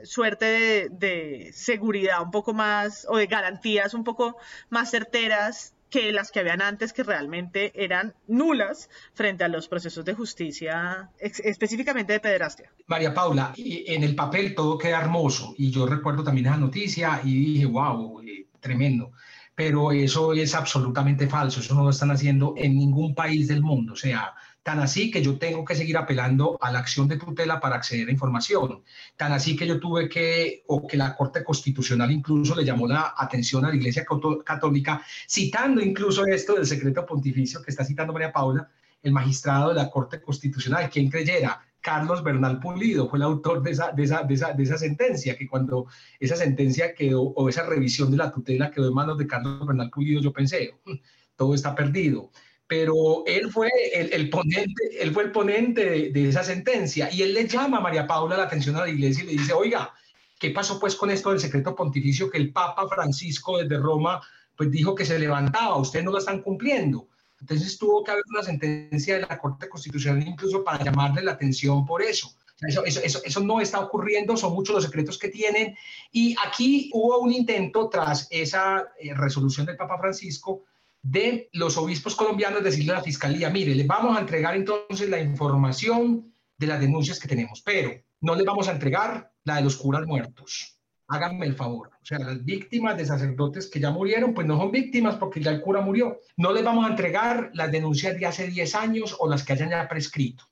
suerte 0.04 0.46
de, 0.46 0.90
de 0.92 1.52
seguridad 1.54 2.22
un 2.22 2.32
poco 2.32 2.54
más 2.54 3.06
o 3.10 3.18
de 3.18 3.28
garantías 3.28 3.94
un 3.94 4.04
poco 4.04 4.38
más 4.70 4.92
certeras 4.92 5.75
que 5.90 6.12
las 6.12 6.32
que 6.32 6.40
habían 6.40 6.62
antes, 6.62 6.94
que 6.94 7.04
realmente 7.04 7.72
eran 7.76 8.14
nulas 8.28 8.90
frente 9.14 9.44
a 9.44 9.48
los 9.48 9.68
procesos 9.68 10.04
de 10.06 10.14
justicia, 10.14 11.10
específicamente 11.20 12.14
de 12.14 12.20
pederastia. 12.20 12.72
María 12.88 13.14
Paula, 13.14 13.54
en 13.58 14.04
el 14.04 14.16
papel 14.16 14.56
todo 14.56 14.78
queda 14.78 15.02
hermoso 15.02 15.54
y 15.58 15.72
yo 15.72 15.86
recuerdo 15.86 16.24
también 16.24 16.48
esa 16.48 16.58
noticia 16.58 17.22
y 17.24 17.54
dije, 17.54 17.66
wow, 17.66 18.22
eh, 18.22 18.48
tremendo. 18.60 19.12
Pero 19.54 19.94
eso 19.94 20.34
es 20.34 20.54
absolutamente 20.54 21.28
falso, 21.28 21.62
eso 21.62 21.76
no 21.76 21.84
lo 21.84 21.92
están 21.92 22.12
haciendo 22.12 22.56
en 22.58 22.78
ningún 22.78 23.16
país 23.16 23.48
del 23.48 23.62
mundo. 23.62 23.94
O 23.94 23.96
sea, 23.96 24.34
Tan 24.66 24.80
así 24.80 25.12
que 25.12 25.22
yo 25.22 25.38
tengo 25.38 25.64
que 25.64 25.76
seguir 25.76 25.96
apelando 25.96 26.58
a 26.60 26.72
la 26.72 26.80
acción 26.80 27.08
de 27.08 27.18
tutela 27.18 27.60
para 27.60 27.76
acceder 27.76 28.08
a 28.08 28.12
información. 28.12 28.82
Tan 29.16 29.32
así 29.32 29.56
que 29.56 29.68
yo 29.68 29.80
tuve 29.80 30.10
que, 30.10 30.64
o 30.66 30.88
que 30.88 30.98
la 30.98 31.16
Corte 31.16 31.44
Constitucional 31.44 32.12
incluso 32.12 32.56
le 32.56 32.66
llamó 32.66 32.88
la 32.88 33.14
atención 33.16 33.64
a 33.64 33.70
la 33.70 33.76
Iglesia 33.76 34.04
Católica, 34.44 35.04
citando 35.30 35.82
incluso 35.82 36.26
esto 36.26 36.56
del 36.56 36.66
secreto 36.66 37.06
pontificio 37.06 37.62
que 37.62 37.70
está 37.70 37.86
citando 37.86 38.12
María 38.12 38.34
Paula, 38.34 38.68
el 39.04 39.12
magistrado 39.12 39.70
de 39.70 39.76
la 39.76 39.92
Corte 39.92 40.20
Constitucional, 40.20 40.90
quien 40.90 41.12
creyera, 41.12 41.62
Carlos 41.80 42.24
Bernal 42.24 42.60
Pulido 42.60 43.08
fue 43.08 43.20
el 43.20 43.24
autor 43.24 43.62
de 43.62 43.70
esa, 43.70 43.92
de 43.92 44.02
esa, 44.02 44.24
de 44.24 44.34
esa, 44.34 44.54
de 44.54 44.64
esa 44.64 44.80
sentencia, 44.80 45.38
que 45.38 45.48
cuando 45.48 45.86
esa 46.20 46.36
sentencia 46.36 46.96
quedó, 46.96 47.22
o 47.22 47.50
esa 47.50 47.68
revisión 47.68 48.10
de 48.10 48.18
la 48.18 48.32
tutela 48.32 48.72
quedó 48.72 48.88
en 48.88 48.96
manos 48.96 49.20
de 49.20 49.28
Carlos 49.28 49.68
Bernal 49.68 49.92
Pulido, 49.92 50.22
yo 50.22 50.34
pensé, 50.34 50.74
mm, 50.86 50.94
todo 51.36 51.54
está 51.54 51.76
perdido 51.76 52.32
pero 52.68 53.24
él 53.28 53.52
fue 53.52 53.70
el, 53.94 54.30
ponente, 54.30 54.74
él 55.00 55.14
fue 55.14 55.24
el 55.24 55.32
ponente 55.32 56.10
de, 56.10 56.30
esa 56.30 56.44
sentencia 56.44 57.12
y 57.12 57.22
él 57.22 57.34
le 57.34 57.48
llama 57.48 57.78
a 57.78 57.82
María 57.82 58.08
Paula 58.08 58.38
la 58.38 58.44
atención 58.44 58.76
a 58.76 58.82
la 58.82 58.90
iglesia 58.90 59.24
y 59.24 59.28
le 59.28 59.34
dice, 59.34 59.54
oiga, 59.54 59.94
¿qué 60.40 60.50
pasó 60.50 60.80
pues 60.80 60.96
con 60.96 61.12
esto 61.12 61.30
del 61.30 61.40
secreto 61.40 61.76
pontificio 61.76 62.30
que 62.30 62.38
el 62.38 62.52
Papa 62.52 62.88
Francisco 62.88 63.58
desde 63.58 63.78
Roma 63.78 64.22
pues 64.56 64.72
dijo 64.72 64.96
que 64.96 65.06
se 65.06 65.20
levantaba, 65.20 65.78
ustedes 65.78 66.06
no 66.06 66.12
lo 66.12 66.18
están 66.18 66.42
cumpliendo? 66.42 67.08
Entonces 67.40 67.78
tuvo 67.78 68.04
que 68.04 68.12
haber 68.12 68.24
una 68.30 68.42
sentencia 68.42 69.16
de 69.16 69.22
la 69.22 69.38
Corte 69.38 69.70
Constitucional 69.70 70.28
incluso 70.28 70.64
para 70.64 70.84
llamarle 70.84 71.22
la 71.22 71.34
atención 71.34 71.86
por 71.86 72.02
eso. 72.02 72.34
Eso, 72.62 73.42
no 73.42 73.60
está 73.60 73.82
ocurriendo, 73.82 74.38
son 74.38 74.54
muchos 74.54 74.76
los 74.76 74.86
secretos 74.86 75.20
que 75.20 75.28
tienen. 75.28 75.76
Y 76.12 76.36
aquí 76.44 76.90
hubo 76.94 77.20
un 77.20 77.34
intento 77.34 77.90
tras 77.90 78.28
esa 78.32 78.88
eh, 79.00 79.14
resolución 79.14 79.66
del 79.66 79.76
Papa 79.76 80.00
Francisco 80.00 80.64
de 81.06 81.50
los 81.54 81.78
obispos 81.78 82.16
colombianos 82.16 82.64
decirle 82.64 82.94
a 82.94 82.96
la 82.96 83.04
fiscalía, 83.04 83.52
mire, 83.52 83.76
les 83.76 83.86
vamos 83.86 84.18
a 84.18 84.22
entregar 84.22 84.56
entonces 84.56 85.08
la 85.08 85.20
información 85.20 86.34
de 86.58 86.66
las 86.66 86.80
denuncias 86.80 87.20
que 87.20 87.28
tenemos, 87.28 87.62
pero 87.62 87.92
no 88.22 88.34
les 88.34 88.44
vamos 88.44 88.68
a 88.68 88.72
entregar 88.72 89.32
la 89.44 89.58
de 89.58 89.62
los 89.62 89.78
curas 89.78 90.08
muertos. 90.08 90.80
Háganme 91.08 91.46
el 91.46 91.54
favor. 91.54 91.92
O 92.02 92.06
sea, 92.06 92.18
las 92.18 92.44
víctimas 92.44 92.98
de 92.98 93.06
sacerdotes 93.06 93.68
que 93.68 93.80
ya 93.80 93.92
murieron, 93.92 94.34
pues 94.34 94.48
no 94.48 94.58
son 94.58 94.72
víctimas 94.72 95.18
porque 95.18 95.42
ya 95.42 95.52
el 95.52 95.62
cura 95.62 95.80
murió. 95.80 96.22
No 96.38 96.52
les 96.52 96.64
vamos 96.64 96.88
a 96.88 96.90
entregar 96.90 97.52
las 97.54 97.72
denuncias 97.72 98.18
de 98.18 98.26
hace 98.26 98.48
10 98.48 98.74
años 98.74 99.16
o 99.20 99.30
las 99.30 99.44
que 99.44 99.54
hayan 99.54 99.70
ya 99.70 99.88
prescrito. 99.88 100.46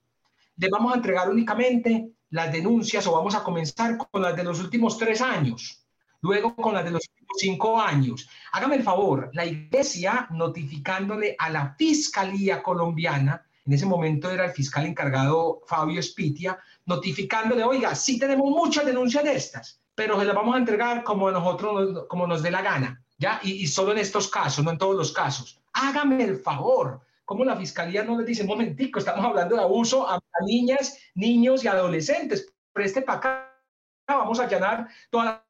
Les 0.58 0.70
vamos 0.70 0.94
a 0.94 0.98
entregar 0.98 1.32
únicamente 1.32 2.12
las 2.30 2.52
denuncias 2.52 3.08
o 3.08 3.14
vamos 3.14 3.34
a 3.34 3.44
comenzar 3.44 3.98
con 3.98 4.22
las 4.22 4.36
de 4.36 4.44
los 4.44 4.60
últimos 4.60 5.00
tres 5.00 5.20
años 5.20 5.83
luego 6.24 6.56
con 6.56 6.74
la 6.74 6.82
de 6.82 6.92
los 6.92 7.04
cinco 7.38 7.80
años. 7.80 8.28
Hágame 8.54 8.78
el 8.78 8.84
favor, 8.84 9.30
la 9.34 9.46
iglesia 9.46 10.28
notificándole 10.32 11.36
a 11.38 11.50
la 11.50 11.76
Fiscalía 11.78 12.64
colombiana, 12.64 13.46
en 13.66 13.74
ese 13.74 13.86
momento 13.86 14.30
era 14.30 14.46
el 14.46 14.52
fiscal 14.52 14.86
encargado 14.86 15.62
Fabio 15.68 16.02
Spitia, 16.02 16.60
notificándole, 16.86 17.64
oiga, 17.64 17.96
sí 17.96 18.20
tenemos 18.20 18.50
muchas 18.50 18.86
denuncias 18.86 19.24
de 19.24 19.36
estas, 19.36 19.82
pero 19.96 20.20
se 20.20 20.26
las 20.26 20.36
vamos 20.36 20.56
a 20.56 20.58
entregar 20.58 21.04
como 21.04 21.32
nosotros, 21.32 22.06
como 22.10 22.28
nos 22.28 22.42
dé 22.42 22.52
la 22.52 22.62
gana, 22.62 23.02
¿ya? 23.18 23.40
Y, 23.44 23.68
solo 23.68 23.94
en 23.94 24.00
estos 24.00 24.28
casos, 24.28 24.66
no 24.66 24.72
en 24.72 24.78
todos 24.78 24.96
los 24.96 25.14
casos. 25.14 25.62
Hágame 25.72 26.24
el 26.24 26.38
favor, 26.38 27.02
como 27.24 27.46
la 27.46 27.56
fiscalía 27.56 28.04
no 28.04 28.18
le 28.18 28.26
dice, 28.26 28.44
momentico, 28.44 29.00
estamos 29.00 29.26
hablando 29.26 29.56
de 29.56 29.62
abuso 29.62 30.10
a, 30.10 30.20
niñas, 30.46 30.98
niños 31.16 31.64
y 31.64 31.68
adolescentes, 31.68 32.54
preste 32.74 33.02
para 33.02 33.18
acá, 33.20 33.60
vamos 34.08 34.42
a 34.42 34.44
allanar 34.44 34.90
toda 35.10 35.46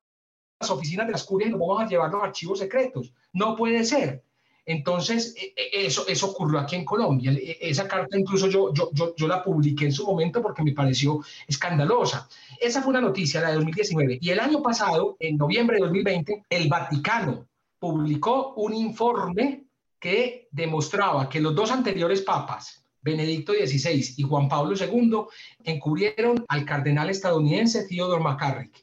oficinas 0.72 1.08
de 1.08 1.14
las 1.14 1.24
curias 1.24 1.50
y 1.50 1.52
nos 1.52 1.60
vamos 1.60 1.82
a 1.82 1.88
llevar 1.88 2.12
los 2.12 2.24
archivos 2.24 2.60
secretos. 2.60 3.14
No 3.34 3.56
puede 3.56 3.84
ser. 3.84 4.24
Entonces, 4.66 5.36
e, 5.38 5.54
e, 5.58 5.86
eso, 5.88 6.06
eso 6.08 6.32
ocurrió 6.32 6.60
aquí 6.60 6.76
en 6.76 6.86
Colombia. 6.86 7.32
E, 7.32 7.58
esa 7.62 7.88
carta 7.88 8.18
incluso 8.18 8.48
yo, 8.48 8.74
yo, 8.74 8.90
yo, 8.94 9.16
yo, 9.16 9.28
la 9.28 9.44
publiqué 9.44 9.86
en 9.86 9.92
su 9.92 10.06
momento 10.06 10.42
porque 10.42 10.64
me 10.64 10.74
pareció 10.74 11.22
escandalosa. 11.48 12.28
Esa 12.60 12.82
fue 12.82 12.92
una 12.92 13.02
noticia, 13.02 13.42
la 13.42 13.50
de 13.50 13.56
2019. 13.56 14.20
Y 14.22 14.30
el 14.30 14.40
año 14.40 14.62
pasado, 14.62 15.18
en 15.20 15.38
noviembre 15.38 15.78
de 15.78 15.84
2020, 15.84 16.46
el 16.50 16.70
Vaticano 16.70 17.48
publicó 17.80 18.54
un 18.56 18.74
informe 18.74 19.66
que 20.00 20.48
demostraba 20.52 21.28
que 21.30 21.42
los 21.42 21.56
dos 21.56 21.72
anteriores 21.72 22.22
papas, 22.22 22.86
Benedicto 23.02 23.52
XVI 23.52 24.16
y 24.18 24.24
Juan 24.24 24.48
Pablo 24.48 24.76
II, 24.78 25.24
encubrieron 25.66 26.46
al 26.48 26.64
cardenal 26.64 27.10
estadounidense 27.10 27.86
Theodore 27.86 28.24
McCarrick 28.24 28.83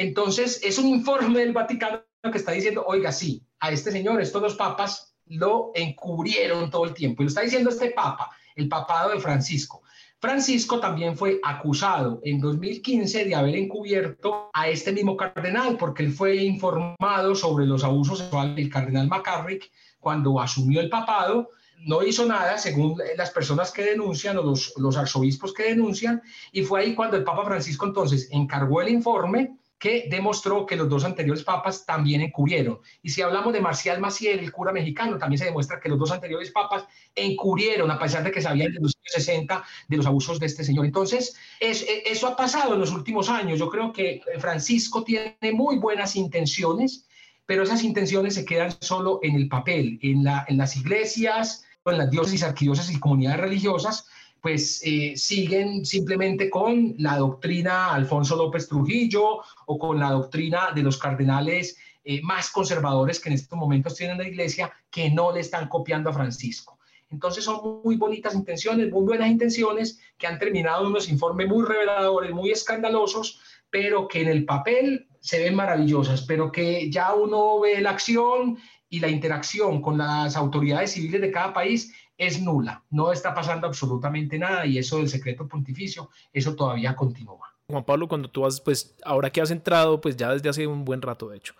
entonces, 0.00 0.62
es 0.64 0.78
un 0.78 0.86
informe 0.86 1.40
del 1.40 1.52
Vaticano 1.52 2.00
que 2.32 2.38
está 2.38 2.52
diciendo, 2.52 2.84
oiga, 2.86 3.12
sí, 3.12 3.44
a 3.58 3.70
este 3.70 3.92
señor, 3.92 4.18
estos 4.22 4.40
dos 4.40 4.54
papas 4.54 5.14
lo 5.26 5.72
encubrieron 5.74 6.70
todo 6.70 6.86
el 6.86 6.94
tiempo. 6.94 7.20
Y 7.20 7.26
lo 7.26 7.28
está 7.28 7.42
diciendo 7.42 7.68
este 7.68 7.90
papa, 7.90 8.30
el 8.56 8.66
papado 8.66 9.10
de 9.10 9.20
Francisco. 9.20 9.82
Francisco 10.18 10.80
también 10.80 11.18
fue 11.18 11.38
acusado 11.44 12.18
en 12.24 12.40
2015 12.40 13.26
de 13.26 13.34
haber 13.34 13.54
encubierto 13.56 14.48
a 14.54 14.70
este 14.70 14.90
mismo 14.90 15.18
cardenal, 15.18 15.76
porque 15.76 16.02
él 16.02 16.12
fue 16.12 16.36
informado 16.36 17.34
sobre 17.34 17.66
los 17.66 17.84
abusos 17.84 18.20
sexuales 18.20 18.56
del 18.56 18.70
cardenal 18.70 19.06
McCarrick 19.06 19.70
cuando 19.98 20.40
asumió 20.40 20.80
el 20.80 20.88
papado. 20.88 21.50
No 21.80 22.02
hizo 22.02 22.24
nada, 22.24 22.56
según 22.56 22.98
las 23.18 23.32
personas 23.32 23.70
que 23.70 23.82
denuncian 23.82 24.38
o 24.38 24.42
los, 24.42 24.72
los 24.78 24.96
arzobispos 24.96 25.52
que 25.52 25.64
denuncian, 25.64 26.22
y 26.52 26.62
fue 26.62 26.80
ahí 26.80 26.94
cuando 26.94 27.18
el 27.18 27.24
Papa 27.24 27.44
Francisco 27.44 27.84
entonces 27.84 28.28
encargó 28.30 28.80
el 28.80 28.88
informe 28.88 29.59
que 29.80 30.08
demostró 30.10 30.66
que 30.66 30.76
los 30.76 30.90
dos 30.90 31.04
anteriores 31.04 31.42
papas 31.42 31.86
también 31.86 32.20
encubrieron. 32.20 32.80
Y 33.02 33.08
si 33.08 33.22
hablamos 33.22 33.54
de 33.54 33.62
Marcial 33.62 33.98
Maciel, 33.98 34.38
el 34.38 34.52
cura 34.52 34.72
mexicano, 34.72 35.16
también 35.16 35.38
se 35.38 35.46
demuestra 35.46 35.80
que 35.80 35.88
los 35.88 35.98
dos 35.98 36.12
anteriores 36.12 36.50
papas 36.50 36.84
encubrieron, 37.14 37.90
a 37.90 37.98
pesar 37.98 38.22
de 38.22 38.30
que 38.30 38.42
sabían 38.42 38.76
en 38.76 38.82
los 38.82 38.94
años 38.94 39.24
60 39.24 39.64
de 39.88 39.96
los 39.96 40.04
abusos 40.04 40.38
de 40.38 40.44
este 40.44 40.64
señor. 40.64 40.84
Entonces, 40.84 41.34
es, 41.58 41.80
e, 41.82 42.02
eso 42.04 42.26
ha 42.28 42.36
pasado 42.36 42.74
en 42.74 42.80
los 42.80 42.92
últimos 42.92 43.30
años. 43.30 43.58
Yo 43.58 43.70
creo 43.70 43.90
que 43.90 44.20
Francisco 44.38 45.02
tiene 45.02 45.34
muy 45.54 45.78
buenas 45.78 46.14
intenciones, 46.14 47.08
pero 47.46 47.62
esas 47.62 47.82
intenciones 47.82 48.34
se 48.34 48.44
quedan 48.44 48.76
solo 48.80 49.18
en 49.22 49.34
el 49.34 49.48
papel, 49.48 49.98
en, 50.02 50.24
la, 50.24 50.44
en 50.46 50.58
las 50.58 50.76
iglesias, 50.76 51.64
en 51.86 51.96
las 51.96 52.10
diócesis, 52.10 52.42
arquidiócesis 52.42 52.96
y 52.96 53.00
comunidades 53.00 53.40
religiosas, 53.40 54.06
pues 54.40 54.80
eh, 54.84 55.14
siguen 55.16 55.84
simplemente 55.84 56.48
con 56.48 56.94
la 56.98 57.16
doctrina 57.16 57.92
Alfonso 57.92 58.36
López 58.36 58.68
Trujillo 58.68 59.40
o 59.66 59.78
con 59.78 59.98
la 59.98 60.10
doctrina 60.10 60.70
de 60.74 60.82
los 60.82 60.98
cardenales 60.98 61.76
eh, 62.02 62.20
más 62.22 62.50
conservadores 62.50 63.20
que 63.20 63.28
en 63.28 63.34
estos 63.34 63.58
momentos 63.58 63.94
tienen 63.94 64.18
la 64.18 64.26
iglesia, 64.26 64.72
que 64.90 65.10
no 65.10 65.32
le 65.32 65.40
están 65.40 65.68
copiando 65.68 66.10
a 66.10 66.14
Francisco. 66.14 66.78
Entonces 67.10 67.44
son 67.44 67.82
muy 67.84 67.96
bonitas 67.96 68.34
intenciones, 68.34 68.90
muy 68.90 69.04
buenas 69.04 69.28
intenciones, 69.28 70.00
que 70.16 70.26
han 70.26 70.38
terminado 70.38 70.86
unos 70.86 71.08
informes 71.08 71.48
muy 71.48 71.66
reveladores, 71.66 72.32
muy 72.32 72.50
escandalosos, 72.50 73.40
pero 73.68 74.08
que 74.08 74.22
en 74.22 74.28
el 74.28 74.44
papel 74.44 75.08
se 75.20 75.40
ven 75.40 75.54
maravillosas, 75.54 76.22
pero 76.22 76.50
que 76.50 76.90
ya 76.90 77.14
uno 77.14 77.60
ve 77.60 77.80
la 77.80 77.90
acción 77.90 78.58
y 78.88 79.00
la 79.00 79.08
interacción 79.08 79.82
con 79.82 79.98
las 79.98 80.36
autoridades 80.36 80.92
civiles 80.92 81.20
de 81.20 81.30
cada 81.30 81.52
país 81.52 81.92
es 82.20 82.42
nula, 82.42 82.84
no 82.90 83.12
está 83.12 83.34
pasando 83.34 83.66
absolutamente 83.66 84.38
nada 84.38 84.66
y 84.66 84.76
eso 84.76 84.98
del 84.98 85.08
secreto 85.08 85.48
pontificio, 85.48 86.10
eso 86.34 86.54
todavía 86.54 86.94
continúa. 86.94 87.54
Juan 87.66 87.84
Pablo, 87.84 88.08
cuando 88.08 88.28
tú 88.28 88.44
has, 88.44 88.60
pues 88.60 88.94
ahora 89.04 89.30
que 89.30 89.40
has 89.40 89.50
entrado, 89.50 90.02
pues 90.02 90.18
ya 90.18 90.30
desde 90.30 90.50
hace 90.50 90.66
un 90.66 90.84
buen 90.84 91.00
rato 91.00 91.30
de 91.30 91.38
hecho, 91.38 91.54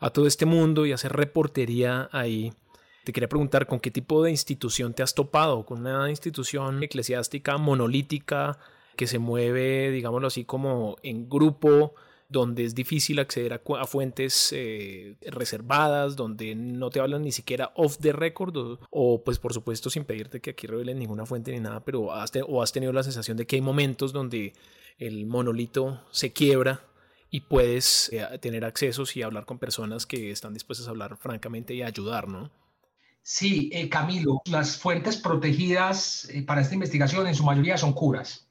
a 0.00 0.10
todo 0.10 0.26
este 0.26 0.44
mundo 0.44 0.86
y 0.86 0.92
hacer 0.92 1.12
reportería 1.12 2.08
ahí, 2.10 2.52
te 3.04 3.12
quería 3.12 3.28
preguntar 3.28 3.68
con 3.68 3.78
qué 3.78 3.92
tipo 3.92 4.24
de 4.24 4.32
institución 4.32 4.92
te 4.92 5.04
has 5.04 5.14
topado, 5.14 5.64
con 5.64 5.86
una 5.86 6.10
institución 6.10 6.82
eclesiástica 6.82 7.56
monolítica 7.56 8.58
que 8.96 9.06
se 9.06 9.20
mueve, 9.20 9.92
digámoslo 9.92 10.26
así, 10.26 10.44
como 10.44 10.96
en 11.04 11.28
grupo, 11.28 11.94
donde 12.32 12.64
es 12.64 12.74
difícil 12.74 13.18
acceder 13.18 13.52
a, 13.52 13.86
fuentes 13.86 14.52
eh, 14.56 15.16
reservadas, 15.20 16.16
donde 16.16 16.54
no 16.54 16.88
te 16.88 16.98
hablan 16.98 17.22
ni 17.22 17.30
siquiera 17.30 17.72
off 17.76 17.98
the 17.98 18.12
record, 18.12 18.78
o, 18.90 19.22
pues 19.22 19.38
por 19.38 19.52
supuesto 19.52 19.90
sin 19.90 20.04
pedirte 20.04 20.40
que 20.40 20.50
aquí 20.50 20.66
revelen 20.66 20.98
ninguna 20.98 21.26
fuente 21.26 21.52
ni 21.52 21.60
nada, 21.60 21.84
pero 21.84 22.12
has, 22.12 22.32
tenido 22.72 22.92
la 22.92 23.02
sensación 23.02 23.36
de 23.36 23.46
que 23.46 23.56
hay 23.56 23.62
momentos 23.62 24.12
donde 24.12 24.54
el 24.98 25.26
monolito 25.26 26.00
se 26.10 26.32
quiebra 26.32 26.80
y 27.30 27.40
puedes 27.40 28.10
eh, 28.12 28.26
tener 28.40 28.64
accesos 28.64 29.14
y 29.16 29.22
hablar 29.22 29.44
con 29.44 29.58
personas 29.58 30.06
que 30.06 30.30
están 30.30 30.54
dispuestas 30.54 30.88
a 30.88 30.90
hablar 30.90 31.18
francamente 31.18 31.74
y 31.74 31.82
ayudar, 31.82 32.28
¿no? 32.28 32.50
Sí, 33.22 33.70
eh, 33.72 33.88
Camilo, 33.88 34.40
las 34.46 34.76
fuentes 34.78 35.16
protegidas 35.16 36.28
para 36.46 36.62
esta 36.62 36.74
investigación 36.74 37.26
en 37.26 37.34
su 37.34 37.44
mayoría 37.44 37.76
son 37.76 37.92
curas 37.92 38.48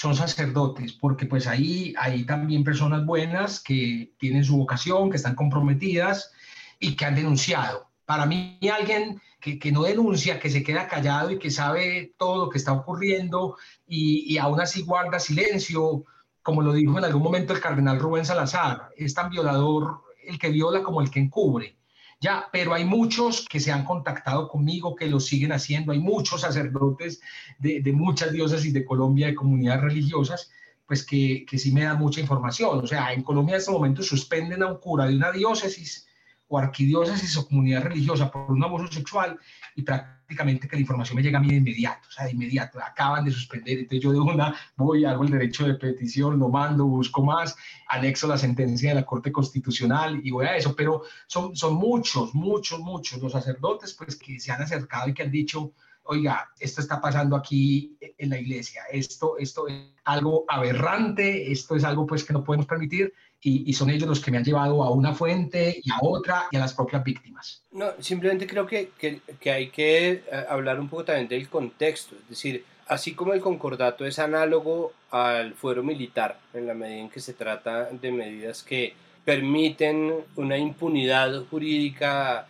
son 0.00 0.16
sacerdotes, 0.16 0.94
porque 0.94 1.26
pues 1.26 1.46
ahí 1.46 1.92
hay 1.98 2.24
también 2.24 2.64
personas 2.64 3.04
buenas 3.04 3.60
que 3.60 4.14
tienen 4.18 4.44
su 4.44 4.56
vocación, 4.56 5.10
que 5.10 5.18
están 5.18 5.34
comprometidas 5.34 6.32
y 6.78 6.96
que 6.96 7.04
han 7.04 7.16
denunciado. 7.16 7.90
Para 8.06 8.24
mí 8.24 8.58
alguien 8.74 9.20
que, 9.38 9.58
que 9.58 9.70
no 9.70 9.82
denuncia, 9.82 10.40
que 10.40 10.48
se 10.48 10.62
queda 10.62 10.88
callado 10.88 11.32
y 11.32 11.38
que 11.38 11.50
sabe 11.50 12.14
todo 12.16 12.46
lo 12.46 12.50
que 12.50 12.56
está 12.56 12.72
ocurriendo 12.72 13.58
y, 13.86 14.24
y 14.32 14.38
aún 14.38 14.58
así 14.62 14.80
guarda 14.80 15.20
silencio, 15.20 16.06
como 16.42 16.62
lo 16.62 16.72
dijo 16.72 16.96
en 16.96 17.04
algún 17.04 17.22
momento 17.22 17.52
el 17.52 17.60
cardenal 17.60 18.00
Rubén 18.00 18.24
Salazar, 18.24 18.88
es 18.96 19.12
tan 19.12 19.28
violador 19.28 20.00
el 20.24 20.38
que 20.38 20.48
viola 20.48 20.82
como 20.82 21.02
el 21.02 21.10
que 21.10 21.20
encubre. 21.20 21.76
Ya, 22.20 22.48
pero 22.52 22.74
hay 22.74 22.84
muchos 22.84 23.46
que 23.48 23.60
se 23.60 23.72
han 23.72 23.84
contactado 23.84 24.48
conmigo, 24.48 24.94
que 24.94 25.08
lo 25.08 25.20
siguen 25.20 25.52
haciendo, 25.52 25.92
hay 25.92 25.98
muchos 26.00 26.42
sacerdotes 26.42 27.20
de, 27.58 27.80
de 27.80 27.92
muchas 27.92 28.32
diócesis 28.32 28.72
de 28.74 28.84
Colombia, 28.84 29.28
de 29.28 29.34
comunidades 29.34 29.82
religiosas, 29.82 30.50
pues 30.86 31.04
que, 31.06 31.46
que 31.48 31.56
sí 31.56 31.72
me 31.72 31.84
dan 31.84 31.98
mucha 31.98 32.20
información. 32.20 32.80
O 32.80 32.86
sea, 32.86 33.12
en 33.12 33.22
Colombia 33.22 33.54
en 33.54 33.60
este 33.60 33.70
momento 33.70 34.02
suspenden 34.02 34.62
a 34.62 34.66
un 34.66 34.78
cura 34.78 35.06
de 35.06 35.16
una 35.16 35.32
diócesis 35.32 36.06
o 36.50 36.58
arquidiócesis 36.58 37.36
o 37.36 37.46
comunidad 37.46 37.84
religiosa 37.84 38.28
por 38.30 38.50
un 38.50 38.62
abuso 38.64 38.88
sexual 38.92 39.38
y 39.76 39.82
prácticamente 39.82 40.66
que 40.66 40.74
la 40.74 40.80
información 40.80 41.14
me 41.14 41.22
llega 41.22 41.38
a 41.38 41.40
mí 41.40 41.48
de 41.48 41.56
inmediato, 41.56 42.08
o 42.08 42.10
sea, 42.10 42.24
de 42.24 42.32
inmediato, 42.32 42.80
acaban 42.80 43.24
de 43.24 43.30
suspender, 43.30 43.78
entonces 43.78 44.02
yo 44.02 44.10
de 44.10 44.18
una 44.18 44.52
voy, 44.76 45.04
hago 45.04 45.22
el 45.22 45.30
derecho 45.30 45.64
de 45.64 45.74
petición, 45.74 46.40
lo 46.40 46.48
mando, 46.48 46.86
busco 46.86 47.22
más, 47.22 47.54
anexo 47.88 48.26
la 48.26 48.36
sentencia 48.36 48.90
de 48.90 48.96
la 48.96 49.06
Corte 49.06 49.30
Constitucional 49.30 50.20
y 50.24 50.32
voy 50.32 50.46
a 50.46 50.56
eso, 50.56 50.74
pero 50.74 51.02
son, 51.28 51.54
son 51.54 51.74
muchos, 51.74 52.34
muchos, 52.34 52.80
muchos 52.80 53.22
los 53.22 53.30
sacerdotes 53.30 53.94
pues 53.94 54.16
que 54.16 54.40
se 54.40 54.50
han 54.50 54.60
acercado 54.60 55.08
y 55.08 55.14
que 55.14 55.22
han 55.22 55.30
dicho, 55.30 55.72
oiga, 56.02 56.50
esto 56.58 56.80
está 56.80 57.00
pasando 57.00 57.36
aquí 57.36 57.96
en 58.18 58.30
la 58.30 58.40
iglesia, 58.40 58.82
esto, 58.90 59.38
esto 59.38 59.68
es 59.68 59.92
algo 60.04 60.44
aberrante, 60.48 61.52
esto 61.52 61.76
es 61.76 61.84
algo 61.84 62.06
pues 62.08 62.24
que 62.24 62.32
no 62.32 62.42
podemos 62.42 62.66
permitir 62.66 63.12
y, 63.42 63.72
son 63.72 63.88
ellos 63.90 64.08
los 64.08 64.20
que 64.20 64.30
me 64.30 64.36
han 64.36 64.44
llevado 64.44 64.82
a 64.82 64.90
una 64.90 65.14
fuente 65.14 65.80
y 65.82 65.90
a 65.90 65.98
otra 66.02 66.46
y 66.50 66.56
a 66.56 66.60
las 66.60 66.74
propias 66.74 67.02
víctimas. 67.02 67.62
No, 67.72 67.92
simplemente 67.98 68.46
creo 68.46 68.66
que, 68.66 68.90
que, 68.98 69.20
que 69.40 69.50
hay 69.50 69.68
que 69.68 70.10
eh, 70.10 70.22
hablar 70.48 70.78
un 70.78 70.88
poco 70.88 71.04
también 71.04 71.28
del 71.28 71.48
contexto, 71.48 72.16
es 72.16 72.28
decir, 72.28 72.64
así 72.86 73.14
como 73.14 73.32
el 73.32 73.40
concordato 73.40 74.04
es 74.04 74.18
análogo 74.18 74.92
al 75.10 75.54
fuero 75.54 75.82
militar 75.82 76.38
en 76.52 76.66
la 76.66 76.74
medida 76.74 77.00
en 77.00 77.08
que 77.08 77.20
se 77.20 77.32
trata 77.32 77.84
de 77.86 78.12
medidas 78.12 78.62
que 78.62 78.94
permiten 79.24 80.12
una 80.36 80.58
impunidad 80.58 81.44
jurídica 81.46 82.46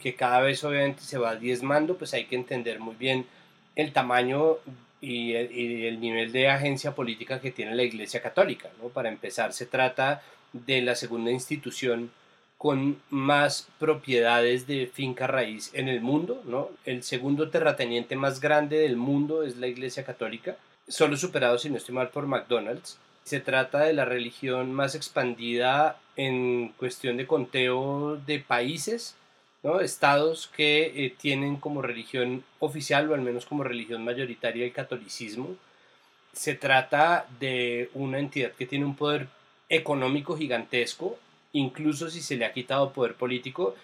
que 0.00 0.14
cada 0.14 0.40
vez 0.40 0.64
obviamente 0.64 1.02
se 1.02 1.18
va 1.18 1.36
diezmando, 1.36 1.96
pues 1.96 2.14
hay 2.14 2.24
que 2.24 2.34
entender 2.34 2.80
muy 2.80 2.96
bien 2.96 3.26
el 3.76 3.92
tamaño 3.92 4.56
y 5.02 5.34
el, 5.34 6.00
nivel 6.00 6.30
de 6.30 6.48
agencia 6.48 6.94
política 6.94 7.40
que 7.40 7.50
tiene 7.50 7.74
la 7.74 7.82
Iglesia 7.82 8.22
Católica. 8.22 8.70
¿no? 8.80 8.88
Para 8.88 9.08
empezar, 9.08 9.52
se 9.52 9.66
trata 9.66 10.22
de 10.52 10.80
la 10.80 10.94
segunda 10.94 11.32
institución 11.32 12.12
con 12.56 13.02
más 13.10 13.66
propiedades 13.80 14.68
de 14.68 14.86
finca 14.86 15.26
raíz 15.26 15.70
en 15.74 15.88
el 15.88 16.00
mundo. 16.00 16.40
¿no? 16.46 16.70
El 16.84 17.02
segundo 17.02 17.50
terrateniente 17.50 18.14
más 18.14 18.40
grande 18.40 18.78
del 18.78 18.96
mundo 18.96 19.42
es 19.42 19.56
la 19.56 19.66
Iglesia 19.66 20.04
Católica, 20.04 20.56
solo 20.86 21.16
superado, 21.16 21.58
si 21.58 21.68
no 21.68 21.78
estoy 21.78 21.96
mal, 21.96 22.10
por 22.10 22.28
McDonald's. 22.28 22.98
Se 23.24 23.40
trata 23.40 23.80
de 23.80 23.94
la 23.94 24.04
religión 24.04 24.72
más 24.72 24.94
expandida 24.94 25.98
en 26.16 26.68
cuestión 26.76 27.16
de 27.16 27.26
conteo 27.26 28.20
de 28.24 28.38
países 28.38 29.16
estados 29.80 30.48
que 30.48 31.06
eh, 31.06 31.14
tienen 31.16 31.56
como 31.56 31.82
religión 31.82 32.44
oficial 32.58 33.10
o 33.10 33.14
al 33.14 33.20
menos 33.20 33.46
como 33.46 33.62
religión 33.62 34.04
mayoritaria 34.04 34.64
el 34.64 34.72
catolicismo. 34.72 35.56
Se 36.32 36.54
trata 36.54 37.26
de 37.38 37.90
una 37.94 38.18
entidad 38.18 38.52
que 38.52 38.66
tiene 38.66 38.84
un 38.84 38.96
poder 38.96 39.28
económico 39.68 40.36
gigantesco, 40.36 41.18
incluso 41.52 42.10
si 42.10 42.20
se 42.20 42.36
le 42.36 42.44
ha 42.44 42.52
quitado 42.52 42.92
poder 42.92 43.14
político, 43.14 43.74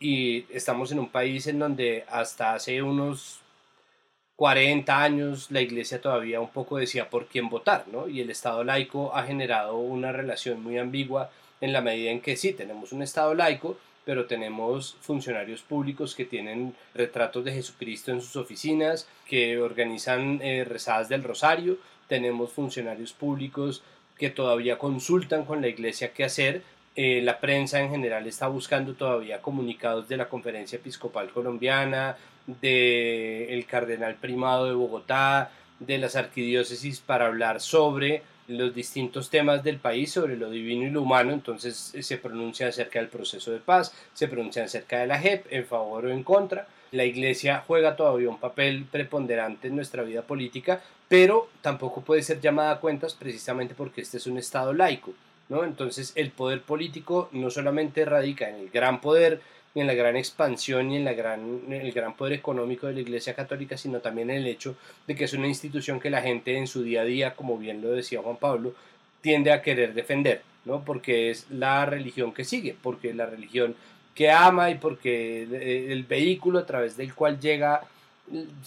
y 0.00 0.44
estamos 0.50 0.92
en 0.92 0.98
un 0.98 1.08
país 1.08 1.46
en 1.46 1.58
donde 1.58 2.04
hasta 2.08 2.54
hace 2.54 2.82
unos 2.82 3.40
40 4.36 5.02
años 5.02 5.50
la 5.50 5.60
iglesia 5.60 6.00
todavía 6.00 6.40
un 6.40 6.50
poco 6.50 6.78
decía 6.78 7.10
por 7.10 7.26
quién 7.26 7.48
votar, 7.48 7.86
¿no? 7.88 8.08
Y 8.08 8.20
el 8.20 8.30
Estado 8.30 8.62
laico 8.62 9.14
ha 9.14 9.24
generado 9.24 9.76
una 9.76 10.12
relación 10.12 10.62
muy 10.62 10.78
ambigua 10.78 11.30
en 11.60 11.72
la 11.72 11.80
medida 11.80 12.10
en 12.10 12.20
que 12.20 12.36
sí, 12.36 12.52
tenemos 12.52 12.92
un 12.92 13.02
Estado 13.02 13.34
laico, 13.34 13.76
pero 14.08 14.24
tenemos 14.24 14.96
funcionarios 15.02 15.60
públicos 15.60 16.14
que 16.14 16.24
tienen 16.24 16.74
retratos 16.94 17.44
de 17.44 17.52
Jesucristo 17.52 18.10
en 18.10 18.22
sus 18.22 18.36
oficinas, 18.36 19.06
que 19.28 19.58
organizan 19.58 20.40
eh, 20.40 20.64
rezadas 20.64 21.10
del 21.10 21.22
rosario, 21.22 21.76
tenemos 22.06 22.50
funcionarios 22.50 23.12
públicos 23.12 23.82
que 24.16 24.30
todavía 24.30 24.78
consultan 24.78 25.44
con 25.44 25.60
la 25.60 25.68
iglesia 25.68 26.14
qué 26.14 26.24
hacer, 26.24 26.62
eh, 26.96 27.20
la 27.22 27.38
prensa 27.38 27.80
en 27.80 27.90
general 27.90 28.26
está 28.26 28.48
buscando 28.48 28.94
todavía 28.94 29.42
comunicados 29.42 30.08
de 30.08 30.16
la 30.16 30.30
Conferencia 30.30 30.76
Episcopal 30.76 31.28
Colombiana, 31.28 32.16
del 32.46 33.66
Cardenal 33.66 34.14
Primado 34.14 34.64
de 34.64 34.72
Bogotá, 34.72 35.50
de 35.80 35.98
las 35.98 36.16
arquidiócesis 36.16 37.00
para 37.00 37.26
hablar 37.26 37.60
sobre 37.60 38.22
los 38.48 38.74
distintos 38.74 39.30
temas 39.30 39.62
del 39.62 39.78
país 39.78 40.10
sobre 40.10 40.36
lo 40.36 40.50
divino 40.50 40.86
y 40.86 40.90
lo 40.90 41.02
humano, 41.02 41.32
entonces 41.32 41.94
eh, 41.94 42.02
se 42.02 42.18
pronuncia 42.18 42.68
acerca 42.68 42.98
del 42.98 43.08
proceso 43.08 43.52
de 43.52 43.58
paz, 43.58 43.94
se 44.14 44.26
pronuncia 44.26 44.64
acerca 44.64 44.98
de 44.98 45.06
la 45.06 45.18
JEP, 45.18 45.46
en 45.50 45.66
favor 45.66 46.06
o 46.06 46.10
en 46.10 46.22
contra. 46.22 46.66
La 46.90 47.04
Iglesia 47.04 47.62
juega 47.66 47.96
todavía 47.96 48.30
un 48.30 48.38
papel 48.38 48.86
preponderante 48.90 49.68
en 49.68 49.76
nuestra 49.76 50.02
vida 50.02 50.22
política, 50.22 50.82
pero 51.06 51.48
tampoco 51.60 52.00
puede 52.00 52.22
ser 52.22 52.40
llamada 52.40 52.72
a 52.72 52.80
cuentas 52.80 53.14
precisamente 53.14 53.74
porque 53.74 54.00
este 54.00 54.16
es 54.16 54.26
un 54.26 54.38
Estado 54.38 54.72
laico. 54.72 55.12
¿no? 55.48 55.64
Entonces 55.64 56.12
el 56.14 56.30
poder 56.30 56.62
político 56.62 57.28
no 57.32 57.50
solamente 57.50 58.04
radica 58.04 58.48
en 58.48 58.56
el 58.56 58.70
gran 58.70 59.00
poder 59.00 59.40
en 59.74 59.86
la 59.86 59.94
gran 59.94 60.16
expansión 60.16 60.90
y 60.90 60.96
en, 60.96 61.04
la 61.04 61.12
gran, 61.12 61.60
el 61.70 61.92
gran 61.92 62.16
poder 62.16 62.32
económico 62.32 62.86
de 62.86 62.94
la 62.94 63.00
Iglesia 63.00 63.34
Católica, 63.34 63.76
sino 63.76 64.00
también 64.00 64.30
en 64.30 64.38
el 64.38 64.46
hecho 64.46 64.76
de 65.06 65.14
que 65.14 65.24
es 65.24 65.32
una 65.32 65.46
institución 65.46 66.00
que 66.00 66.10
la 66.10 66.22
gente 66.22 66.56
en 66.56 66.66
su 66.66 66.82
día 66.82 67.02
a 67.02 67.04
día, 67.04 67.34
como 67.34 67.58
bien 67.58 67.82
lo 67.82 67.90
decía 67.90 68.22
Juan 68.22 68.36
Pablo, 68.36 68.74
tiende 69.20 69.52
a 69.52 69.62
querer 69.62 69.94
defender, 69.94 70.42
¿no? 70.64 70.84
Porque 70.84 71.30
es 71.30 71.50
la 71.50 71.84
religión 71.86 72.32
que 72.32 72.44
sigue, 72.44 72.76
porque 72.80 73.14
la 73.14 73.26
religión 73.26 73.74
que 74.14 74.30
ama 74.30 74.70
y 74.70 74.74
porque 74.76 75.42
el, 75.92 76.02
vehículo 76.02 76.58
a 76.58 76.66
través 76.66 76.96
del 76.96 77.14
cual 77.14 77.38
llega 77.38 77.82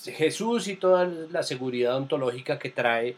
Jesús 0.05 0.67
y 0.69 0.77
toda 0.77 1.05
la 1.05 1.43
seguridad 1.43 1.97
ontológica 1.97 2.57
que 2.57 2.69
trae 2.69 3.17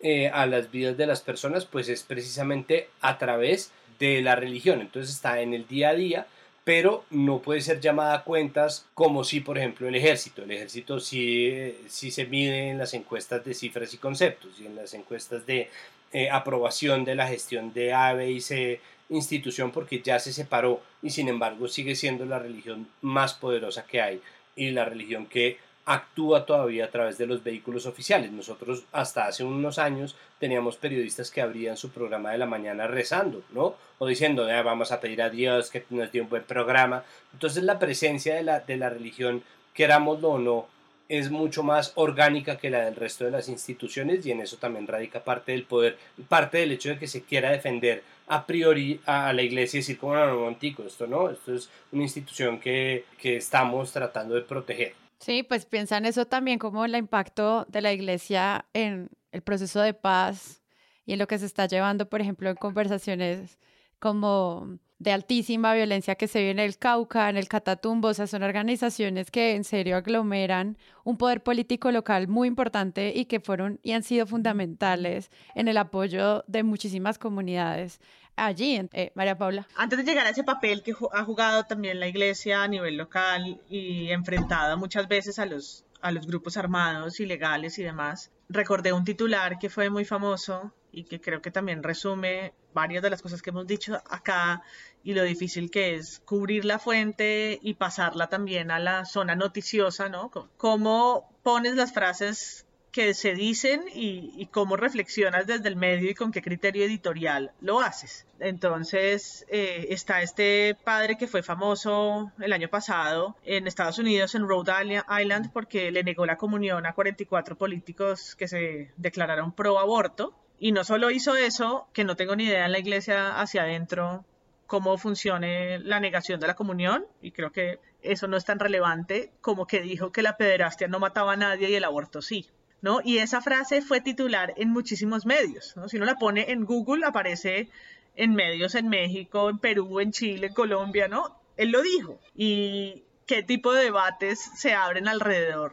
eh, 0.00 0.28
a 0.28 0.44
las 0.46 0.70
vidas 0.70 0.96
de 0.98 1.06
las 1.06 1.22
personas, 1.22 1.64
pues 1.64 1.88
es 1.88 2.02
precisamente 2.02 2.90
a 3.00 3.16
través 3.16 3.72
de 3.98 4.20
la 4.20 4.36
religión. 4.36 4.80
Entonces 4.82 5.14
está 5.14 5.40
en 5.40 5.54
el 5.54 5.66
día 5.66 5.90
a 5.90 5.94
día 5.94 6.26
pero 6.70 7.04
no 7.10 7.42
puede 7.42 7.62
ser 7.62 7.80
llamada 7.80 8.14
a 8.14 8.22
cuentas 8.22 8.86
como 8.94 9.24
si, 9.24 9.40
por 9.40 9.58
ejemplo, 9.58 9.88
el 9.88 9.96
ejército. 9.96 10.44
El 10.44 10.52
ejército 10.52 11.00
sí, 11.00 11.74
se 11.88 12.26
mide 12.26 12.70
en 12.70 12.78
las 12.78 12.94
encuestas 12.94 13.44
de 13.44 13.54
cifras 13.54 13.92
y 13.92 13.98
conceptos 13.98 14.52
y 14.60 14.66
en 14.66 14.76
las 14.76 14.94
encuestas 14.94 15.44
de 15.46 15.68
eh, 16.12 16.30
aprobación 16.30 17.04
de 17.04 17.16
la 17.16 17.26
gestión 17.26 17.72
de 17.72 17.92
A, 17.92 18.12
B 18.12 18.30
y 18.30 18.40
C 18.40 18.80
institución 19.08 19.72
porque 19.72 20.00
ya 20.00 20.20
se 20.20 20.32
separó 20.32 20.80
y 21.02 21.10
sin 21.10 21.26
embargo 21.26 21.66
sigue 21.66 21.96
siendo 21.96 22.24
la 22.24 22.38
religión 22.38 22.86
más 23.02 23.34
poderosa 23.34 23.84
que 23.84 24.00
hay 24.00 24.20
y 24.54 24.70
la 24.70 24.84
religión 24.84 25.26
que 25.26 25.58
actúa 25.92 26.46
todavía 26.46 26.84
a 26.84 26.90
través 26.90 27.18
de 27.18 27.26
los 27.26 27.42
vehículos 27.42 27.84
oficiales. 27.84 28.30
Nosotros 28.30 28.84
hasta 28.92 29.26
hace 29.26 29.42
unos 29.42 29.80
años 29.80 30.14
teníamos 30.38 30.76
periodistas 30.76 31.32
que 31.32 31.40
abrían 31.40 31.76
su 31.76 31.90
programa 31.90 32.30
de 32.30 32.38
la 32.38 32.46
mañana 32.46 32.86
rezando, 32.86 33.42
¿no? 33.50 33.74
O 33.98 34.06
diciendo, 34.06 34.46
vamos 34.64 34.92
a 34.92 35.00
pedir 35.00 35.20
a 35.20 35.30
Dios 35.30 35.68
que 35.68 35.84
nos 35.90 36.12
dé 36.12 36.20
un 36.20 36.28
buen 36.28 36.44
programa. 36.44 37.02
Entonces 37.32 37.64
la 37.64 37.80
presencia 37.80 38.36
de 38.36 38.44
la, 38.44 38.60
de 38.60 38.76
la 38.76 38.88
religión, 38.88 39.42
querámoslo 39.74 40.28
o 40.30 40.38
no, 40.38 40.66
es 41.08 41.28
mucho 41.28 41.64
más 41.64 41.90
orgánica 41.96 42.56
que 42.56 42.70
la 42.70 42.84
del 42.84 42.94
resto 42.94 43.24
de 43.24 43.32
las 43.32 43.48
instituciones 43.48 44.24
y 44.24 44.30
en 44.30 44.42
eso 44.42 44.58
también 44.58 44.86
radica 44.86 45.24
parte 45.24 45.50
del 45.50 45.64
poder, 45.64 45.98
parte 46.28 46.58
del 46.58 46.70
hecho 46.70 46.90
de 46.90 46.98
que 47.00 47.08
se 47.08 47.24
quiera 47.24 47.50
defender 47.50 48.04
a 48.28 48.46
priori 48.46 49.00
a, 49.06 49.32
la 49.32 49.42
iglesia 49.42 49.78
y 49.78 49.80
decir 49.80 49.98
como 49.98 50.14
no, 50.14 50.26
no, 50.26 50.56
esto 50.86 51.08
no, 51.08 51.30
esto 51.30 51.52
es 51.52 51.68
una 51.90 52.04
institución 52.04 52.60
que, 52.60 53.06
que 53.18 53.38
estamos 53.38 53.90
tratando 53.90 54.36
de 54.36 54.42
proteger. 54.42 54.94
Sí, 55.20 55.42
pues 55.42 55.66
piensan 55.66 56.06
eso 56.06 56.26
también 56.26 56.58
como 56.58 56.84
el 56.84 56.96
impacto 56.96 57.66
de 57.68 57.82
la 57.82 57.92
iglesia 57.92 58.66
en 58.72 59.10
el 59.32 59.42
proceso 59.42 59.80
de 59.80 59.92
paz 59.92 60.62
y 61.04 61.12
en 61.12 61.18
lo 61.18 61.26
que 61.26 61.38
se 61.38 61.44
está 61.46 61.66
llevando, 61.66 62.08
por 62.08 62.22
ejemplo, 62.22 62.48
en 62.48 62.56
conversaciones 62.56 63.58
como 63.98 64.78
de 65.00 65.12
altísima 65.12 65.72
violencia 65.72 66.14
que 66.14 66.28
se 66.28 66.40
vive 66.40 66.50
en 66.50 66.58
el 66.58 66.76
Cauca, 66.76 67.30
en 67.30 67.38
el 67.38 67.48
Catatumbo, 67.48 68.08
o 68.08 68.14
sea, 68.14 68.26
son 68.26 68.42
organizaciones 68.42 69.30
que 69.30 69.56
en 69.56 69.64
serio 69.64 69.96
aglomeran 69.96 70.76
un 71.04 71.16
poder 71.16 71.42
político 71.42 71.90
local 71.90 72.28
muy 72.28 72.46
importante 72.46 73.12
y 73.16 73.24
que 73.24 73.40
fueron 73.40 73.80
y 73.82 73.92
han 73.92 74.02
sido 74.02 74.26
fundamentales 74.26 75.30
en 75.54 75.68
el 75.68 75.78
apoyo 75.78 76.44
de 76.46 76.62
muchísimas 76.62 77.18
comunidades 77.18 77.98
allí, 78.36 78.88
eh, 78.92 79.10
María 79.14 79.38
Paula. 79.38 79.66
Antes 79.74 79.98
de 79.98 80.04
llegar 80.04 80.26
a 80.26 80.30
ese 80.30 80.44
papel 80.44 80.82
que 80.82 80.94
ha 81.12 81.24
jugado 81.24 81.64
también 81.64 81.98
la 81.98 82.06
iglesia 82.06 82.62
a 82.62 82.68
nivel 82.68 82.96
local 82.98 83.60
y 83.70 84.10
enfrentada 84.10 84.76
muchas 84.76 85.08
veces 85.08 85.38
a 85.38 85.46
los, 85.46 85.86
a 86.02 86.12
los 86.12 86.26
grupos 86.26 86.58
armados, 86.58 87.20
ilegales 87.20 87.78
y 87.78 87.82
demás, 87.82 88.30
recordé 88.50 88.92
un 88.92 89.04
titular 89.04 89.58
que 89.58 89.70
fue 89.70 89.88
muy 89.88 90.04
famoso 90.04 90.74
y 90.92 91.04
que 91.04 91.20
creo 91.20 91.42
que 91.42 91.50
también 91.50 91.82
resume 91.82 92.52
varias 92.72 93.02
de 93.02 93.10
las 93.10 93.22
cosas 93.22 93.42
que 93.42 93.50
hemos 93.50 93.66
dicho 93.66 94.00
acá 94.08 94.62
y 95.02 95.14
lo 95.14 95.22
difícil 95.22 95.70
que 95.70 95.94
es 95.94 96.20
cubrir 96.24 96.64
la 96.64 96.78
fuente 96.78 97.58
y 97.62 97.74
pasarla 97.74 98.28
también 98.28 98.70
a 98.70 98.78
la 98.78 99.04
zona 99.04 99.34
noticiosa, 99.34 100.08
¿no? 100.08 100.30
¿Cómo 100.56 101.30
pones 101.42 101.74
las 101.74 101.92
frases 101.92 102.66
que 102.90 103.14
se 103.14 103.34
dicen 103.34 103.84
y, 103.94 104.46
cómo 104.50 104.76
reflexionas 104.76 105.46
desde 105.46 105.68
el 105.68 105.76
medio 105.76 106.10
y 106.10 106.14
con 106.14 106.32
qué 106.32 106.42
criterio 106.42 106.84
editorial 106.84 107.52
lo 107.60 107.80
haces. 107.80 108.26
Entonces 108.40 109.46
eh, 109.48 109.86
está 109.90 110.22
este 110.22 110.76
padre 110.82 111.16
que 111.16 111.28
fue 111.28 111.42
famoso 111.42 112.32
el 112.40 112.52
año 112.52 112.68
pasado 112.68 113.36
en 113.44 113.66
Estados 113.66 113.98
Unidos, 113.98 114.34
en 114.34 114.46
Rhode 114.46 114.72
Island, 115.20 115.52
porque 115.52 115.90
le 115.90 116.02
negó 116.02 116.26
la 116.26 116.36
comunión 116.36 116.86
a 116.86 116.94
44 116.94 117.56
políticos 117.56 118.34
que 118.34 118.48
se 118.48 118.90
declararon 118.96 119.52
pro 119.52 119.78
aborto. 119.78 120.34
Y 120.62 120.72
no 120.72 120.84
solo 120.84 121.10
hizo 121.10 121.36
eso, 121.36 121.88
que 121.94 122.04
no 122.04 122.16
tengo 122.16 122.36
ni 122.36 122.44
idea 122.44 122.66
en 122.66 122.72
la 122.72 122.78
iglesia 122.78 123.40
hacia 123.40 123.62
adentro 123.62 124.26
cómo 124.66 124.98
funcione 124.98 125.78
la 125.78 126.00
negación 126.00 126.38
de 126.38 126.46
la 126.46 126.54
comunión, 126.54 127.06
y 127.22 127.32
creo 127.32 127.50
que 127.50 127.80
eso 128.02 128.28
no 128.28 128.36
es 128.36 128.44
tan 128.44 128.60
relevante 128.60 129.32
como 129.40 129.66
que 129.66 129.80
dijo 129.80 130.12
que 130.12 130.22
la 130.22 130.36
pederastia 130.36 130.86
no 130.86 131.00
mataba 131.00 131.32
a 131.32 131.36
nadie 131.36 131.70
y 131.70 131.74
el 131.74 131.84
aborto 131.84 132.20
sí. 132.20 132.46
¿no? 132.82 133.00
Y 133.02 133.18
esa 133.18 133.40
frase 133.40 133.80
fue 133.80 134.02
titular 134.02 134.52
en 134.56 134.70
muchísimos 134.70 135.24
medios. 135.24 135.74
Si 135.88 135.96
uno 135.96 136.06
la 136.06 136.16
pone 136.16 136.50
en 136.50 136.66
Google, 136.66 137.06
aparece 137.06 137.68
en 138.14 138.34
medios 138.34 138.74
en 138.74 138.88
México, 138.88 139.48
en 139.48 139.58
Perú, 139.58 139.98
en 140.00 140.12
Chile, 140.12 140.48
en 140.48 140.54
Colombia, 140.54 141.08
¿no? 141.08 141.40
Él 141.56 141.70
lo 141.70 141.82
dijo. 141.82 142.20
¿Y 142.34 143.04
qué 143.26 143.42
tipo 143.42 143.72
de 143.72 143.84
debates 143.84 144.38
se 144.56 144.74
abren 144.74 145.08
alrededor 145.08 145.72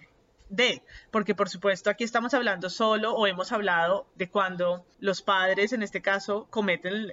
de? 0.49 0.81
Porque 1.11 1.35
por 1.35 1.49
supuesto 1.49 1.89
aquí 1.89 2.03
estamos 2.03 2.33
hablando 2.33 2.69
solo 2.69 3.13
o 3.13 3.27
hemos 3.27 3.51
hablado 3.51 4.07
de 4.15 4.29
cuando 4.29 4.85
los 4.99 5.21
padres, 5.21 5.73
en 5.73 5.83
este 5.83 6.01
caso, 6.01 6.47
cometen 6.49 7.11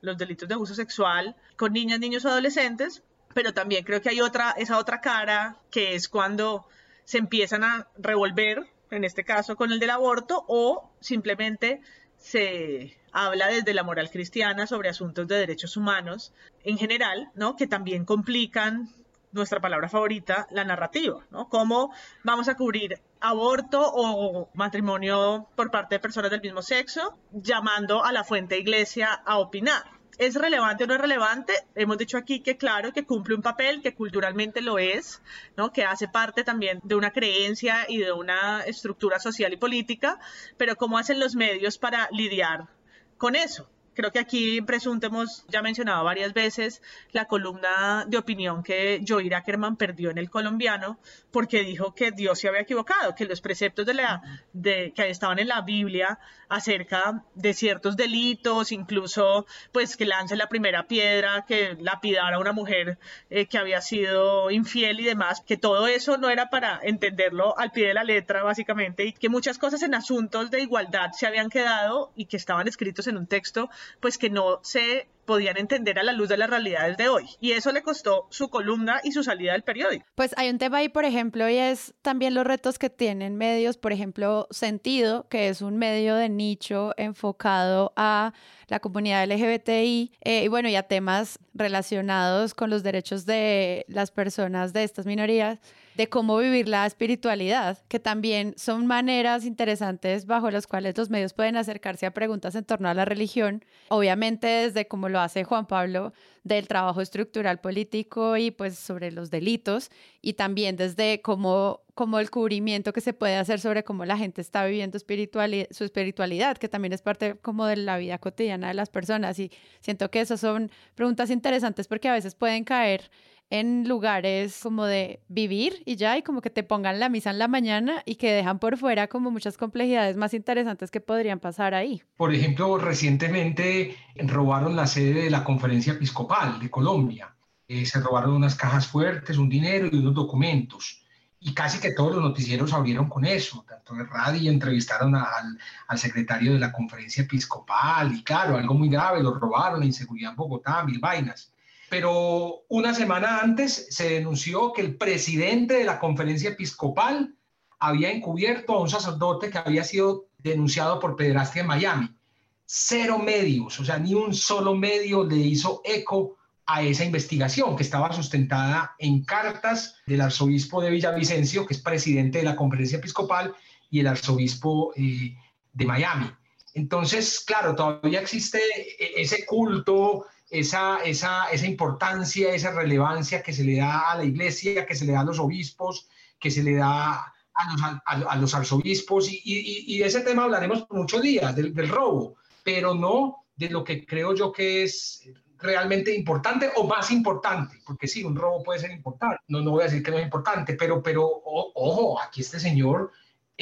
los 0.00 0.18
delitos 0.18 0.48
de 0.48 0.54
abuso 0.54 0.74
sexual 0.74 1.36
con 1.56 1.72
niñas, 1.72 2.00
niños 2.00 2.24
o 2.24 2.28
adolescentes, 2.28 3.02
pero 3.34 3.52
también 3.52 3.84
creo 3.84 4.00
que 4.00 4.08
hay 4.08 4.20
otra, 4.20 4.52
esa 4.56 4.78
otra 4.78 5.00
cara 5.00 5.58
que 5.70 5.94
es 5.94 6.08
cuando 6.08 6.66
se 7.04 7.18
empiezan 7.18 7.64
a 7.64 7.88
revolver 7.96 8.66
en 8.90 9.04
este 9.04 9.24
caso 9.24 9.56
con 9.56 9.72
el 9.72 9.78
del 9.80 9.90
aborto, 9.90 10.44
o 10.48 10.90
simplemente 11.00 11.80
se 12.16 12.98
habla 13.12 13.48
desde 13.48 13.74
la 13.74 13.82
moral 13.82 14.10
cristiana 14.10 14.66
sobre 14.66 14.88
asuntos 14.88 15.26
de 15.26 15.36
derechos 15.36 15.76
humanos 15.76 16.32
en 16.64 16.76
general, 16.78 17.30
¿no? 17.34 17.56
Que 17.56 17.66
también 17.66 18.04
complican 18.04 18.90
nuestra 19.32 19.60
palabra 19.60 19.88
favorita, 19.88 20.46
la 20.50 20.64
narrativa, 20.64 21.24
¿no? 21.30 21.48
Cómo 21.48 21.92
vamos 22.24 22.48
a 22.48 22.56
cubrir 22.56 23.00
aborto 23.20 23.80
o 23.82 24.50
matrimonio 24.54 25.48
por 25.54 25.70
parte 25.70 25.96
de 25.96 26.00
personas 26.00 26.30
del 26.30 26.40
mismo 26.40 26.62
sexo, 26.62 27.18
llamando 27.32 28.04
a 28.04 28.12
la 28.12 28.24
fuente 28.24 28.58
iglesia 28.58 29.12
a 29.12 29.38
opinar. 29.38 29.84
¿Es 30.18 30.34
relevante 30.34 30.84
o 30.84 30.86
no 30.86 30.94
es 30.94 31.00
relevante? 31.00 31.54
Hemos 31.74 31.96
dicho 31.96 32.18
aquí 32.18 32.40
que 32.40 32.58
claro, 32.58 32.92
que 32.92 33.06
cumple 33.06 33.34
un 33.34 33.40
papel, 33.40 33.80
que 33.80 33.94
culturalmente 33.94 34.60
lo 34.60 34.78
es, 34.78 35.22
¿no? 35.56 35.72
que 35.72 35.84
hace 35.84 36.08
parte 36.08 36.44
también 36.44 36.80
de 36.82 36.94
una 36.94 37.10
creencia 37.10 37.86
y 37.88 37.98
de 37.98 38.12
una 38.12 38.62
estructura 38.64 39.18
social 39.18 39.52
y 39.54 39.56
política, 39.56 40.18
pero 40.58 40.76
¿cómo 40.76 40.98
hacen 40.98 41.20
los 41.20 41.36
medios 41.36 41.78
para 41.78 42.08
lidiar 42.12 42.68
con 43.16 43.34
eso? 43.34 43.70
Creo 43.94 44.12
que 44.12 44.20
aquí 44.20 44.60
Presunto 44.62 45.08
hemos 45.08 45.44
ya 45.48 45.62
mencionado 45.62 46.04
varias 46.04 46.32
veces 46.32 46.80
la 47.12 47.24
columna 47.24 48.04
de 48.06 48.18
opinión 48.18 48.62
que 48.62 49.02
Joir 49.06 49.34
Ackerman 49.34 49.76
perdió 49.76 50.10
en 50.10 50.18
el 50.18 50.30
colombiano 50.30 50.98
porque 51.32 51.62
dijo 51.64 51.94
que 51.94 52.12
Dios 52.12 52.38
se 52.38 52.48
había 52.48 52.60
equivocado, 52.60 53.14
que 53.14 53.24
los 53.24 53.40
preceptos 53.40 53.86
de 53.86 53.94
la, 53.94 54.22
de, 54.52 54.92
que 54.94 55.10
estaban 55.10 55.38
en 55.38 55.48
la 55.48 55.62
Biblia 55.62 56.18
acerca 56.48 57.24
de 57.34 57.52
ciertos 57.54 57.96
delitos, 57.96 58.72
incluso 58.72 59.46
pues 59.72 59.96
que 59.96 60.06
lance 60.06 60.36
la 60.36 60.48
primera 60.48 60.86
piedra, 60.86 61.44
que 61.46 61.76
lapidara 61.80 62.36
a 62.36 62.40
una 62.40 62.52
mujer 62.52 62.98
eh, 63.28 63.46
que 63.46 63.58
había 63.58 63.80
sido 63.80 64.50
infiel 64.50 65.00
y 65.00 65.04
demás, 65.04 65.40
que 65.40 65.56
todo 65.56 65.86
eso 65.88 66.16
no 66.16 66.30
era 66.30 66.48
para 66.48 66.80
entenderlo 66.82 67.58
al 67.58 67.72
pie 67.72 67.88
de 67.88 67.94
la 67.94 68.04
letra 68.04 68.42
básicamente 68.42 69.04
y 69.04 69.12
que 69.12 69.28
muchas 69.28 69.58
cosas 69.58 69.82
en 69.82 69.94
asuntos 69.94 70.50
de 70.50 70.60
igualdad 70.60 71.10
se 71.12 71.26
habían 71.26 71.50
quedado 71.50 72.12
y 72.14 72.26
que 72.26 72.36
estaban 72.36 72.68
escritos 72.68 73.06
en 73.06 73.16
un 73.16 73.26
texto 73.26 73.68
pues 74.00 74.18
que 74.18 74.30
no 74.30 74.60
se 74.62 75.08
podían 75.30 75.58
entender 75.58 75.96
a 76.00 76.02
la 76.02 76.12
luz 76.12 76.28
de 76.28 76.36
las 76.36 76.50
realidades 76.50 76.96
de 76.96 77.08
hoy. 77.08 77.24
Y 77.40 77.52
eso 77.52 77.70
le 77.70 77.82
costó 77.82 78.26
su 78.30 78.48
columna 78.50 79.00
y 79.04 79.12
su 79.12 79.22
salida 79.22 79.52
del 79.52 79.62
periódico. 79.62 80.04
Pues 80.16 80.34
hay 80.36 80.50
un 80.50 80.58
tema 80.58 80.78
ahí, 80.78 80.88
por 80.88 81.04
ejemplo, 81.04 81.48
y 81.48 81.54
es 81.54 81.94
también 82.02 82.34
los 82.34 82.44
retos 82.44 82.80
que 82.80 82.90
tienen 82.90 83.36
medios, 83.36 83.76
por 83.76 83.92
ejemplo, 83.92 84.48
Sentido, 84.50 85.28
que 85.28 85.48
es 85.48 85.62
un 85.62 85.76
medio 85.76 86.16
de 86.16 86.28
nicho 86.28 86.94
enfocado 86.96 87.92
a 87.94 88.32
la 88.66 88.80
comunidad 88.80 89.24
LGBTI 89.30 90.12
eh, 90.22 90.42
y 90.44 90.48
bueno, 90.48 90.68
y 90.68 90.74
a 90.74 90.82
temas 90.82 91.38
relacionados 91.54 92.52
con 92.54 92.68
los 92.68 92.82
derechos 92.82 93.24
de 93.24 93.84
las 93.86 94.10
personas 94.10 94.72
de 94.72 94.82
estas 94.82 95.06
minorías 95.06 95.60
de 95.96 96.08
cómo 96.08 96.38
vivir 96.38 96.68
la 96.68 96.86
espiritualidad, 96.86 97.78
que 97.88 97.98
también 97.98 98.54
son 98.56 98.86
maneras 98.86 99.44
interesantes 99.44 100.26
bajo 100.26 100.50
las 100.50 100.66
cuales 100.66 100.96
los 100.96 101.10
medios 101.10 101.32
pueden 101.32 101.56
acercarse 101.56 102.06
a 102.06 102.12
preguntas 102.12 102.54
en 102.54 102.64
torno 102.64 102.88
a 102.88 102.94
la 102.94 103.04
religión, 103.04 103.64
obviamente 103.88 104.46
desde 104.46 104.86
como 104.86 105.08
lo 105.08 105.20
hace 105.20 105.44
Juan 105.44 105.66
Pablo, 105.66 106.12
del 106.42 106.68
trabajo 106.68 107.00
estructural 107.02 107.60
político 107.60 108.36
y 108.36 108.50
pues 108.50 108.78
sobre 108.78 109.10
los 109.10 109.30
delitos, 109.30 109.90
y 110.22 110.34
también 110.34 110.76
desde 110.76 111.20
cómo, 111.20 111.82
cómo 111.94 112.18
el 112.18 112.30
cubrimiento 112.30 112.92
que 112.92 113.00
se 113.00 113.12
puede 113.12 113.36
hacer 113.36 113.60
sobre 113.60 113.84
cómo 113.84 114.04
la 114.04 114.16
gente 114.16 114.40
está 114.40 114.64
viviendo 114.64 114.96
espiritualidad, 114.96 115.66
su 115.70 115.84
espiritualidad, 115.84 116.56
que 116.56 116.68
también 116.68 116.92
es 116.92 117.02
parte 117.02 117.36
como 117.36 117.66
de 117.66 117.76
la 117.76 117.98
vida 117.98 118.18
cotidiana 118.18 118.68
de 118.68 118.74
las 118.74 118.88
personas. 118.88 119.38
Y 119.38 119.50
siento 119.80 120.10
que 120.10 120.20
esas 120.20 120.40
son 120.40 120.70
preguntas 120.94 121.30
interesantes 121.30 121.88
porque 121.88 122.08
a 122.08 122.14
veces 122.14 122.34
pueden 122.34 122.64
caer 122.64 123.10
en 123.50 123.88
lugares 123.88 124.60
como 124.62 124.86
de 124.86 125.20
vivir 125.28 125.82
y 125.84 125.96
ya, 125.96 126.16
y 126.16 126.22
como 126.22 126.40
que 126.40 126.50
te 126.50 126.62
pongan 126.62 127.00
la 127.00 127.08
misa 127.08 127.30
en 127.30 127.38
la 127.38 127.48
mañana 127.48 128.02
y 128.06 128.14
que 128.14 128.32
dejan 128.32 128.60
por 128.60 128.78
fuera 128.78 129.08
como 129.08 129.32
muchas 129.32 129.56
complejidades 129.56 130.16
más 130.16 130.32
interesantes 130.34 130.92
que 130.92 131.00
podrían 131.00 131.40
pasar 131.40 131.74
ahí. 131.74 132.02
Por 132.16 132.32
ejemplo, 132.32 132.78
recientemente 132.78 133.96
robaron 134.16 134.76
la 134.76 134.86
sede 134.86 135.24
de 135.24 135.30
la 135.30 135.42
Conferencia 135.42 135.94
Episcopal 135.94 136.60
de 136.60 136.70
Colombia. 136.70 137.34
Eh, 137.66 137.84
se 137.84 138.00
robaron 138.00 138.34
unas 138.34 138.54
cajas 138.54 138.86
fuertes, 138.86 139.36
un 139.36 139.48
dinero 139.48 139.88
y 139.90 139.96
unos 139.96 140.14
documentos. 140.14 141.02
Y 141.40 141.54
casi 141.54 141.80
que 141.80 141.92
todos 141.92 142.14
los 142.14 142.22
noticieros 142.22 142.72
abrieron 142.72 143.08
con 143.08 143.24
eso. 143.24 143.64
Tanto 143.66 143.94
de 143.94 144.04
radio 144.04 144.50
entrevistaron 144.50 145.16
al, 145.16 145.58
al 145.88 145.98
secretario 145.98 146.52
de 146.52 146.58
la 146.58 146.70
Conferencia 146.70 147.24
Episcopal. 147.24 148.14
Y 148.14 148.22
claro, 148.22 148.56
algo 148.56 148.74
muy 148.74 148.90
grave, 148.90 149.22
lo 149.22 149.34
robaron, 149.34 149.80
la 149.80 149.86
inseguridad 149.86 150.32
en 150.32 150.36
Bogotá, 150.36 150.84
mil 150.84 150.98
vainas 151.00 151.49
pero 151.90 152.62
una 152.68 152.94
semana 152.94 153.40
antes 153.40 153.88
se 153.90 154.10
denunció 154.10 154.72
que 154.72 154.80
el 154.80 154.96
presidente 154.96 155.74
de 155.74 155.84
la 155.84 155.98
conferencia 155.98 156.50
episcopal 156.50 157.34
había 157.80 158.12
encubierto 158.12 158.74
a 158.74 158.80
un 158.80 158.88
sacerdote 158.88 159.50
que 159.50 159.58
había 159.58 159.82
sido 159.82 160.28
denunciado 160.38 161.00
por 161.00 161.16
pederastia 161.16 161.62
en 161.62 161.66
Miami. 161.66 162.16
Cero 162.64 163.18
medios, 163.18 163.80
o 163.80 163.84
sea, 163.84 163.98
ni 163.98 164.14
un 164.14 164.32
solo 164.34 164.76
medio 164.76 165.24
le 165.24 165.38
hizo 165.38 165.82
eco 165.84 166.36
a 166.64 166.82
esa 166.82 167.04
investigación 167.04 167.74
que 167.74 167.82
estaba 167.82 168.12
sustentada 168.12 168.94
en 168.96 169.24
cartas 169.24 169.96
del 170.06 170.20
arzobispo 170.20 170.80
de 170.80 170.90
Villavicencio, 170.90 171.66
que 171.66 171.74
es 171.74 171.82
presidente 171.82 172.38
de 172.38 172.44
la 172.44 172.54
conferencia 172.54 172.98
episcopal, 172.98 173.52
y 173.90 173.98
el 173.98 174.06
arzobispo 174.06 174.92
eh, 174.94 175.34
de 175.72 175.84
Miami. 175.86 176.30
Entonces, 176.74 177.40
claro, 177.40 177.74
todavía 177.74 178.20
existe 178.20 178.60
e-, 178.60 179.20
ese 179.20 179.44
culto 179.44 180.26
esa, 180.50 180.98
esa, 181.04 181.48
esa 181.50 181.66
importancia, 181.66 182.52
esa 182.52 182.72
relevancia 182.72 183.42
que 183.42 183.52
se 183.52 183.64
le 183.64 183.76
da 183.76 184.10
a 184.10 184.16
la 184.16 184.24
iglesia, 184.24 184.84
que 184.84 184.96
se 184.96 185.04
le 185.04 185.12
da 185.12 185.20
a 185.20 185.24
los 185.24 185.38
obispos, 185.38 186.08
que 186.38 186.50
se 186.50 186.62
le 186.62 186.74
da 186.74 187.32
a 187.54 188.02
los, 188.14 188.26
a, 188.28 188.36
los 188.36 188.54
arzobispos. 188.54 189.30
Y, 189.30 189.40
y, 189.44 189.94
y, 189.94 189.98
de 189.98 190.06
ese 190.06 190.22
tema 190.22 190.44
hablaremos 190.44 190.82
por 190.82 190.98
muchos 190.98 191.22
días, 191.22 191.54
del, 191.54 191.72
del, 191.72 191.88
robo, 191.88 192.36
pero 192.64 192.94
no 192.94 193.44
de 193.56 193.70
lo 193.70 193.84
que 193.84 194.04
creo 194.04 194.34
yo 194.34 194.52
que 194.52 194.82
es 194.82 195.22
realmente 195.58 196.14
importante 196.14 196.70
o 196.76 196.86
más 196.86 197.10
importante, 197.10 197.80
porque 197.86 198.08
sí, 198.08 198.24
un 198.24 198.34
robo 198.34 198.62
puede 198.62 198.80
ser 198.80 198.90
importante, 198.90 199.36
no, 199.48 199.60
no 199.60 199.72
voy 199.72 199.82
a 199.82 199.84
decir 199.84 200.02
que 200.02 200.10
no 200.10 200.18
es 200.18 200.24
importante, 200.24 200.74
pero, 200.74 201.02
pero 201.02 201.28
ojo, 201.44 202.20
aquí 202.20 202.40
este 202.40 202.58
señor 202.58 203.12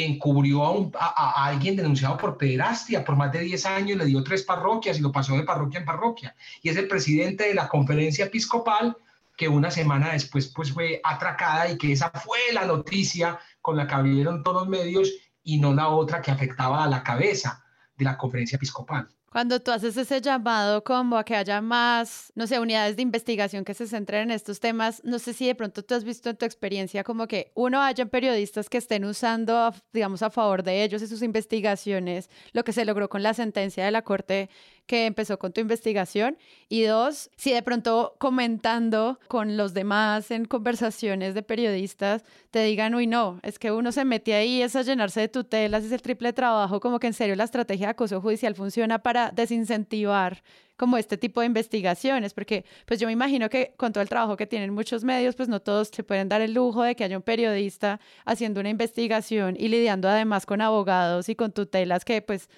encubrió 0.05 0.64
a, 0.64 0.70
un, 0.70 0.92
a, 0.99 1.46
alguien 1.46 1.74
denunciado 1.74 2.16
por 2.16 2.38
pederastia 2.38 3.05
por 3.05 3.16
más 3.16 3.32
de 3.32 3.40
10 3.40 3.66
años, 3.66 3.99
le 3.99 4.05
dio 4.07 4.22
tres 4.22 4.44
parroquias 4.44 4.99
y 4.99 5.03
lo 5.03 5.11
pasó 5.11 5.36
de 5.36 5.42
parroquia 5.42 5.80
en 5.80 5.86
parroquia. 5.86 6.36
Y 6.62 6.68
es 6.68 6.76
el 6.76 6.86
presidente 6.86 7.49
de 7.49 7.55
la 7.55 7.68
conferencia 7.68 8.26
episcopal 8.26 8.96
que 9.36 9.49
una 9.49 9.70
semana 9.70 10.12
después 10.12 10.49
pues 10.49 10.72
fue 10.72 11.01
atracada 11.03 11.70
y 11.70 11.76
que 11.76 11.92
esa 11.92 12.11
fue 12.11 12.38
la 12.53 12.64
noticia 12.64 13.38
con 13.61 13.76
la 13.76 13.86
que 13.86 13.94
abrieron 13.94 14.42
todos 14.42 14.62
los 14.62 14.68
medios 14.68 15.12
y 15.42 15.59
no 15.59 15.74
la 15.74 15.88
otra 15.88 16.22
que 16.22 16.30
afectaba 16.30 16.84
a 16.84 16.88
la 16.88 17.03
cabeza 17.03 17.64
de 17.96 18.05
la 18.05 18.16
conferencia 18.16 18.57
episcopal. 18.57 19.09
Cuando 19.30 19.60
tú 19.60 19.72
haces 19.72 19.94
ese 19.98 20.22
llamado 20.22 20.82
como 20.84 21.18
a 21.18 21.24
que 21.24 21.36
haya 21.36 21.60
más, 21.60 22.32
no 22.34 22.46
sé, 22.46 22.58
unidades 22.58 22.96
de 22.96 23.02
investigación 23.02 23.62
que 23.62 23.74
se 23.74 23.86
centren 23.86 24.22
en 24.22 24.30
estos 24.30 24.58
temas, 24.58 25.02
no 25.04 25.18
sé 25.18 25.34
si 25.34 25.46
de 25.46 25.54
pronto 25.54 25.82
tú 25.84 25.94
has 25.94 26.04
visto 26.04 26.30
en 26.30 26.36
tu 26.36 26.46
experiencia 26.46 27.04
como 27.04 27.28
que 27.28 27.52
uno 27.54 27.82
haya 27.82 28.06
periodistas 28.06 28.70
que 28.70 28.78
estén 28.78 29.04
usando, 29.04 29.74
digamos, 29.92 30.22
a 30.22 30.30
favor 30.30 30.62
de 30.62 30.82
ellos 30.82 31.02
y 31.02 31.06
sus 31.06 31.22
investigaciones, 31.22 32.30
lo 32.52 32.64
que 32.64 32.72
se 32.72 32.86
logró 32.86 33.10
con 33.10 33.22
la 33.22 33.34
sentencia 33.34 33.84
de 33.84 33.90
la 33.90 34.00
Corte 34.00 34.48
que 34.89 35.05
empezó 35.05 35.39
con 35.39 35.53
tu 35.53 35.61
investigación 35.61 36.39
y 36.70 36.82
dos, 36.84 37.30
si 37.36 37.53
de 37.53 37.62
pronto 37.62 38.16
comentando 38.18 39.20
con 39.28 39.59
los 39.59 39.74
demás 39.74 40.30
en 40.30 40.47
conversaciones 40.47 41.34
de 41.34 41.43
periodistas 41.43 42.24
te 42.51 42.64
digan, 42.64 42.95
uy, 42.95 43.07
no, 43.07 43.39
es 43.43 43.59
que 43.59 43.70
uno 43.70 43.93
se 43.93 44.07
mete 44.07 44.32
ahí, 44.34 44.62
es 44.62 44.74
a 44.76 44.82
llenarse 44.82 45.20
de 45.20 45.28
tutelas, 45.28 45.84
es 45.84 45.93
el 45.93 46.01
triple 46.01 46.32
trabajo, 46.32 46.80
como 46.80 46.99
que 46.99 47.07
en 47.07 47.12
serio 47.12 47.36
la 47.36 47.45
estrategia 47.45 47.89
de 47.89 47.91
acoso 47.91 48.22
judicial 48.22 48.55
funciona 48.55 48.99
para 49.01 49.30
desincentivar 49.30 50.43
como 50.78 50.97
este 50.97 51.18
tipo 51.18 51.41
de 51.41 51.47
investigaciones, 51.49 52.32
porque 52.32 52.64
pues 52.86 52.99
yo 52.99 53.09
me 53.09 53.12
imagino 53.12 53.51
que 53.51 53.74
con 53.76 53.93
todo 53.93 54.01
el 54.01 54.09
trabajo 54.09 54.39
que 54.39 54.47
tienen 54.47 54.72
muchos 54.72 55.05
medios, 55.05 55.36
pues 55.36 55.51
no 55.51 55.61
todos 55.61 55.89
se 55.89 56.03
pueden 56.03 56.30
dar 56.30 56.41
el 56.41 56.55
lujo 56.55 56.82
de 56.82 56.97
que 56.97 57.05
haya 57.05 57.16
un 57.18 57.22
periodista 57.22 58.01
haciendo 58.24 58.61
una 58.61 58.70
investigación 58.70 59.55
y 59.59 59.68
lidiando 59.68 60.09
además 60.09 60.47
con 60.47 60.62
abogados 60.62 61.28
y 61.28 61.34
con 61.34 61.53
tutelas 61.53 62.07
que 62.07 62.22
pues 62.22 62.49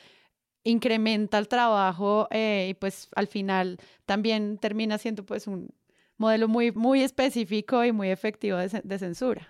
incrementa 0.64 1.38
el 1.38 1.48
trabajo 1.48 2.28
eh, 2.30 2.68
y 2.70 2.74
pues 2.74 3.08
al 3.14 3.26
final 3.26 3.78
también 4.06 4.58
termina 4.58 4.98
siendo 4.98 5.24
pues 5.24 5.46
un 5.46 5.68
modelo 6.16 6.48
muy, 6.48 6.72
muy 6.72 7.02
específico 7.02 7.84
y 7.84 7.92
muy 7.92 8.11
efectivo 8.11 8.58
de, 8.58 8.80
de 8.82 8.98
censura. 8.98 9.48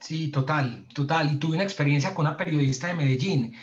Sí, 0.00 0.28
total, 0.28 0.86
total. 0.94 1.32
Y 1.32 1.36
tuve 1.36 1.54
una 1.56 1.64
experiencia 1.64 2.14
con 2.14 2.26
una 2.26 2.36
periodista 2.36 2.86
de 2.86 2.94
Medellín, 2.94 3.54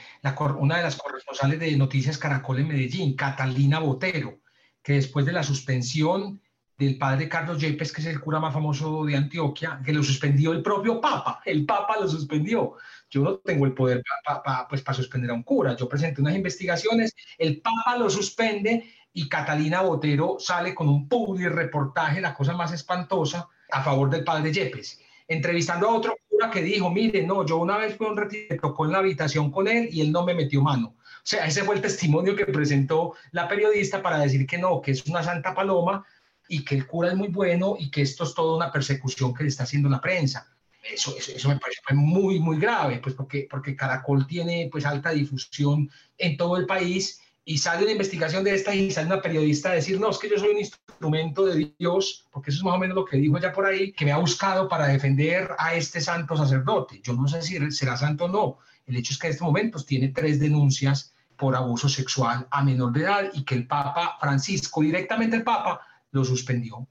una 0.59 0.77
de 0.77 0.83
las 0.83 0.95
corresponsales 0.95 1.59
de 1.59 1.75
Noticias 1.77 2.17
Caracol 2.17 2.59
en 2.59 2.67
Medellín, 2.67 3.15
Catalina 3.15 3.79
Botero 3.79 4.39
que 4.87 4.93
después 4.93 5.25
de 5.25 5.33
la 5.33 5.43
suspensión 5.43 6.41
del 6.78 6.97
padre 6.97 7.28
Carlos 7.28 7.59
Yepes, 7.59 7.91
que 7.91 8.01
es 8.01 8.07
el 8.07 8.19
cura 8.19 8.39
más 8.39 8.53
famoso 8.53 9.03
de 9.05 9.15
Antioquia, 9.15 9.82
que 9.84 9.91
lo 9.91 10.03
suspendió 10.03 10.51
el 10.51 10.61
propio 10.61 11.01
Papa, 11.01 11.41
el 11.43 11.65
Papa 11.65 11.97
lo 11.99 12.07
suspendió. 12.07 12.73
Yo 13.09 13.23
no 13.23 13.38
tengo 13.38 13.65
el 13.65 13.73
poder 13.73 14.03
para 14.23 14.67
pues, 14.67 14.84
suspender 14.93 15.32
a 15.32 15.34
un 15.34 15.43
cura. 15.43 15.75
Yo 15.75 15.89
presenté 15.89 16.21
unas 16.21 16.36
investigaciones, 16.36 17.15
el 17.38 17.61
Papa 17.61 17.97
lo 17.97 18.09
suspende 18.09 18.93
y 19.11 19.28
Catalina 19.28 19.82
Botero 19.82 20.38
sale 20.39 20.75
con 20.75 20.88
un 20.88 21.07
publi 21.07 21.49
reportaje, 21.49 22.21
la 22.21 22.36
cosa 22.36 22.53
más 22.53 22.71
espantosa, 22.71 23.49
a 23.71 23.82
favor 23.82 24.09
del 24.09 24.23
padre 24.23 24.53
Yepes, 24.53 25.01
entrevistando 25.28 25.89
a 25.89 25.95
otro 25.95 26.15
cura 26.30 26.51
que 26.51 26.61
dijo, 26.61 26.91
mire, 26.91 27.23
no, 27.23 27.45
yo 27.45 27.57
una 27.57 27.78
vez 27.78 27.97
fui 27.97 28.05
a 28.05 28.11
un 28.11 28.17
retiro, 28.17 28.75
en 28.80 28.91
la 28.91 28.99
habitación 28.99 29.51
con 29.51 29.67
él 29.67 29.89
y 29.91 30.01
él 30.01 30.11
no 30.11 30.23
me 30.23 30.36
metió 30.36 30.61
mano. 30.61 30.95
O 30.99 31.30
sea, 31.30 31.45
ese 31.45 31.63
fue 31.63 31.75
el 31.75 31.82
testimonio 31.82 32.36
que 32.36 32.45
presentó 32.45 33.15
la 33.32 33.47
periodista 33.47 34.01
para 34.01 34.19
decir 34.19 34.45
que 34.47 34.57
no, 34.57 34.80
que 34.82 34.91
es 34.91 35.05
una 35.07 35.23
santa 35.23 35.53
paloma 35.53 36.05
y 36.49 36.63
que 36.63 36.75
el 36.75 36.87
cura 36.87 37.09
es 37.09 37.15
muy 37.15 37.29
bueno 37.29 37.75
y 37.77 37.89
que 37.89 38.01
esto 38.01 38.23
es 38.23 38.33
toda 38.33 38.57
una 38.57 38.71
persecución 38.71 39.33
que 39.33 39.43
le 39.43 39.49
está 39.49 39.63
haciendo 39.63 39.89
la 39.89 40.01
prensa. 40.01 40.47
Eso, 40.83 41.15
eso, 41.17 41.49
me 41.49 41.57
parece 41.57 41.81
muy, 41.93 42.39
muy 42.39 42.59
grave, 42.59 42.99
pues 42.99 43.13
porque, 43.13 43.47
porque 43.49 43.75
Caracol 43.75 44.25
tiene 44.25 44.69
pues 44.71 44.85
alta 44.85 45.09
difusión 45.09 45.89
en 46.17 46.37
todo 46.37 46.55
el 46.55 46.65
país 46.65 47.21
y 47.43 47.57
sale 47.57 47.83
una 47.83 47.91
investigación 47.93 48.43
de 48.43 48.55
esta 48.55 48.75
y 48.75 48.91
sale 48.91 49.07
una 49.07 49.21
periodista 49.21 49.71
a 49.71 49.75
decir, 49.75 49.99
no, 49.99 50.09
es 50.09 50.17
que 50.17 50.29
yo 50.29 50.37
soy 50.37 50.49
un 50.49 50.59
instrumento 50.59 51.45
de 51.45 51.73
Dios, 51.77 52.25
porque 52.31 52.51
eso 52.51 52.59
es 52.59 52.63
más 52.63 52.75
o 52.75 52.77
menos 52.77 52.95
lo 52.95 53.05
que 53.05 53.17
dijo 53.17 53.37
ella 53.37 53.53
por 53.53 53.65
ahí, 53.65 53.93
que 53.93 54.03
me 54.05 54.11
ha 54.11 54.17
buscado 54.17 54.67
para 54.67 54.87
defender 54.87 55.51
a 55.57 55.73
este 55.73 56.01
santo 56.01 56.35
sacerdote. 56.35 56.99
Yo 57.01 57.13
no 57.13 57.27
sé 57.27 57.41
si 57.41 57.71
será 57.71 57.95
santo 57.95 58.25
o 58.25 58.27
no. 58.27 58.57
El 58.85 58.97
hecho 58.97 59.13
es 59.13 59.19
que 59.19 59.27
en 59.27 59.33
estos 59.33 59.45
momentos 59.45 59.85
tiene 59.85 60.09
tres 60.09 60.39
denuncias 60.39 61.13
por 61.37 61.55
abuso 61.55 61.87
sexual 61.87 62.47
a 62.51 62.63
menor 62.63 62.91
de 62.91 63.03
edad 63.03 63.29
y 63.33 63.43
que 63.43 63.55
el 63.55 63.67
Papa 63.67 64.17
Francisco, 64.19 64.81
directamente 64.81 65.37
el 65.37 65.43
Papa, 65.43 65.79
lo 66.18 66.26
suspendió. 66.26 66.88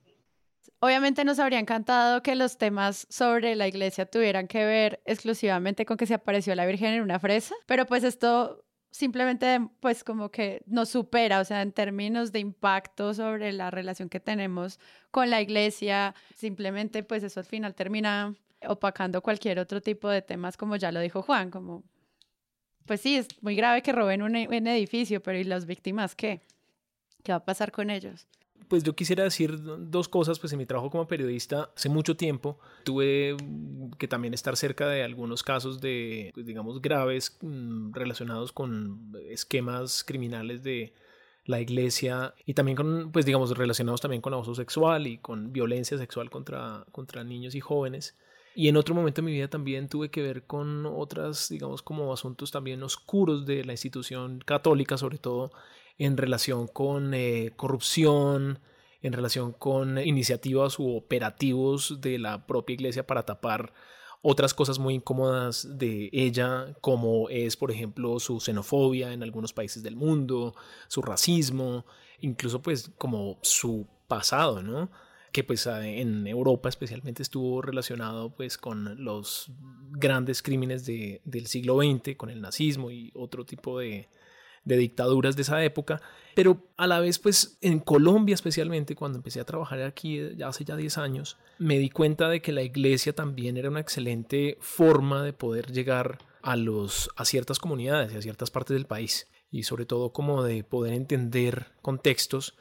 Obviamente 0.78 1.24
nos 1.24 1.38
habría 1.38 1.58
encantado 1.58 2.22
que 2.22 2.34
los 2.34 2.58
temas 2.58 3.06
sobre 3.10 3.56
la 3.56 3.66
iglesia 3.66 4.06
tuvieran 4.06 4.46
que 4.46 4.64
ver 4.64 5.00
exclusivamente 5.04 5.84
con 5.84 5.96
que 5.96 6.06
se 6.06 6.14
apareció 6.14 6.54
la 6.54 6.66
Virgen 6.66 6.94
en 6.94 7.02
una 7.02 7.18
fresa, 7.18 7.54
pero 7.66 7.86
pues 7.86 8.04
esto 8.04 8.64
simplemente 8.90 9.60
pues 9.80 10.04
como 10.04 10.30
que 10.30 10.62
nos 10.66 10.90
supera, 10.90 11.40
o 11.40 11.44
sea, 11.44 11.62
en 11.62 11.72
términos 11.72 12.32
de 12.32 12.38
impacto 12.38 13.14
sobre 13.14 13.52
la 13.52 13.70
relación 13.70 14.08
que 14.08 14.20
tenemos 14.20 14.78
con 15.10 15.28
la 15.28 15.40
iglesia, 15.42 16.14
simplemente 16.34 17.02
pues 17.02 17.22
eso 17.22 17.40
al 17.40 17.46
final 17.46 17.74
termina 17.74 18.34
opacando 18.66 19.22
cualquier 19.22 19.58
otro 19.58 19.80
tipo 19.80 20.08
de 20.08 20.22
temas, 20.22 20.56
como 20.56 20.76
ya 20.76 20.92
lo 20.92 21.00
dijo 21.00 21.22
Juan, 21.22 21.50
como 21.50 21.84
pues 22.86 23.00
sí, 23.00 23.16
es 23.16 23.26
muy 23.42 23.56
grave 23.56 23.82
que 23.82 23.92
roben 23.92 24.22
un, 24.22 24.36
edificio, 24.36 25.22
pero 25.22 25.38
¿y 25.38 25.44
las 25.44 25.66
víctimas 25.66 26.14
qué? 26.14 26.40
¿Qué 27.22 27.32
va 27.32 27.38
a 27.38 27.44
pasar 27.44 27.72
con 27.72 27.90
ellos? 27.90 28.28
Pues 28.68 28.82
yo 28.82 28.94
quisiera 28.94 29.24
decir 29.24 29.58
dos 29.62 30.08
cosas, 30.08 30.38
pues 30.38 30.52
en 30.52 30.58
mi 30.58 30.66
trabajo 30.66 30.90
como 30.90 31.06
periodista 31.06 31.70
hace 31.76 31.88
mucho 31.88 32.16
tiempo 32.16 32.58
tuve 32.84 33.36
que 33.98 34.08
también 34.08 34.34
estar 34.34 34.56
cerca 34.56 34.88
de 34.88 35.04
algunos 35.04 35.42
casos 35.42 35.80
de, 35.80 36.30
pues, 36.34 36.46
digamos, 36.46 36.82
graves 36.82 37.38
mm, 37.40 37.92
relacionados 37.92 38.52
con 38.52 39.12
esquemas 39.28 40.02
criminales 40.04 40.62
de 40.62 40.92
la 41.44 41.60
iglesia 41.60 42.34
y 42.44 42.54
también 42.54 42.76
con, 42.76 43.12
pues 43.12 43.24
digamos, 43.24 43.56
relacionados 43.56 44.00
también 44.00 44.20
con 44.20 44.34
abuso 44.34 44.54
sexual 44.54 45.06
y 45.06 45.18
con 45.18 45.52
violencia 45.52 45.96
sexual 45.96 46.28
contra, 46.28 46.84
contra 46.92 47.24
niños 47.24 47.54
y 47.54 47.60
jóvenes. 47.60 48.16
Y 48.54 48.68
en 48.68 48.76
otro 48.76 48.94
momento 48.94 49.20
de 49.20 49.26
mi 49.26 49.32
vida 49.32 49.48
también 49.48 49.88
tuve 49.88 50.10
que 50.10 50.22
ver 50.22 50.44
con 50.44 50.86
otras, 50.86 51.50
digamos, 51.50 51.82
como 51.82 52.12
asuntos 52.12 52.50
también 52.50 52.82
oscuros 52.82 53.44
de 53.44 53.64
la 53.64 53.72
institución 53.72 54.40
católica, 54.44 54.96
sobre 54.96 55.18
todo 55.18 55.52
en 55.98 56.16
relación 56.16 56.66
con 56.66 57.14
eh, 57.14 57.52
corrupción, 57.56 58.60
en 59.02 59.12
relación 59.12 59.52
con 59.52 59.98
iniciativas 59.98 60.78
u 60.78 60.96
operativos 60.96 62.00
de 62.00 62.18
la 62.18 62.46
propia 62.46 62.74
iglesia 62.74 63.06
para 63.06 63.24
tapar 63.24 63.72
otras 64.22 64.54
cosas 64.54 64.78
muy 64.78 64.94
incómodas 64.94 65.78
de 65.78 66.10
ella, 66.12 66.74
como 66.80 67.28
es, 67.28 67.56
por 67.56 67.70
ejemplo, 67.70 68.18
su 68.18 68.40
xenofobia 68.40 69.12
en 69.12 69.22
algunos 69.22 69.52
países 69.52 69.82
del 69.82 69.94
mundo, 69.94 70.54
su 70.88 71.02
racismo, 71.02 71.86
incluso 72.20 72.60
pues 72.60 72.90
como 72.98 73.38
su 73.42 73.86
pasado, 74.08 74.62
¿no? 74.62 74.90
que 75.36 75.44
pues 75.44 75.66
en 75.66 76.26
Europa 76.26 76.70
especialmente 76.70 77.22
estuvo 77.22 77.60
relacionado 77.60 78.30
pues 78.30 78.56
con 78.56 79.04
los 79.04 79.52
grandes 79.90 80.42
crímenes 80.42 80.86
de, 80.86 81.20
del 81.26 81.46
siglo 81.46 81.76
XX, 81.76 82.16
con 82.16 82.30
el 82.30 82.40
nazismo 82.40 82.90
y 82.90 83.12
otro 83.14 83.44
tipo 83.44 83.78
de, 83.78 84.08
de 84.66 84.76
dictaduras 84.76 85.36
de 85.36 85.42
esa 85.42 85.64
época, 85.64 86.02
pero 86.34 86.58
a 86.76 86.86
la 86.86 87.00
vez 87.00 87.18
pues 87.18 87.56
en 87.62 87.78
Colombia 87.78 88.34
especialmente 88.34 88.94
cuando 88.94 89.16
empecé 89.16 89.40
a 89.40 89.44
trabajar 89.44 89.80
aquí 89.82 90.20
ya 90.36 90.48
hace 90.48 90.64
ya 90.64 90.76
10 90.76 90.98
años, 90.98 91.38
me 91.58 91.78
di 91.78 91.88
cuenta 91.88 92.28
de 92.28 92.42
que 92.42 92.52
la 92.52 92.62
iglesia 92.62 93.14
también 93.14 93.56
era 93.56 93.70
una 93.70 93.80
excelente 93.80 94.58
forma 94.60 95.22
de 95.22 95.32
poder 95.32 95.72
llegar 95.72 96.18
a 96.42 96.56
los 96.56 97.08
a 97.16 97.24
ciertas 97.24 97.58
comunidades 97.58 98.12
y 98.12 98.18
a 98.18 98.22
ciertas 98.22 98.50
partes 98.50 98.74
del 98.74 98.86
país 98.86 99.28
y 99.50 99.62
sobre 99.62 99.86
todo 99.86 100.12
como 100.12 100.42
de 100.42 100.64
poder 100.64 100.92
entender 100.92 101.68
contextos 101.80 102.54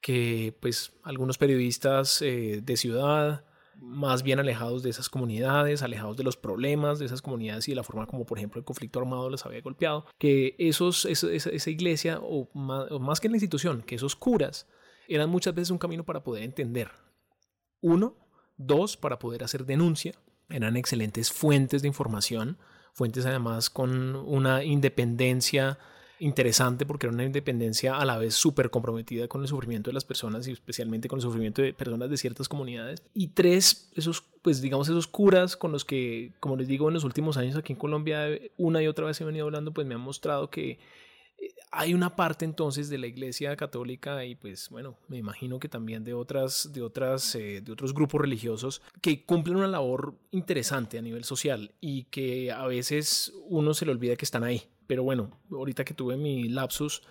que 0.00 0.54
pues 0.60 0.92
algunos 1.04 1.38
periodistas 1.38 2.20
eh, 2.22 2.60
de 2.62 2.76
ciudad, 2.76 3.44
más 3.82 4.22
bien 4.22 4.38
alejados 4.38 4.84
de 4.84 4.90
esas 4.90 5.08
comunidades, 5.08 5.82
alejados 5.82 6.16
de 6.16 6.22
los 6.22 6.36
problemas 6.36 7.00
de 7.00 7.06
esas 7.06 7.20
comunidades 7.20 7.66
y 7.66 7.72
de 7.72 7.76
la 7.76 7.82
forma 7.82 8.06
como 8.06 8.24
por 8.24 8.38
ejemplo 8.38 8.60
el 8.60 8.64
conflicto 8.64 9.00
armado 9.00 9.28
les 9.28 9.44
había 9.44 9.60
golpeado, 9.60 10.06
que 10.18 10.54
esos, 10.58 11.04
esa, 11.04 11.70
iglesia 11.70 12.20
o 12.22 12.48
más, 12.54 13.18
que 13.18 13.28
la 13.28 13.34
institución, 13.34 13.82
que 13.82 13.96
esos 13.96 14.14
curas 14.14 14.68
eran 15.08 15.28
muchas 15.28 15.54
veces 15.54 15.70
un 15.70 15.78
camino 15.78 16.04
para 16.04 16.22
poder 16.22 16.44
entender. 16.44 16.92
Uno, 17.80 18.16
dos, 18.56 18.96
para 18.96 19.18
poder 19.18 19.42
hacer 19.42 19.66
denuncia, 19.66 20.12
eran 20.48 20.76
excelentes 20.76 21.32
fuentes 21.32 21.82
de 21.82 21.88
información, 21.88 22.58
fuentes 22.92 23.26
además 23.26 23.68
con 23.68 24.14
una 24.14 24.62
independencia 24.62 25.78
interesante 26.22 26.86
porque 26.86 27.06
era 27.06 27.14
una 27.14 27.24
independencia 27.24 27.96
a 27.96 28.04
la 28.04 28.16
vez 28.16 28.34
súper 28.34 28.70
comprometida 28.70 29.26
con 29.26 29.42
el 29.42 29.48
sufrimiento 29.48 29.90
de 29.90 29.94
las 29.94 30.04
personas 30.04 30.46
y 30.46 30.52
especialmente 30.52 31.08
con 31.08 31.18
el 31.18 31.22
sufrimiento 31.22 31.62
de 31.62 31.74
personas 31.74 32.10
de 32.10 32.16
ciertas 32.16 32.48
comunidades. 32.48 33.02
Y 33.12 33.28
tres, 33.28 33.90
esos, 33.96 34.22
pues 34.40 34.60
digamos, 34.60 34.88
esos 34.88 35.08
curas 35.08 35.56
con 35.56 35.72
los 35.72 35.84
que, 35.84 36.32
como 36.38 36.56
les 36.56 36.68
digo, 36.68 36.86
en 36.88 36.94
los 36.94 37.04
últimos 37.04 37.36
años 37.36 37.56
aquí 37.56 37.72
en 37.72 37.78
Colombia, 37.78 38.28
una 38.56 38.80
y 38.80 38.86
otra 38.86 39.06
vez 39.06 39.20
he 39.20 39.24
venido 39.24 39.46
hablando, 39.46 39.72
pues 39.72 39.86
me 39.86 39.94
han 39.94 40.00
mostrado 40.00 40.48
que 40.48 40.78
eh, 41.38 41.48
hay 41.72 41.92
una 41.92 42.14
parte 42.14 42.44
entonces 42.44 42.88
de 42.88 42.98
la 42.98 43.08
iglesia 43.08 43.56
católica 43.56 44.24
y 44.24 44.36
pues 44.36 44.68
bueno 44.68 44.96
me 45.08 45.16
imagino 45.16 45.58
que 45.58 45.68
también 45.68 46.04
de 46.04 46.14
otras 46.14 46.70
de 46.72 46.82
otras 46.82 47.34
eh, 47.34 47.62
de 47.62 47.72
otros 47.72 47.94
grupos 47.94 48.20
religiosos 48.20 48.82
que 49.00 49.24
cumplen 49.24 49.56
una 49.56 49.66
labor 49.66 50.14
interesante 50.30 50.98
a 50.98 51.02
nivel 51.02 51.24
social 51.24 51.72
y 51.80 52.04
que 52.04 52.52
a 52.52 52.66
veces 52.66 53.32
uno 53.48 53.74
se 53.74 53.86
le 53.86 53.92
olvida 53.92 54.16
que 54.16 54.26
están 54.26 54.44
ahí 54.44 54.62
pero 54.86 55.02
bueno, 55.02 55.40
ahorita 55.50 55.84
que 55.84 55.94
tuve 55.94 56.16
mi 56.16 56.48
lapsus, 56.48 57.02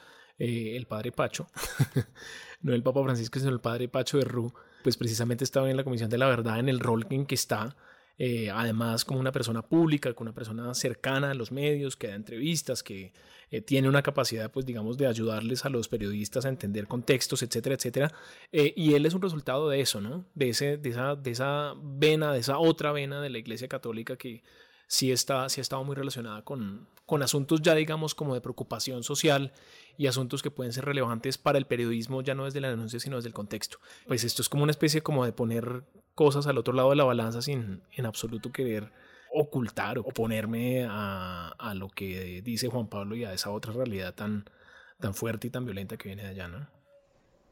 eh, 0.43 0.76
el 0.76 0.88
padre 0.88 1.11
Pacho, 1.11 1.47
no 2.61 2.74
el 2.74 2.82
Papa 2.82 3.03
Francisco, 3.03 3.38
sino 3.38 3.51
el 3.51 3.59
padre 3.59 3.88
Pacho 3.88 4.17
de 4.17 4.24
Ru, 4.24 4.51
pues 4.84 4.97
precisamente 4.97 5.43
estaba 5.43 5.69
en 5.69 5.78
la 5.78 5.84
Comisión 5.84 6.09
de 6.09 6.17
la 6.17 6.28
Verdad 6.28 6.59
en 6.59 6.67
el 6.67 6.80
rol 6.80 7.05
en 7.11 7.28
que 7.28 7.36
está, 7.36 7.76
eh, 8.17 8.49
además 8.49 9.05
como 9.05 9.19
una 9.19 9.32
persona 9.32 9.61
pública, 9.61 10.13
como 10.13 10.30
una 10.30 10.36
persona 10.36 10.74
cercana 10.74 11.30
a 11.30 11.34
los 11.36 11.51
medios, 11.51 11.95
que 11.95 12.07
da 12.07 12.15
entrevistas, 12.15 12.82
que 12.82 13.13
eh, 13.51 13.61
tiene 13.61 13.88
una 13.88 14.01
capacidad, 14.01 14.51
pues 14.51 14.65
digamos, 14.65 14.97
de 14.97 15.05
ayudarles 15.05 15.63
a 15.65 15.69
los 15.69 15.88
periodistas 15.88 16.45
a 16.45 16.49
entender 16.49 16.88
contextos, 16.88 17.43
etcétera, 17.43 17.76
etcétera. 17.76 18.11
y 18.51 18.95
él 18.95 19.05
es 19.05 19.13
un 19.13 19.22
resultado 19.22 19.69
de 19.69 19.82
eso, 19.82 20.01
¿no? 20.01 20.26
De, 20.34 20.49
ese, 20.49 20.78
de, 20.78 20.89
esa, 20.89 21.15
de 21.15 21.30
esa 21.30 21.74
vena, 21.84 22.34
de 22.34 22.39
esa 22.39 22.57
otra 22.57 22.91
vena 22.91 23.22
de 23.22 23.30
la 23.30 23.38
Iglesia 23.38 23.67
Católica 23.67 24.17
que 24.17 24.41
sí, 24.91 25.13
está, 25.13 25.47
sí 25.47 25.61
ha 25.61 25.63
estado 25.63 25.85
muy 25.85 25.95
relacionada 25.95 26.43
con, 26.43 26.85
con 27.05 27.23
asuntos 27.23 27.61
ya 27.61 27.73
digamos 27.75 28.13
como 28.13 28.33
de 28.33 28.41
preocupación 28.41 29.03
social 29.03 29.53
y 29.97 30.07
asuntos 30.07 30.43
que 30.43 30.51
pueden 30.51 30.73
ser 30.73 30.83
relevantes 30.83 31.37
para 31.37 31.57
el 31.57 31.65
periodismo 31.65 32.21
ya 32.21 32.35
no 32.35 32.43
desde 32.43 32.59
la 32.59 32.69
denuncia 32.69 32.99
sino 32.99 33.15
desde 33.15 33.29
el 33.29 33.33
contexto. 33.33 33.77
Pues 34.05 34.25
esto 34.25 34.41
es 34.41 34.49
como 34.49 34.63
una 34.63 34.71
especie 34.71 35.01
como 35.01 35.23
de 35.23 35.31
poner 35.31 35.85
cosas 36.13 36.45
al 36.45 36.57
otro 36.57 36.73
lado 36.73 36.89
de 36.89 36.97
la 36.97 37.05
balanza 37.05 37.41
sin 37.41 37.81
en 37.95 38.05
absoluto 38.05 38.51
querer 38.51 38.91
ocultar 39.33 39.97
o 39.97 40.03
ponerme 40.03 40.85
a, 40.89 41.53
a 41.57 41.73
lo 41.73 41.87
que 41.87 42.41
dice 42.41 42.67
Juan 42.67 42.87
Pablo 42.87 43.15
y 43.15 43.23
a 43.23 43.33
esa 43.33 43.49
otra 43.51 43.71
realidad 43.71 44.13
tan, 44.13 44.43
tan 44.99 45.13
fuerte 45.13 45.47
y 45.47 45.51
tan 45.51 45.63
violenta 45.63 45.95
que 45.95 46.09
viene 46.09 46.23
de 46.23 46.29
allá, 46.29 46.49
¿no? 46.49 46.67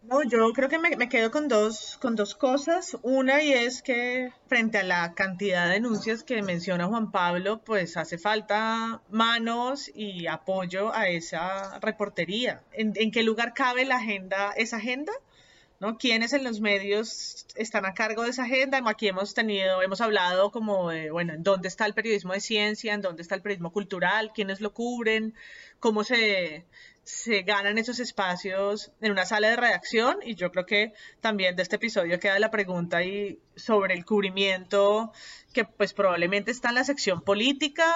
No, 0.01 0.23
yo 0.23 0.51
creo 0.53 0.69
que 0.69 0.79
me, 0.79 0.95
me, 0.95 1.09
quedo 1.09 1.29
con 1.29 1.47
dos, 1.47 1.97
con 2.01 2.15
dos 2.15 2.33
cosas. 2.33 2.97
Una 3.01 3.43
y 3.43 3.53
es 3.53 3.81
que 3.81 4.31
frente 4.47 4.77
a 4.77 4.83
la 4.83 5.13
cantidad 5.13 5.67
de 5.67 5.73
denuncias 5.73 6.23
que 6.23 6.41
menciona 6.41 6.87
Juan 6.87 7.11
Pablo, 7.11 7.61
pues 7.63 7.97
hace 7.97 8.17
falta 8.17 9.01
manos 9.09 9.91
y 9.93 10.27
apoyo 10.27 10.93
a 10.93 11.09
esa 11.09 11.79
reportería. 11.79 12.61
¿En, 12.71 12.93
en 12.95 13.11
qué 13.11 13.23
lugar 13.23 13.53
cabe 13.53 13.85
la 13.85 13.97
agenda, 13.97 14.53
esa 14.55 14.77
agenda? 14.77 15.11
¿no? 15.79 15.97
¿Quiénes 15.97 16.33
en 16.33 16.43
los 16.43 16.59
medios 16.59 17.45
están 17.55 17.85
a 17.85 17.93
cargo 17.93 18.23
de 18.23 18.29
esa 18.31 18.43
agenda? 18.43 18.81
Aquí 18.85 19.07
hemos 19.07 19.33
tenido, 19.33 19.81
hemos 19.81 20.01
hablado 20.01 20.51
como 20.51 20.89
de, 20.89 21.09
bueno, 21.09 21.33
¿en 21.33 21.43
dónde 21.43 21.67
está 21.69 21.85
el 21.85 21.93
periodismo 21.93 22.33
de 22.33 22.41
ciencia? 22.41 22.93
¿En 22.93 23.01
dónde 23.01 23.21
está 23.21 23.35
el 23.35 23.41
periodismo 23.41 23.71
cultural? 23.71 24.31
¿Quiénes 24.33 24.59
lo 24.61 24.73
cubren? 24.73 25.35
¿Cómo 25.79 26.03
se, 26.03 26.65
se 27.09 27.41
ganan 27.41 27.79
esos 27.79 27.99
espacios 27.99 28.91
en 29.01 29.11
una 29.11 29.25
sala 29.25 29.49
de 29.49 29.55
redacción? 29.55 30.19
Y 30.23 30.35
yo 30.35 30.51
creo 30.51 30.67
que 30.67 30.93
también 31.21 31.55
de 31.55 31.63
este 31.63 31.77
episodio 31.77 32.19
queda 32.19 32.37
la 32.37 32.51
pregunta 32.51 33.03
y 33.03 33.39
sobre 33.55 33.95
el 33.95 34.05
cubrimiento 34.05 35.11
que 35.51 35.65
pues 35.65 35.93
probablemente 35.93 36.51
está 36.51 36.69
en 36.69 36.75
la 36.75 36.83
sección 36.83 37.21
política 37.21 37.91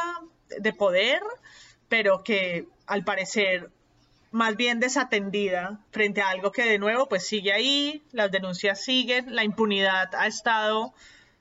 de 0.60 0.74
poder, 0.74 1.22
pero 1.90 2.24
que 2.24 2.66
al 2.88 3.04
parecer 3.04 3.70
más 4.32 4.56
bien 4.56 4.80
desatendida 4.80 5.80
frente 5.92 6.24
a 6.24 6.30
algo 6.30 6.52
que 6.52 6.64
de 6.64 6.80
nuevo 6.80 7.08
pues 7.08 7.24
sigue 7.24 7.54
ahí, 7.54 8.02
las 8.14 8.32
denuncias 8.32 8.82
siguen, 8.82 9.36
la 9.36 9.44
impunidad 9.44 10.10
ha 10.16 10.26
estado 10.26 10.92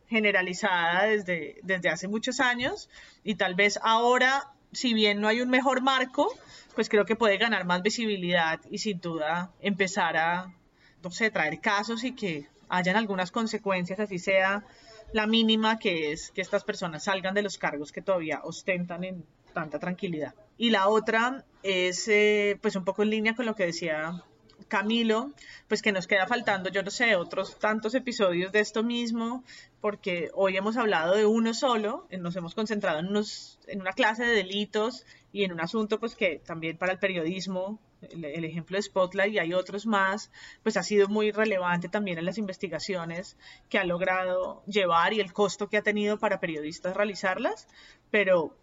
generalizada 0.09 1.05
desde, 1.05 1.59
desde 1.63 1.89
hace 1.89 2.07
muchos 2.07 2.39
años 2.39 2.91
y 3.25 3.37
tal 3.37 3.55
vez 3.55 3.81
ahora, 3.83 4.53
si 4.73 4.93
bien 4.93 5.23
no 5.23 5.29
hay 5.29 5.41
un 5.41 5.49
mejor 5.49 5.81
marco, 5.81 6.31
pues 6.75 6.89
creo 6.89 7.05
que 7.05 7.17
puede 7.17 7.37
ganar 7.37 7.65
más 7.65 7.83
visibilidad 7.83 8.61
y 8.71 8.79
sin 8.79 9.01
duda 9.01 9.53
empezar 9.61 10.17
a, 10.17 10.55
no 11.03 11.11
sé, 11.11 11.31
traer 11.31 11.61
casos 11.61 12.05
y 12.05 12.15
que 12.15 12.49
hayan 12.69 12.97
algunas 12.97 13.31
consecuencias, 13.31 14.01
así 14.01 14.19
sea 14.19 14.65
la 15.13 15.27
mínima, 15.27 15.79
que 15.79 16.13
es 16.13 16.31
que 16.31 16.41
estas 16.41 16.65
personas 16.65 17.05
salgan 17.05 17.35
de 17.35 17.43
los 17.43 17.59
cargos 17.59 17.93
que 17.93 18.01
todavía 18.01 18.41
ostentan 18.45 19.05
en 19.05 19.25
tanta 19.53 19.79
tranquilidad. 19.79 20.35
Y 20.57 20.71
la 20.71 20.89
otra 20.89 21.45
es 21.63 22.09
eh, 22.09 22.59
pues 22.63 22.77
un 22.77 22.85
poco 22.85 23.03
en 23.03 23.11
línea 23.11 23.35
con 23.35 23.45
lo 23.45 23.55
que 23.55 23.67
decía 23.67 24.23
Camilo, 24.69 25.33
pues 25.69 25.83
que 25.83 25.93
nos 25.93 26.07
queda 26.07 26.27
faltando, 26.27 26.71
yo 26.71 26.83
no 26.83 26.91
sé, 26.91 27.15
otros 27.17 27.59
tantos 27.59 27.95
episodios 27.95 28.53
de 28.53 28.61
esto 28.61 28.83
mismo, 28.83 29.45
porque 29.83 30.31
hoy 30.33 30.57
hemos 30.57 30.79
hablado 30.79 31.15
de 31.15 31.27
uno 31.27 31.53
solo, 31.53 32.07
nos 32.19 32.37
hemos 32.37 32.55
concentrado 32.55 33.01
en, 33.01 33.09
unos, 33.09 33.59
en 33.67 33.83
una 33.83 33.93
clase 33.93 34.25
de 34.25 34.35
delitos 34.35 35.05
y 35.33 35.45
en 35.45 35.53
un 35.53 35.61
asunto 35.61 35.99
pues 35.99 36.15
que 36.15 36.41
también 36.45 36.77
para 36.77 36.93
el 36.93 36.99
periodismo, 36.99 37.81
el, 38.03 38.45
ejemplo 38.45 38.77
de 38.77 38.83
Spotlight 38.83 39.35
y 39.35 39.39
hay 39.39 39.55
otros 39.55 39.87
más, 39.87 40.31
pues 40.63 40.77
ha 40.77 40.83
sido 40.83 41.09
muy 41.09 41.31
relevante 41.31 41.89
también 41.89 42.19
en 42.19 42.27
las 42.27 42.39
investigaciones 42.39 43.37
que 43.69 43.79
ha 43.79 43.85
logrado 43.85 44.63
llevar 44.67 45.15
y 45.15 45.21
el 45.21 45.33
costo 45.33 45.69
que 45.69 45.79
ha 45.79 45.83
tenido 45.83 46.19
para 46.19 46.41
periodistas 46.41 46.97
realizarlas, 46.97 47.67
pero 48.11 48.57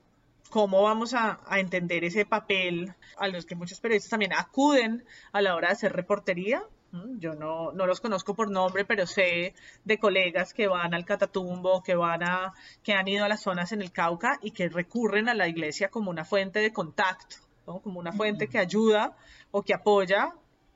cómo 0.49 0.83
vamos 0.83 1.13
a, 1.13 1.41
a, 1.45 1.59
entender 1.59 2.03
ese 2.03 2.25
papel 2.25 2.93
a 3.17 3.27
los 3.27 3.45
que 3.45 3.55
muchos 3.55 3.79
periodistas 3.79 4.11
también 4.11 4.33
acuden 4.33 5.05
a 5.31 5.41
la 5.41 5.55
hora 5.55 5.69
de 5.69 5.73
hacer 5.73 5.93
reportería. 5.93 6.63
Yo 6.91 7.35
no, 7.35 7.71
no 7.71 7.85
los 7.85 8.01
conozco 8.01 8.33
por 8.33 8.49
nombre, 8.49 8.83
pero 8.83 9.05
sé 9.05 9.53
de 9.83 9.99
colegas 9.99 10.53
que 10.53 10.67
van 10.67 10.93
al 10.93 11.05
Catatumbo, 11.05 11.83
que 11.83 11.93
van 11.93 12.23
a, 12.23 12.53
que 12.83 12.93
han 12.93 13.07
ido 13.07 13.25
a 13.25 13.29
las 13.29 13.41
zonas 13.41 13.71
en 13.71 13.81
el 13.81 13.91
Cauca 13.91 14.39
y 14.41 14.51
que 14.51 14.69
recurren 14.69 15.29
a 15.29 15.35
la 15.35 15.47
iglesia 15.47 15.89
como 15.89 16.09
una 16.09 16.25
fuente 16.25 16.59
de 16.59 16.73
contacto, 16.73 17.35
¿no? 17.67 17.79
como 17.79 17.99
una 17.99 18.11
fuente 18.11 18.47
que 18.47 18.57
ayuda 18.57 19.15
o 19.51 19.61
que 19.61 19.75
apoya 19.75 20.33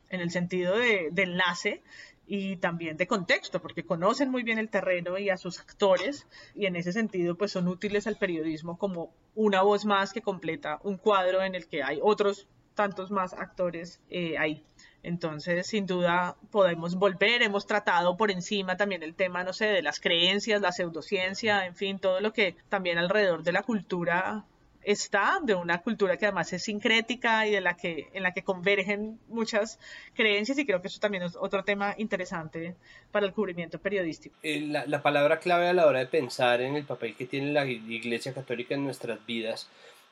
en 0.10 0.22
el 0.22 0.30
sentido 0.30 0.78
de, 0.78 1.10
de 1.12 1.24
enlace 1.24 1.82
y 2.28 2.58
también 2.58 2.96
de 2.96 3.08
contexto, 3.08 3.62
porque 3.62 3.84
conocen 3.84 4.30
muy 4.30 4.44
bien 4.44 4.60
el 4.60 4.70
terreno 4.70 5.18
y 5.18 5.30
a 5.30 5.38
sus 5.38 5.60
actores 5.60 6.28
y 6.54 6.68
en 6.68 6.76
ese 6.76 6.94
sentido 6.94 7.36
pues 7.36 7.52
son 7.52 7.68
útiles 7.68 8.06
al 8.06 8.18
periodismo 8.18 8.78
como 8.78 9.14
una 9.34 9.64
voz 9.64 9.86
más 9.86 10.14
que 10.14 10.22
completa 10.22 10.80
un 10.84 10.98
cuadro 10.98 11.42
en 11.42 11.56
el 11.56 11.68
que 11.68 11.84
hay 11.84 12.00
otros 12.02 12.48
tantos 12.76 13.12
más 13.12 13.34
actores 13.34 14.02
eh, 14.10 14.38
ahí. 14.38 14.64
Entonces, 15.04 15.68
sin 15.68 15.86
duda, 15.86 16.38
podemos 16.50 16.96
volver. 16.96 17.44
Hemos 17.44 17.68
tratado 17.68 18.16
por 18.16 18.32
encima 18.32 18.78
también 18.78 19.04
el 19.04 19.16
tema, 19.16 19.44
no 19.44 19.52
sé, 19.52 19.66
de 19.66 19.82
las 19.82 20.00
creencias, 20.00 20.62
la 20.62 20.72
pseudociencia, 20.72 21.66
en 21.66 21.76
fin, 21.76 22.00
todo 22.00 22.22
lo 22.22 22.32
que 22.32 22.56
también 22.70 22.98
alrededor 22.98 23.44
de 23.44 23.52
la 23.52 23.64
cultura 23.64 24.46
está, 24.86 25.40
de 25.42 25.56
una 25.56 25.82
cultura 25.82 26.18
que 26.18 26.26
además 26.26 26.52
es 26.54 26.64
sincrética 26.64 27.48
y 27.48 27.52
de 27.52 27.62
la 27.62 27.76
que, 27.76 28.08
en 28.14 28.24
la 28.24 28.34
que 28.34 28.44
convergen 28.44 29.20
muchas 29.30 29.80
creencias 30.14 30.58
y 30.58 30.66
creo 30.66 30.82
que 30.82 30.88
eso 30.88 31.00
también 31.00 31.24
es 31.24 31.36
otro 31.36 31.64
tema 31.64 31.96
interesante 31.98 32.76
para 33.12 33.26
el 33.26 33.34
cubrimiento 33.34 33.80
periodístico. 33.80 34.36
Eh, 34.44 34.62
la, 34.62 34.86
la 34.86 35.02
palabra 35.02 35.40
clave 35.40 35.68
a 35.68 35.74
la 35.74 35.86
hora 35.86 36.00
de 36.00 36.08
pensar 36.08 36.62
en 36.62 36.76
el 36.76 36.84
papel 36.84 37.16
que 37.16 37.26
tiene 37.26 37.52
la 37.52 37.66
Iglesia 37.66 38.34
Católica 38.34 38.76
en 38.76 38.84
nuestras 38.84 39.26
vidas 39.26 39.70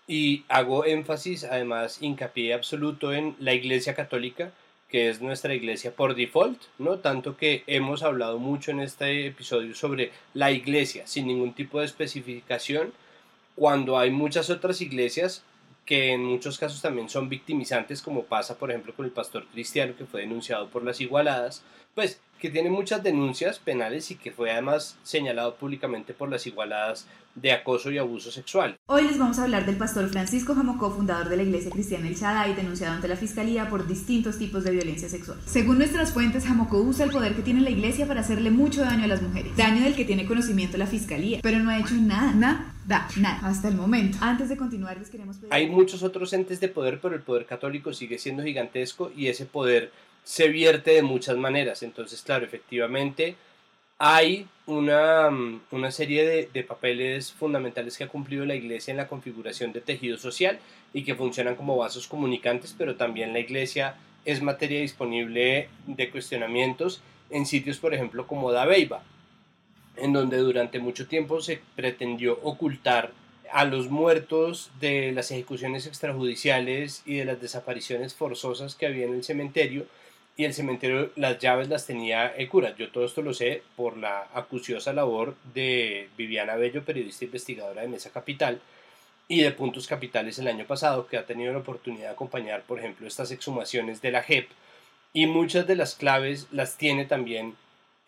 y 0.08 0.44
hago 0.48 0.86
énfasis, 0.86 1.44
además, 1.44 2.02
hincapié 2.02 2.54
absoluto 2.54 3.14
en 3.14 3.36
la 3.40 3.54
Iglesia 3.54 3.94
Católica, 3.94 4.52
que 4.92 5.10
es 5.10 5.22
nuestra 5.22 5.54
iglesia 5.56 5.96
por 5.96 6.16
default, 6.16 6.62
¿no? 6.78 7.00
Tanto 7.00 7.38
que 7.38 7.64
hemos 7.66 8.04
hablado 8.04 8.38
mucho 8.38 8.72
en 8.72 8.82
este 8.82 9.26
episodio 9.28 9.74
sobre 9.74 10.12
la 10.34 10.52
iglesia, 10.52 11.08
sin 11.08 11.28
ningún 11.28 11.54
tipo 11.54 11.80
de 11.80 11.86
especificación, 11.86 12.92
cuando 13.56 13.98
hay 13.98 14.12
muchas 14.12 14.50
otras 14.50 14.82
iglesias 14.82 15.44
que 15.86 16.12
en 16.12 16.24
muchos 16.24 16.60
casos 16.60 16.82
también 16.82 17.10
son 17.10 17.30
victimizantes, 17.30 18.02
como 18.02 18.24
pasa 18.24 18.58
por 18.58 18.70
ejemplo 18.70 18.94
con 18.94 19.06
el 19.06 19.12
pastor 19.12 19.48
cristiano 19.48 19.96
que 19.98 20.06
fue 20.06 20.22
denunciado 20.22 20.70
por 20.70 20.84
las 20.84 21.02
igualadas, 21.02 21.64
pues 21.96 22.20
que 22.42 22.50
tiene 22.50 22.72
muchas 22.72 23.04
denuncias 23.04 23.60
penales 23.60 24.10
y 24.10 24.16
que 24.16 24.32
fue 24.32 24.52
además 24.52 24.98
señalado 25.04 25.56
públicamente 25.56 26.16
por 26.16 26.28
las 26.32 26.48
igualadas 26.48 27.06
de 27.36 27.52
acoso 27.52 27.92
y 27.92 28.00
abuso 28.00 28.32
sexual. 28.32 28.78
Hoy 28.88 29.04
les 29.04 29.20
vamos 29.20 29.38
a 29.38 29.44
hablar 29.44 29.68
del 29.68 29.78
pastor 29.78 30.10
Francisco 30.10 30.56
Jamocó, 30.56 30.90
fundador 30.92 31.30
de 31.30 31.38
la 31.38 31.44
Iglesia 31.44 31.70
Cristiana 31.70 32.08
El 32.08 32.16
Shaddai, 32.16 32.56
denunciado 32.56 32.96
ante 32.96 33.08
la 33.08 33.16
Fiscalía 33.16 33.70
por 33.70 33.88
distintos 33.88 34.40
tipos 34.40 34.64
de 34.64 34.72
violencia 34.72 35.08
sexual. 35.08 35.40
Según 35.46 35.78
nuestras 35.78 36.12
fuentes, 36.12 36.44
Jamocó 36.44 36.80
usa 36.80 37.06
el 37.06 37.12
poder 37.12 37.36
que 37.36 37.44
tiene 37.44 37.62
la 37.62 37.70
Iglesia 37.70 38.08
para 38.08 38.22
hacerle 38.22 38.50
mucho 38.50 38.82
daño 38.82 39.04
a 39.04 39.08
las 39.08 39.22
mujeres, 39.22 39.56
daño 39.56 39.84
del 39.84 39.96
que 39.96 40.04
tiene 40.04 40.26
conocimiento 40.26 40.80
la 40.80 40.88
Fiscalía, 40.88 41.40
pero 41.44 41.60
no 41.60 41.70
ha 41.70 41.78
hecho 41.78 41.94
nada, 41.94 42.34
nada, 42.34 42.74
nada, 42.88 43.40
hasta 43.44 43.68
el 43.68 43.76
momento. 43.76 44.18
Antes 44.20 44.50
de 44.50 44.58
continuar, 44.58 44.98
les 44.98 45.12
queremos 45.12 45.38
pedir... 45.38 45.54
Hay 45.54 45.70
muchos 45.70 46.02
otros 46.02 46.34
entes 46.34 46.60
de 46.60 46.70
poder, 46.70 47.00
pero 47.00 47.14
el 47.14 47.22
poder 47.22 47.46
católico 47.46 47.94
sigue 47.94 48.18
siendo 48.18 48.44
gigantesco 48.44 49.12
y 49.16 49.28
ese 49.28 49.46
poder 49.46 49.92
se 50.24 50.50
vierte 50.50 50.92
de 50.92 51.04
muchas 51.04 51.38
maneras. 51.38 51.84
Entonces, 51.84 52.22
claro, 52.22 52.46
efectivamente 52.46 53.36
hay 53.98 54.48
una, 54.66 55.30
una 55.70 55.92
serie 55.92 56.26
de, 56.26 56.50
de, 56.52 56.64
papeles 56.64 57.32
fundamentales 57.32 57.98
que 57.98 58.06
ha 58.06 58.08
cumplido 58.08 58.46
la 58.46 58.56
Iglesia 58.56 58.92
en 58.92 58.98
la 58.98 59.08
configuración 59.08 59.74
de 59.74 59.82
tejido 59.82 60.18
social 60.18 60.60
y 60.94 61.04
que 61.04 61.14
funcionan 61.14 61.56
como 61.56 61.78
vasos 61.78 62.08
comunicantes, 62.08 62.74
pero 62.76 62.96
también 62.96 63.32
la 63.32 63.40
Iglesia 63.40 63.96
es 64.26 64.42
materia 64.42 64.82
disponible 64.82 65.70
de 65.86 66.10
cuestionamientos 66.10 67.02
en 67.30 67.46
sitios, 67.46 67.78
por 67.78 67.94
ejemplo, 67.94 68.28
como 68.28 68.52
Dabeiba, 68.52 69.04
en 69.98 70.14
donde 70.14 70.38
durante 70.38 70.80
mucho 70.80 71.08
tiempo 71.08 71.42
se 71.42 71.62
pretendió 71.76 72.40
ocultar 72.44 73.12
a 73.52 73.66
los 73.66 73.90
muertos 73.90 74.72
de 74.80 75.12
las 75.12 75.32
ejecuciones 75.32 75.86
extrajudiciales 75.86 77.04
y 77.06 77.18
de 77.18 77.26
las 77.26 77.42
desapariciones 77.42 78.14
forzosas 78.14 78.76
que 78.76 78.86
había 78.86 79.06
en 79.06 79.14
el 79.14 79.24
cementerio, 79.24 79.86
y 80.38 80.46
el 80.46 80.54
cementerio 80.54 81.12
las 81.16 81.40
llaves 81.40 81.70
las 81.70 81.86
tenía 81.86 82.28
el 82.28 82.50
cura. 82.50 82.76
Yo 82.78 82.90
todo 82.92 83.06
esto 83.06 83.22
lo 83.22 83.34
sé 83.34 83.64
por 83.76 83.98
la 83.98 84.28
acuciosa 84.34 84.94
labor 84.94 85.36
de 85.54 86.10
Viviana 86.18 86.56
Bello, 86.56 86.84
periodista 86.84 87.26
investigadora 87.26 87.82
de 87.82 87.88
Mesa 87.88 88.10
Capital, 88.12 88.60
y 89.28 89.42
de 89.42 89.52
Puntos 89.52 89.88
Capitales 89.88 90.40
el 90.40 90.48
año 90.48 90.66
pasado, 90.66 91.08
que 91.08 91.18
ha 91.18 91.26
tenido 91.26 91.54
la 91.54 91.60
oportunidad 91.60 92.08
de 92.08 92.14
acompañar, 92.14 92.64
por 92.64 92.80
ejemplo, 92.80 93.08
estas 93.08 93.32
exhumaciones 93.32 94.02
de 94.02 94.12
la 94.12 94.24
JEP, 94.24 94.50
y 95.14 95.26
muchas 95.26 95.68
de 95.68 95.76
las 95.76 95.96
claves 95.96 96.48
las 96.52 96.78
tiene 96.78 97.06
también 97.06 97.56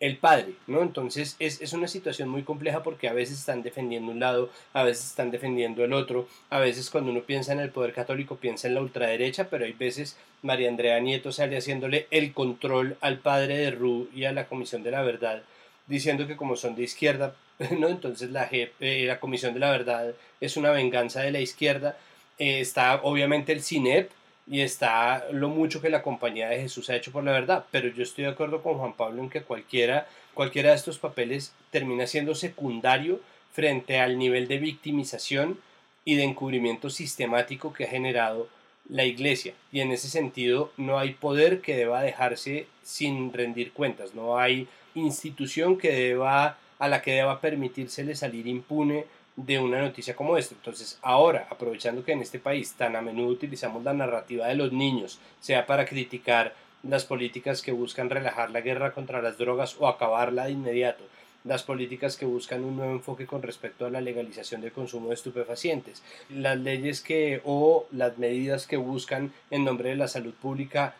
el 0.04 0.18
padre, 0.18 0.52
¿no? 0.66 0.82
Entonces 0.82 1.34
es, 1.38 1.62
es, 1.62 1.72
una 1.72 1.88
situación 1.88 2.28
muy 2.28 2.42
compleja 2.42 2.82
porque 2.82 3.08
a 3.08 3.14
veces 3.14 3.38
están 3.38 3.62
defendiendo 3.62 4.12
un 4.12 4.20
lado, 4.20 4.50
a 4.74 4.82
veces 4.82 5.06
están 5.06 5.30
defendiendo 5.30 5.82
el 5.82 5.94
otro, 5.94 6.28
a 6.50 6.58
veces 6.58 6.90
cuando 6.90 7.10
uno 7.10 7.22
piensa 7.22 7.54
en 7.54 7.60
el 7.60 7.70
poder 7.70 7.94
católico 7.94 8.36
piensa 8.36 8.68
en 8.68 8.74
la 8.74 8.82
ultraderecha, 8.82 9.48
pero 9.48 9.64
hay 9.64 9.72
veces 9.72 10.18
María 10.42 10.68
Andrea 10.68 11.00
Nieto 11.00 11.32
sale 11.32 11.56
haciéndole 11.56 12.06
el 12.10 12.34
control 12.34 12.98
al 13.00 13.18
padre 13.20 13.56
de 13.56 13.70
Ru 13.70 14.10
y 14.14 14.24
a 14.24 14.32
la 14.32 14.46
Comisión 14.46 14.82
de 14.82 14.90
la 14.90 15.00
Verdad 15.00 15.42
diciendo 15.86 16.26
que 16.26 16.36
como 16.36 16.56
son 16.56 16.76
de 16.76 16.82
izquierda, 16.82 17.34
¿no? 17.78 17.88
entonces 17.88 18.30
la, 18.30 18.46
eh, 18.50 19.04
la 19.06 19.20
Comisión 19.20 19.54
de 19.54 19.60
la 19.60 19.70
Verdad 19.70 20.14
es 20.38 20.58
una 20.58 20.70
venganza 20.70 21.22
de 21.22 21.32
la 21.32 21.40
izquierda. 21.40 21.96
Eh, 22.38 22.60
está 22.60 23.00
obviamente 23.04 23.52
el 23.52 23.62
CINEP 23.62 24.10
y 24.46 24.60
está 24.60 25.26
lo 25.30 25.48
mucho 25.48 25.80
que 25.80 25.88
la 25.88 26.02
Compañía 26.02 26.48
de 26.48 26.60
Jesús 26.60 26.90
ha 26.90 26.96
hecho 26.96 27.12
por 27.12 27.24
la 27.24 27.32
verdad, 27.32 27.64
pero 27.70 27.88
yo 27.88 28.02
estoy 28.02 28.24
de 28.24 28.30
acuerdo 28.30 28.62
con 28.62 28.78
Juan 28.78 28.92
Pablo 28.92 29.22
en 29.22 29.30
que 29.30 29.42
cualquiera, 29.42 30.06
cualquiera 30.34 30.70
de 30.70 30.76
estos 30.76 30.98
papeles 30.98 31.54
termina 31.70 32.06
siendo 32.06 32.34
secundario 32.34 33.20
frente 33.52 34.00
al 34.00 34.18
nivel 34.18 34.48
de 34.48 34.58
victimización 34.58 35.58
y 36.04 36.16
de 36.16 36.24
encubrimiento 36.24 36.90
sistemático 36.90 37.72
que 37.72 37.84
ha 37.84 37.88
generado 37.88 38.48
la 38.88 39.04
Iglesia. 39.04 39.54
Y 39.72 39.80
en 39.80 39.92
ese 39.92 40.08
sentido 40.08 40.72
no 40.76 40.98
hay 40.98 41.14
poder 41.14 41.60
que 41.60 41.76
deba 41.76 42.02
dejarse 42.02 42.66
sin 42.82 43.32
rendir 43.32 43.72
cuentas, 43.72 44.14
no 44.14 44.38
hay 44.38 44.68
institución 44.94 45.78
que 45.78 45.90
deba 45.90 46.58
a 46.78 46.88
la 46.88 47.00
que 47.00 47.12
deba 47.12 47.40
permitírsele 47.40 48.14
salir 48.14 48.46
impune 48.46 49.06
de 49.36 49.58
una 49.58 49.80
noticia 49.80 50.14
como 50.14 50.36
esta. 50.36 50.54
Entonces, 50.54 50.98
ahora, 51.02 51.46
aprovechando 51.50 52.04
que 52.04 52.12
en 52.12 52.20
este 52.20 52.38
país 52.38 52.74
tan 52.74 52.96
a 52.96 53.02
menudo 53.02 53.28
utilizamos 53.28 53.82
la 53.84 53.92
narrativa 53.92 54.46
de 54.46 54.54
los 54.54 54.72
niños, 54.72 55.18
sea 55.40 55.66
para 55.66 55.86
criticar 55.86 56.54
las 56.82 57.04
políticas 57.04 57.62
que 57.62 57.72
buscan 57.72 58.10
relajar 58.10 58.50
la 58.50 58.60
guerra 58.60 58.92
contra 58.92 59.22
las 59.22 59.38
drogas 59.38 59.76
o 59.78 59.88
acabarla 59.88 60.44
de 60.44 60.52
inmediato, 60.52 61.04
las 61.44 61.62
políticas 61.62 62.16
que 62.16 62.24
buscan 62.24 62.64
un 62.64 62.76
nuevo 62.76 62.92
enfoque 62.92 63.26
con 63.26 63.42
respecto 63.42 63.84
a 63.84 63.90
la 63.90 64.00
legalización 64.00 64.62
del 64.62 64.72
consumo 64.72 65.08
de 65.08 65.14
estupefacientes, 65.14 66.02
las 66.30 66.58
leyes 66.58 67.00
que 67.00 67.42
o 67.44 67.86
las 67.92 68.16
medidas 68.18 68.66
que 68.66 68.78
buscan 68.78 69.32
en 69.50 69.64
nombre 69.64 69.90
de 69.90 69.96
la 69.96 70.08
salud 70.08 70.32
pública 70.34 70.94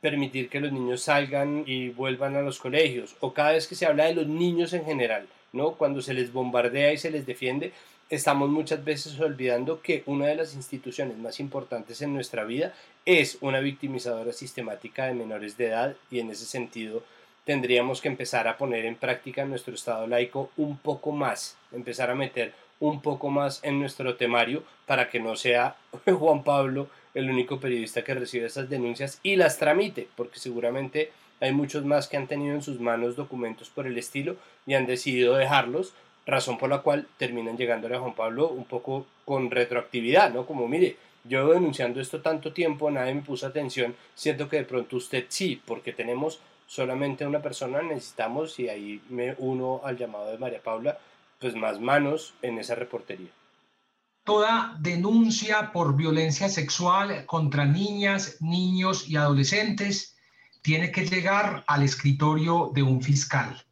permitir 0.00 0.48
que 0.48 0.60
los 0.60 0.72
niños 0.72 1.02
salgan 1.02 1.64
y 1.66 1.90
vuelvan 1.90 2.34
a 2.36 2.42
los 2.42 2.58
colegios, 2.58 3.16
o 3.20 3.34
cada 3.34 3.52
vez 3.52 3.66
que 3.66 3.74
se 3.74 3.84
habla 3.84 4.06
de 4.06 4.14
los 4.14 4.26
niños 4.26 4.72
en 4.72 4.86
general, 4.86 5.26
¿no? 5.52 5.72
Cuando 5.72 6.02
se 6.02 6.14
les 6.14 6.32
bombardea 6.32 6.92
y 6.92 6.98
se 6.98 7.10
les 7.10 7.26
defiende, 7.26 7.72
estamos 8.08 8.48
muchas 8.48 8.84
veces 8.84 9.18
olvidando 9.20 9.80
que 9.80 10.02
una 10.06 10.26
de 10.26 10.34
las 10.34 10.54
instituciones 10.54 11.16
más 11.16 11.40
importantes 11.40 12.02
en 12.02 12.12
nuestra 12.12 12.44
vida 12.44 12.74
es 13.04 13.38
una 13.40 13.60
victimizadora 13.60 14.32
sistemática 14.32 15.06
de 15.06 15.14
menores 15.14 15.56
de 15.56 15.66
edad 15.66 15.96
y 16.10 16.18
en 16.18 16.30
ese 16.30 16.44
sentido 16.44 17.02
tendríamos 17.44 18.00
que 18.00 18.08
empezar 18.08 18.48
a 18.48 18.56
poner 18.58 18.84
en 18.84 18.96
práctica 18.96 19.44
nuestro 19.44 19.74
Estado 19.74 20.06
laico 20.06 20.50
un 20.56 20.76
poco 20.76 21.12
más, 21.12 21.56
empezar 21.72 22.10
a 22.10 22.14
meter 22.14 22.52
un 22.80 23.00
poco 23.00 23.30
más 23.30 23.60
en 23.62 23.78
nuestro 23.78 24.16
temario 24.16 24.64
para 24.86 25.08
que 25.08 25.20
no 25.20 25.36
sea 25.36 25.76
Juan 26.04 26.42
Pablo 26.42 26.88
el 27.14 27.30
único 27.30 27.60
periodista 27.60 28.02
que 28.02 28.14
recibe 28.14 28.46
esas 28.46 28.68
denuncias 28.68 29.18
y 29.22 29.36
las 29.36 29.58
tramite, 29.58 30.08
porque 30.16 30.38
seguramente 30.38 31.12
hay 31.40 31.52
muchos 31.52 31.84
más 31.84 32.06
que 32.06 32.16
han 32.16 32.26
tenido 32.26 32.54
en 32.54 32.62
sus 32.62 32.80
manos 32.80 33.16
documentos 33.16 33.70
por 33.70 33.86
el 33.86 33.98
estilo 33.98 34.36
y 34.66 34.74
han 34.74 34.86
decidido 34.86 35.34
dejarlos, 35.34 35.94
razón 36.26 36.58
por 36.58 36.70
la 36.70 36.82
cual 36.82 37.08
terminan 37.16 37.56
llegándole 37.56 37.96
a 37.96 38.00
Juan 38.00 38.14
Pablo 38.14 38.48
un 38.48 38.64
poco 38.64 39.06
con 39.24 39.50
retroactividad, 39.50 40.32
¿no? 40.32 40.46
Como 40.46 40.68
mire, 40.68 40.96
yo 41.24 41.52
denunciando 41.52 42.00
esto 42.00 42.20
tanto 42.20 42.52
tiempo, 42.52 42.90
nadie 42.90 43.14
me 43.14 43.22
puso 43.22 43.46
atención, 43.46 43.94
siento 44.14 44.48
que 44.48 44.58
de 44.58 44.64
pronto 44.64 44.96
usted 44.96 45.26
sí, 45.28 45.60
porque 45.64 45.92
tenemos 45.92 46.40
solamente 46.66 47.26
una 47.26 47.42
persona, 47.42 47.82
necesitamos, 47.82 48.58
y 48.60 48.68
ahí 48.68 49.00
me 49.08 49.34
uno 49.38 49.80
al 49.84 49.96
llamado 49.96 50.30
de 50.30 50.38
María 50.38 50.62
Paula, 50.62 50.98
pues 51.38 51.54
más 51.56 51.80
manos 51.80 52.34
en 52.42 52.58
esa 52.58 52.74
reportería 52.74 53.30
toda 54.24 54.76
denuncia 54.78 55.72
por 55.72 55.96
violencia 55.96 56.48
sexual 56.48 57.26
contra 57.26 57.64
niñas, 57.64 58.36
niños 58.40 59.08
y 59.08 59.16
adolescentes 59.16 60.14
tiene 60.62 60.90
que 60.90 61.06
llegar 61.06 61.64
al 61.66 61.82
escritorio 61.82 62.70
de 62.74 62.82
un 62.82 63.02
fiscal. 63.02 63.64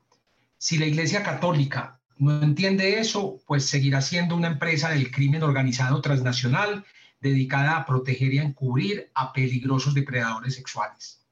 Si 0.57 0.79
la 0.79 0.87
Iglesia 0.87 1.23
Católica 1.23 2.01
no 2.17 2.43
entiende 2.43 2.99
eso, 2.99 3.41
pues 3.47 3.67
seguirá 3.67 4.01
siendo 4.01 4.35
una 4.35 4.49
empresa 4.49 4.91
del 4.91 5.11
crimen 5.11 5.43
organizado 5.43 6.01
transnacional 6.01 6.85
dedicada 7.21 7.77
a 7.77 7.87
proteger 7.87 8.35
y 8.35 8.39
a 8.39 8.45
encubrir 8.45 9.11
a 9.15 9.33
peligrosos 9.33 9.95
depredadores 9.95 10.55
sexuales. 10.55 11.27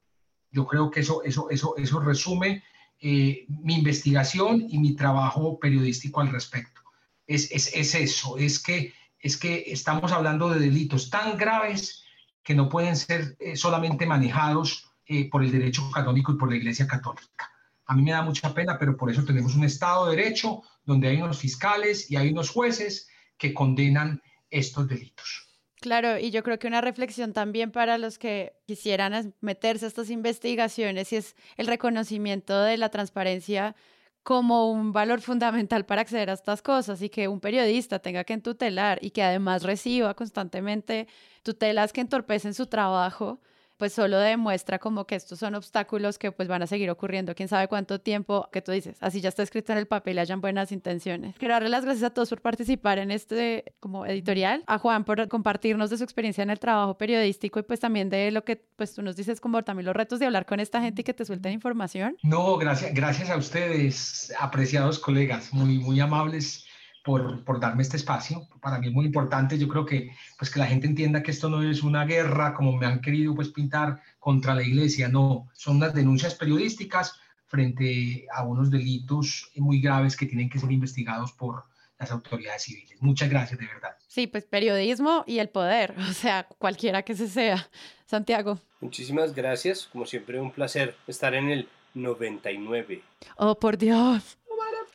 Yo 0.51 0.67
creo 0.67 0.91
que 0.91 1.01
eso, 1.01 1.23
eso, 1.25 1.51
eso, 1.51 1.77
eso 1.77 2.01
resume 2.01 2.63
eh, 3.01 3.47
mi 3.49 3.75
investigación 3.75 4.67
y 4.69 4.79
mi 4.79 4.95
trabajo 4.95 5.59
periodístico 5.59 6.21
al 6.21 6.31
respecto. 6.31 6.81
Es, 7.27 7.51
es, 7.51 7.75
es 7.75 7.95
eso, 7.95 8.39
es 8.39 8.59
que 8.61 8.95
es 9.19 9.37
que 9.37 9.65
estamos 9.67 10.13
hablando 10.13 10.49
de 10.51 10.61
delitos 10.61 11.11
tan 11.11 11.37
graves 11.37 12.05
que 12.45 12.55
no 12.55 12.69
pueden 12.69 12.95
ser 12.95 13.37
eh, 13.41 13.57
solamente 13.57 14.07
manejados 14.07 14.93
eh, 15.07 15.29
por 15.31 15.43
el 15.45 15.53
derecho 15.53 15.91
canónico 15.93 16.33
y 16.33 16.37
por 16.37 16.51
la 16.51 16.57
Iglesia 16.57 16.87
Católica. 16.87 17.51
A 17.87 17.95
mí 17.95 18.03
me 18.03 18.11
da 18.11 18.23
mucha 18.23 18.53
pena, 18.53 18.79
pero 18.79 18.97
por 18.97 19.11
eso 19.11 19.25
tenemos 19.25 19.55
un 19.55 19.65
Estado 19.65 20.11
de 20.11 20.17
Derecho 20.17 20.63
donde 20.85 21.09
hay 21.09 21.23
unos 21.23 21.39
fiscales 21.39 22.11
y 22.11 22.17
hay 22.17 22.31
unos 22.31 22.51
jueces 22.51 23.09
que 23.39 23.55
condenan 23.55 24.21
estos 24.51 24.89
delitos. 24.89 25.47
Claro, 25.81 26.19
y 26.19 26.31
yo 26.31 26.43
creo 26.43 26.59
que 26.59 26.67
una 26.67 26.81
reflexión 26.81 27.33
también 27.33 27.71
para 27.71 27.99
los 27.99 28.19
que 28.19 28.55
quisieran 28.67 29.35
meterse 29.41 29.85
a 29.85 29.89
estas 29.89 30.11
investigaciones 30.11 31.13
y 31.13 31.17
es 31.17 31.37
el 31.57 31.67
reconocimiento 31.67 32.61
de 32.63 32.77
la 32.77 32.89
transparencia 32.89 33.77
como 34.23 34.73
un 34.73 34.93
valor 34.93 35.21
fundamental 35.21 35.87
para 35.87 36.01
acceder 36.01 36.31
a 36.31 36.33
estas 36.33 36.61
cosas 36.61 37.01
y 37.03 37.11
que 37.11 37.29
un 37.29 37.39
periodista 37.39 38.01
tenga 38.01 38.25
que 38.25 38.37
tutelar 38.39 38.99
y 39.01 39.11
que 39.11 39.23
además 39.23 39.63
reciba 39.63 40.15
constantemente 40.15 41.07
tutelas 41.45 41.93
que 41.93 42.01
entorpecen 42.01 42.53
su 42.53 42.67
trabajo, 42.67 43.41
pues 43.77 43.93
solo 43.93 44.19
demuestra 44.19 44.79
como 44.79 45.07
que 45.07 45.15
estos 45.15 45.39
son 45.39 45.55
obstáculos 45.55 46.19
que 46.19 46.33
pues 46.33 46.49
van 46.49 46.63
a 46.63 46.67
seguir 46.67 46.91
ocurriendo, 46.91 47.35
quién 47.35 47.49
sabe 47.49 47.69
cuánto 47.69 48.01
tiempo 48.01 48.49
que 48.53 48.63
tú 48.63 48.73
dices, 48.73 48.97
así 49.01 49.21
ya 49.21 49.29
está 49.29 49.43
escrito 49.43 49.73
en 49.73 49.79
el 49.79 49.87
papel, 49.87 50.19
hayan 50.19 50.41
buenas 50.41 50.73
intenciones. 50.73 51.37
Quiero 51.39 51.55
darle 51.55 51.69
las 51.69 51.85
gracias 51.85 52.05
a 52.05 52.11
todos 52.11 52.31
por 52.31 52.41
participar 52.41 52.99
en 52.99 53.11
este 53.11 53.75
como 53.81 54.07
editorial, 54.07 54.65
a 54.67 54.79
Juan 54.79 55.05
por 55.05 55.29
compartirnos 55.29 55.91
de 55.91 55.99
su 55.99 56.05
experiencia 56.05 56.43
en 56.43 56.51
el 56.51 56.59
trabajo 56.59 56.97
periodístico 56.97 57.59
y 57.59 57.63
pues 57.63 57.81
también 57.81 58.11
de 58.11 58.31
lo 58.31 58.45
que 58.45 58.57
pues 58.57 58.95
tú 58.95 59.03
nos 59.03 59.17
dices 59.17 59.41
como 59.41 59.63
también 59.63 59.87
los 59.87 59.97
retos 59.97 60.19
de 60.19 60.27
hablar 60.27 60.47
con 60.47 60.61
esta 60.61 60.81
gente 60.81 61.03
y 61.03 61.05
que 61.05 61.15
te 61.15 61.25
suelten 61.25 61.53
información. 61.53 62.17
No, 62.23 62.57
gracias, 62.57 62.95
gracias 62.95 63.31
a 63.31 63.37
ustedes, 63.37 64.33
apreciados 64.39 64.99
colegas, 64.99 65.53
muy, 65.53 65.79
muy 65.79 66.01
amables 66.01 66.66
por, 67.07 67.45
por, 67.45 67.61
darme 67.61 67.83
este 67.83 67.97
espacio. 67.97 68.49
Para 68.61 68.81
mí 68.81 68.89
es 68.89 68.93
muy 68.93 69.07
importante, 69.07 69.57
yo 69.57 69.69
creo 69.69 69.87
que, 69.87 70.11
pues, 70.37 70.51
que 70.51 70.59
la 70.59 70.67
gente 70.67 70.89
entienda 70.89 71.23
que 71.23 71.31
esto 71.31 71.49
no 71.49 71.63
es 71.63 71.85
una 71.85 72.05
guerra 72.05 72.53
como 72.53 72.77
me 72.77 72.85
han 72.85 73.01
querido 73.01 73.33
pues, 73.33 73.49
pintar 73.51 74.03
contra 74.19 74.57
la 74.57 74.65
iglesia, 74.65 75.09
no, 75.09 75.49
son 75.55 75.79
las 75.79 75.95
denuncias 75.95 76.35
periodísticas 76.35 77.15
frente 77.47 78.27
a 78.35 78.43
unos 78.43 78.73
delitos 78.73 79.53
muy 79.55 79.81
graves 79.81 80.17
que 80.17 80.27
tienen 80.27 80.51
que 80.51 80.59
ser 80.59 80.73
investigados 80.73 81.31
por 81.31 81.63
las 81.97 82.11
autoridades 82.11 82.65
civiles. 82.65 83.01
Muchas 83.01 83.31
gracias, 83.31 83.61
de 83.61 83.67
verdad. 83.67 83.97
Sí, 84.09 84.27
pues 84.27 84.45
periodismo 84.45 85.23
y 85.29 85.39
el 85.39 85.49
poder, 85.49 85.95
o 86.11 86.13
sea, 86.13 86.49
cualquiera 86.59 87.03
que 87.03 87.15
se 87.15 87.29
sea. 87.29 87.69
Santiago. 88.05 88.59
Muchísimas 88.81 89.33
gracias, 89.33 89.89
como 89.93 90.07
siempre 90.07 90.41
un 90.41 90.51
placer 90.51 90.97
estar 91.07 91.35
en 91.35 91.51
el 91.51 91.69
99. 91.95 93.01
Oh, 93.37 93.57
por 93.61 93.79
Dios. 93.79 94.39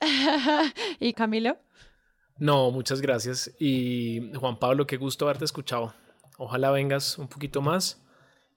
¿Y 1.00 1.14
Camilo? 1.14 1.58
No, 2.42 2.72
muchas 2.72 3.02
gracias. 3.02 3.52
Y 3.60 4.32
Juan 4.34 4.58
Pablo, 4.58 4.88
qué 4.88 4.98
gusto 4.98 5.26
haberte 5.26 5.46
escuchado. 5.46 5.94
Ojalá 6.40 6.72
vengas 6.72 7.20
un 7.20 7.28
poquito 7.28 7.62
más 7.62 8.02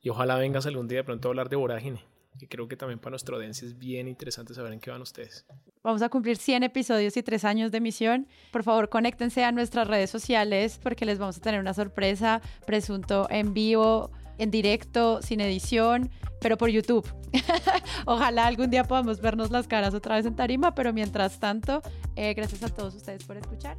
y 0.01 0.09
ojalá 0.09 0.37
vengas 0.37 0.64
algún 0.64 0.89
día 0.89 1.01
de 1.01 1.05
pronto 1.05 1.28
a 1.28 1.30
hablar 1.30 1.51
de 1.51 1.57
vorágine, 1.57 2.03
que 2.39 2.49
creo 2.49 2.66
que 2.66 2.78
también 2.78 2.99
para 2.99 3.11
nuestra 3.11 3.37
audiencia 3.37 3.68
es 3.68 3.78
bien 3.78 4.09
interesante 4.09 4.55
saber 4.55 4.72
en 4.72 4.80
qué 4.80 4.91
van 4.91 5.03
ustedes. 5.03 5.45
Vamos 5.82 6.01
a 6.01 6.09
cumplir 6.09 6.39
100 6.39 6.62
episodios 6.62 7.14
y 7.18 7.22
3 7.22 7.45
años 7.45 7.72
de 7.72 7.76
emisión. 7.76 8.26
Por 8.53 8.62
favor, 8.62 8.89
conéctense 8.89 9.45
a 9.45 9.53
nuestras 9.53 9.87
redes 9.87 10.09
sociales 10.09 10.80
porque 10.82 11.05
les 11.05 11.18
vamos 11.18 11.37
a 11.37 11.41
tener 11.43 11.61
una 11.61 11.74
sorpresa, 11.74 12.41
presunto 12.64 13.26
en 13.28 13.53
vivo 13.53 14.11
en 14.39 14.51
directo, 14.51 15.20
sin 15.22 15.41
edición, 15.41 16.11
pero 16.41 16.57
por 16.57 16.70
YouTube. 16.70 17.07
Ojalá 18.07 18.47
algún 18.47 18.70
día 18.70 18.85
podamos 18.85 19.20
vernos 19.20 19.51
las 19.51 19.66
caras 19.66 19.95
otra 19.95 20.16
vez 20.16 20.26
en 20.26 20.37
tarima, 20.37 20.74
pero 20.74 20.93
mientras 20.93 21.41
tanto, 21.41 21.82
eh, 22.16 22.35
gracias 22.35 22.62
a 22.62 22.68
todos 22.68 22.95
ustedes 22.95 23.24
por 23.24 23.37
escuchar. 23.37 23.76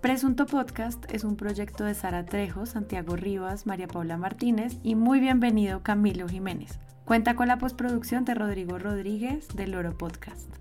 Presunto 0.00 0.46
Podcast 0.46 1.04
es 1.12 1.24
un 1.24 1.36
proyecto 1.36 1.84
de 1.84 1.94
Sara 1.94 2.24
Trejo, 2.24 2.64
Santiago 2.64 3.16
Rivas, 3.16 3.66
María 3.66 3.86
Paula 3.86 4.16
Martínez 4.16 4.78
y 4.82 4.94
muy 4.94 5.20
bienvenido 5.20 5.82
Camilo 5.82 6.26
Jiménez. 6.26 6.78
Cuenta 7.04 7.36
con 7.36 7.48
la 7.48 7.58
postproducción 7.58 8.24
de 8.24 8.34
Rodrigo 8.34 8.78
Rodríguez 8.78 9.48
del 9.48 9.72
Loro 9.72 9.98
Podcast. 9.98 10.59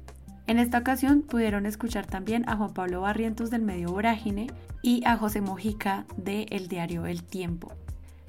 En 0.50 0.58
esta 0.58 0.80
ocasión 0.80 1.22
pudieron 1.22 1.68
escuchar 1.68 2.08
también 2.08 2.50
a 2.50 2.56
Juan 2.56 2.74
Pablo 2.74 3.02
Barrientos 3.02 3.52
del 3.52 3.62
medio 3.62 3.92
Vorágine 3.92 4.48
y 4.82 5.06
a 5.06 5.16
José 5.16 5.42
Mojica 5.42 6.08
de 6.18 6.48
El 6.50 6.68
Diario 6.68 7.06
El 7.06 7.22
Tiempo. 7.22 7.72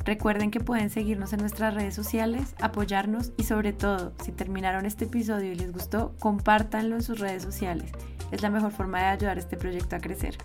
Recuerden 0.04 0.50
que 0.50 0.60
pueden 0.60 0.90
seguirnos 0.90 1.32
en 1.32 1.40
nuestras 1.40 1.72
redes 1.72 1.94
sociales, 1.94 2.54
apoyarnos 2.60 3.32
y 3.38 3.44
sobre 3.44 3.72
todo, 3.72 4.12
si 4.22 4.32
terminaron 4.32 4.84
este 4.84 5.06
episodio 5.06 5.52
y 5.52 5.54
les 5.54 5.72
gustó, 5.72 6.14
compártanlo 6.18 6.96
en 6.96 7.02
sus 7.02 7.20
redes 7.20 7.42
sociales. 7.42 7.90
Es 8.30 8.42
la 8.42 8.50
mejor 8.50 8.72
forma 8.72 8.98
de 8.98 9.06
ayudar 9.06 9.38
a 9.38 9.40
este 9.40 9.56
proyecto 9.56 9.96
a 9.96 10.00
crecer. 10.00 10.36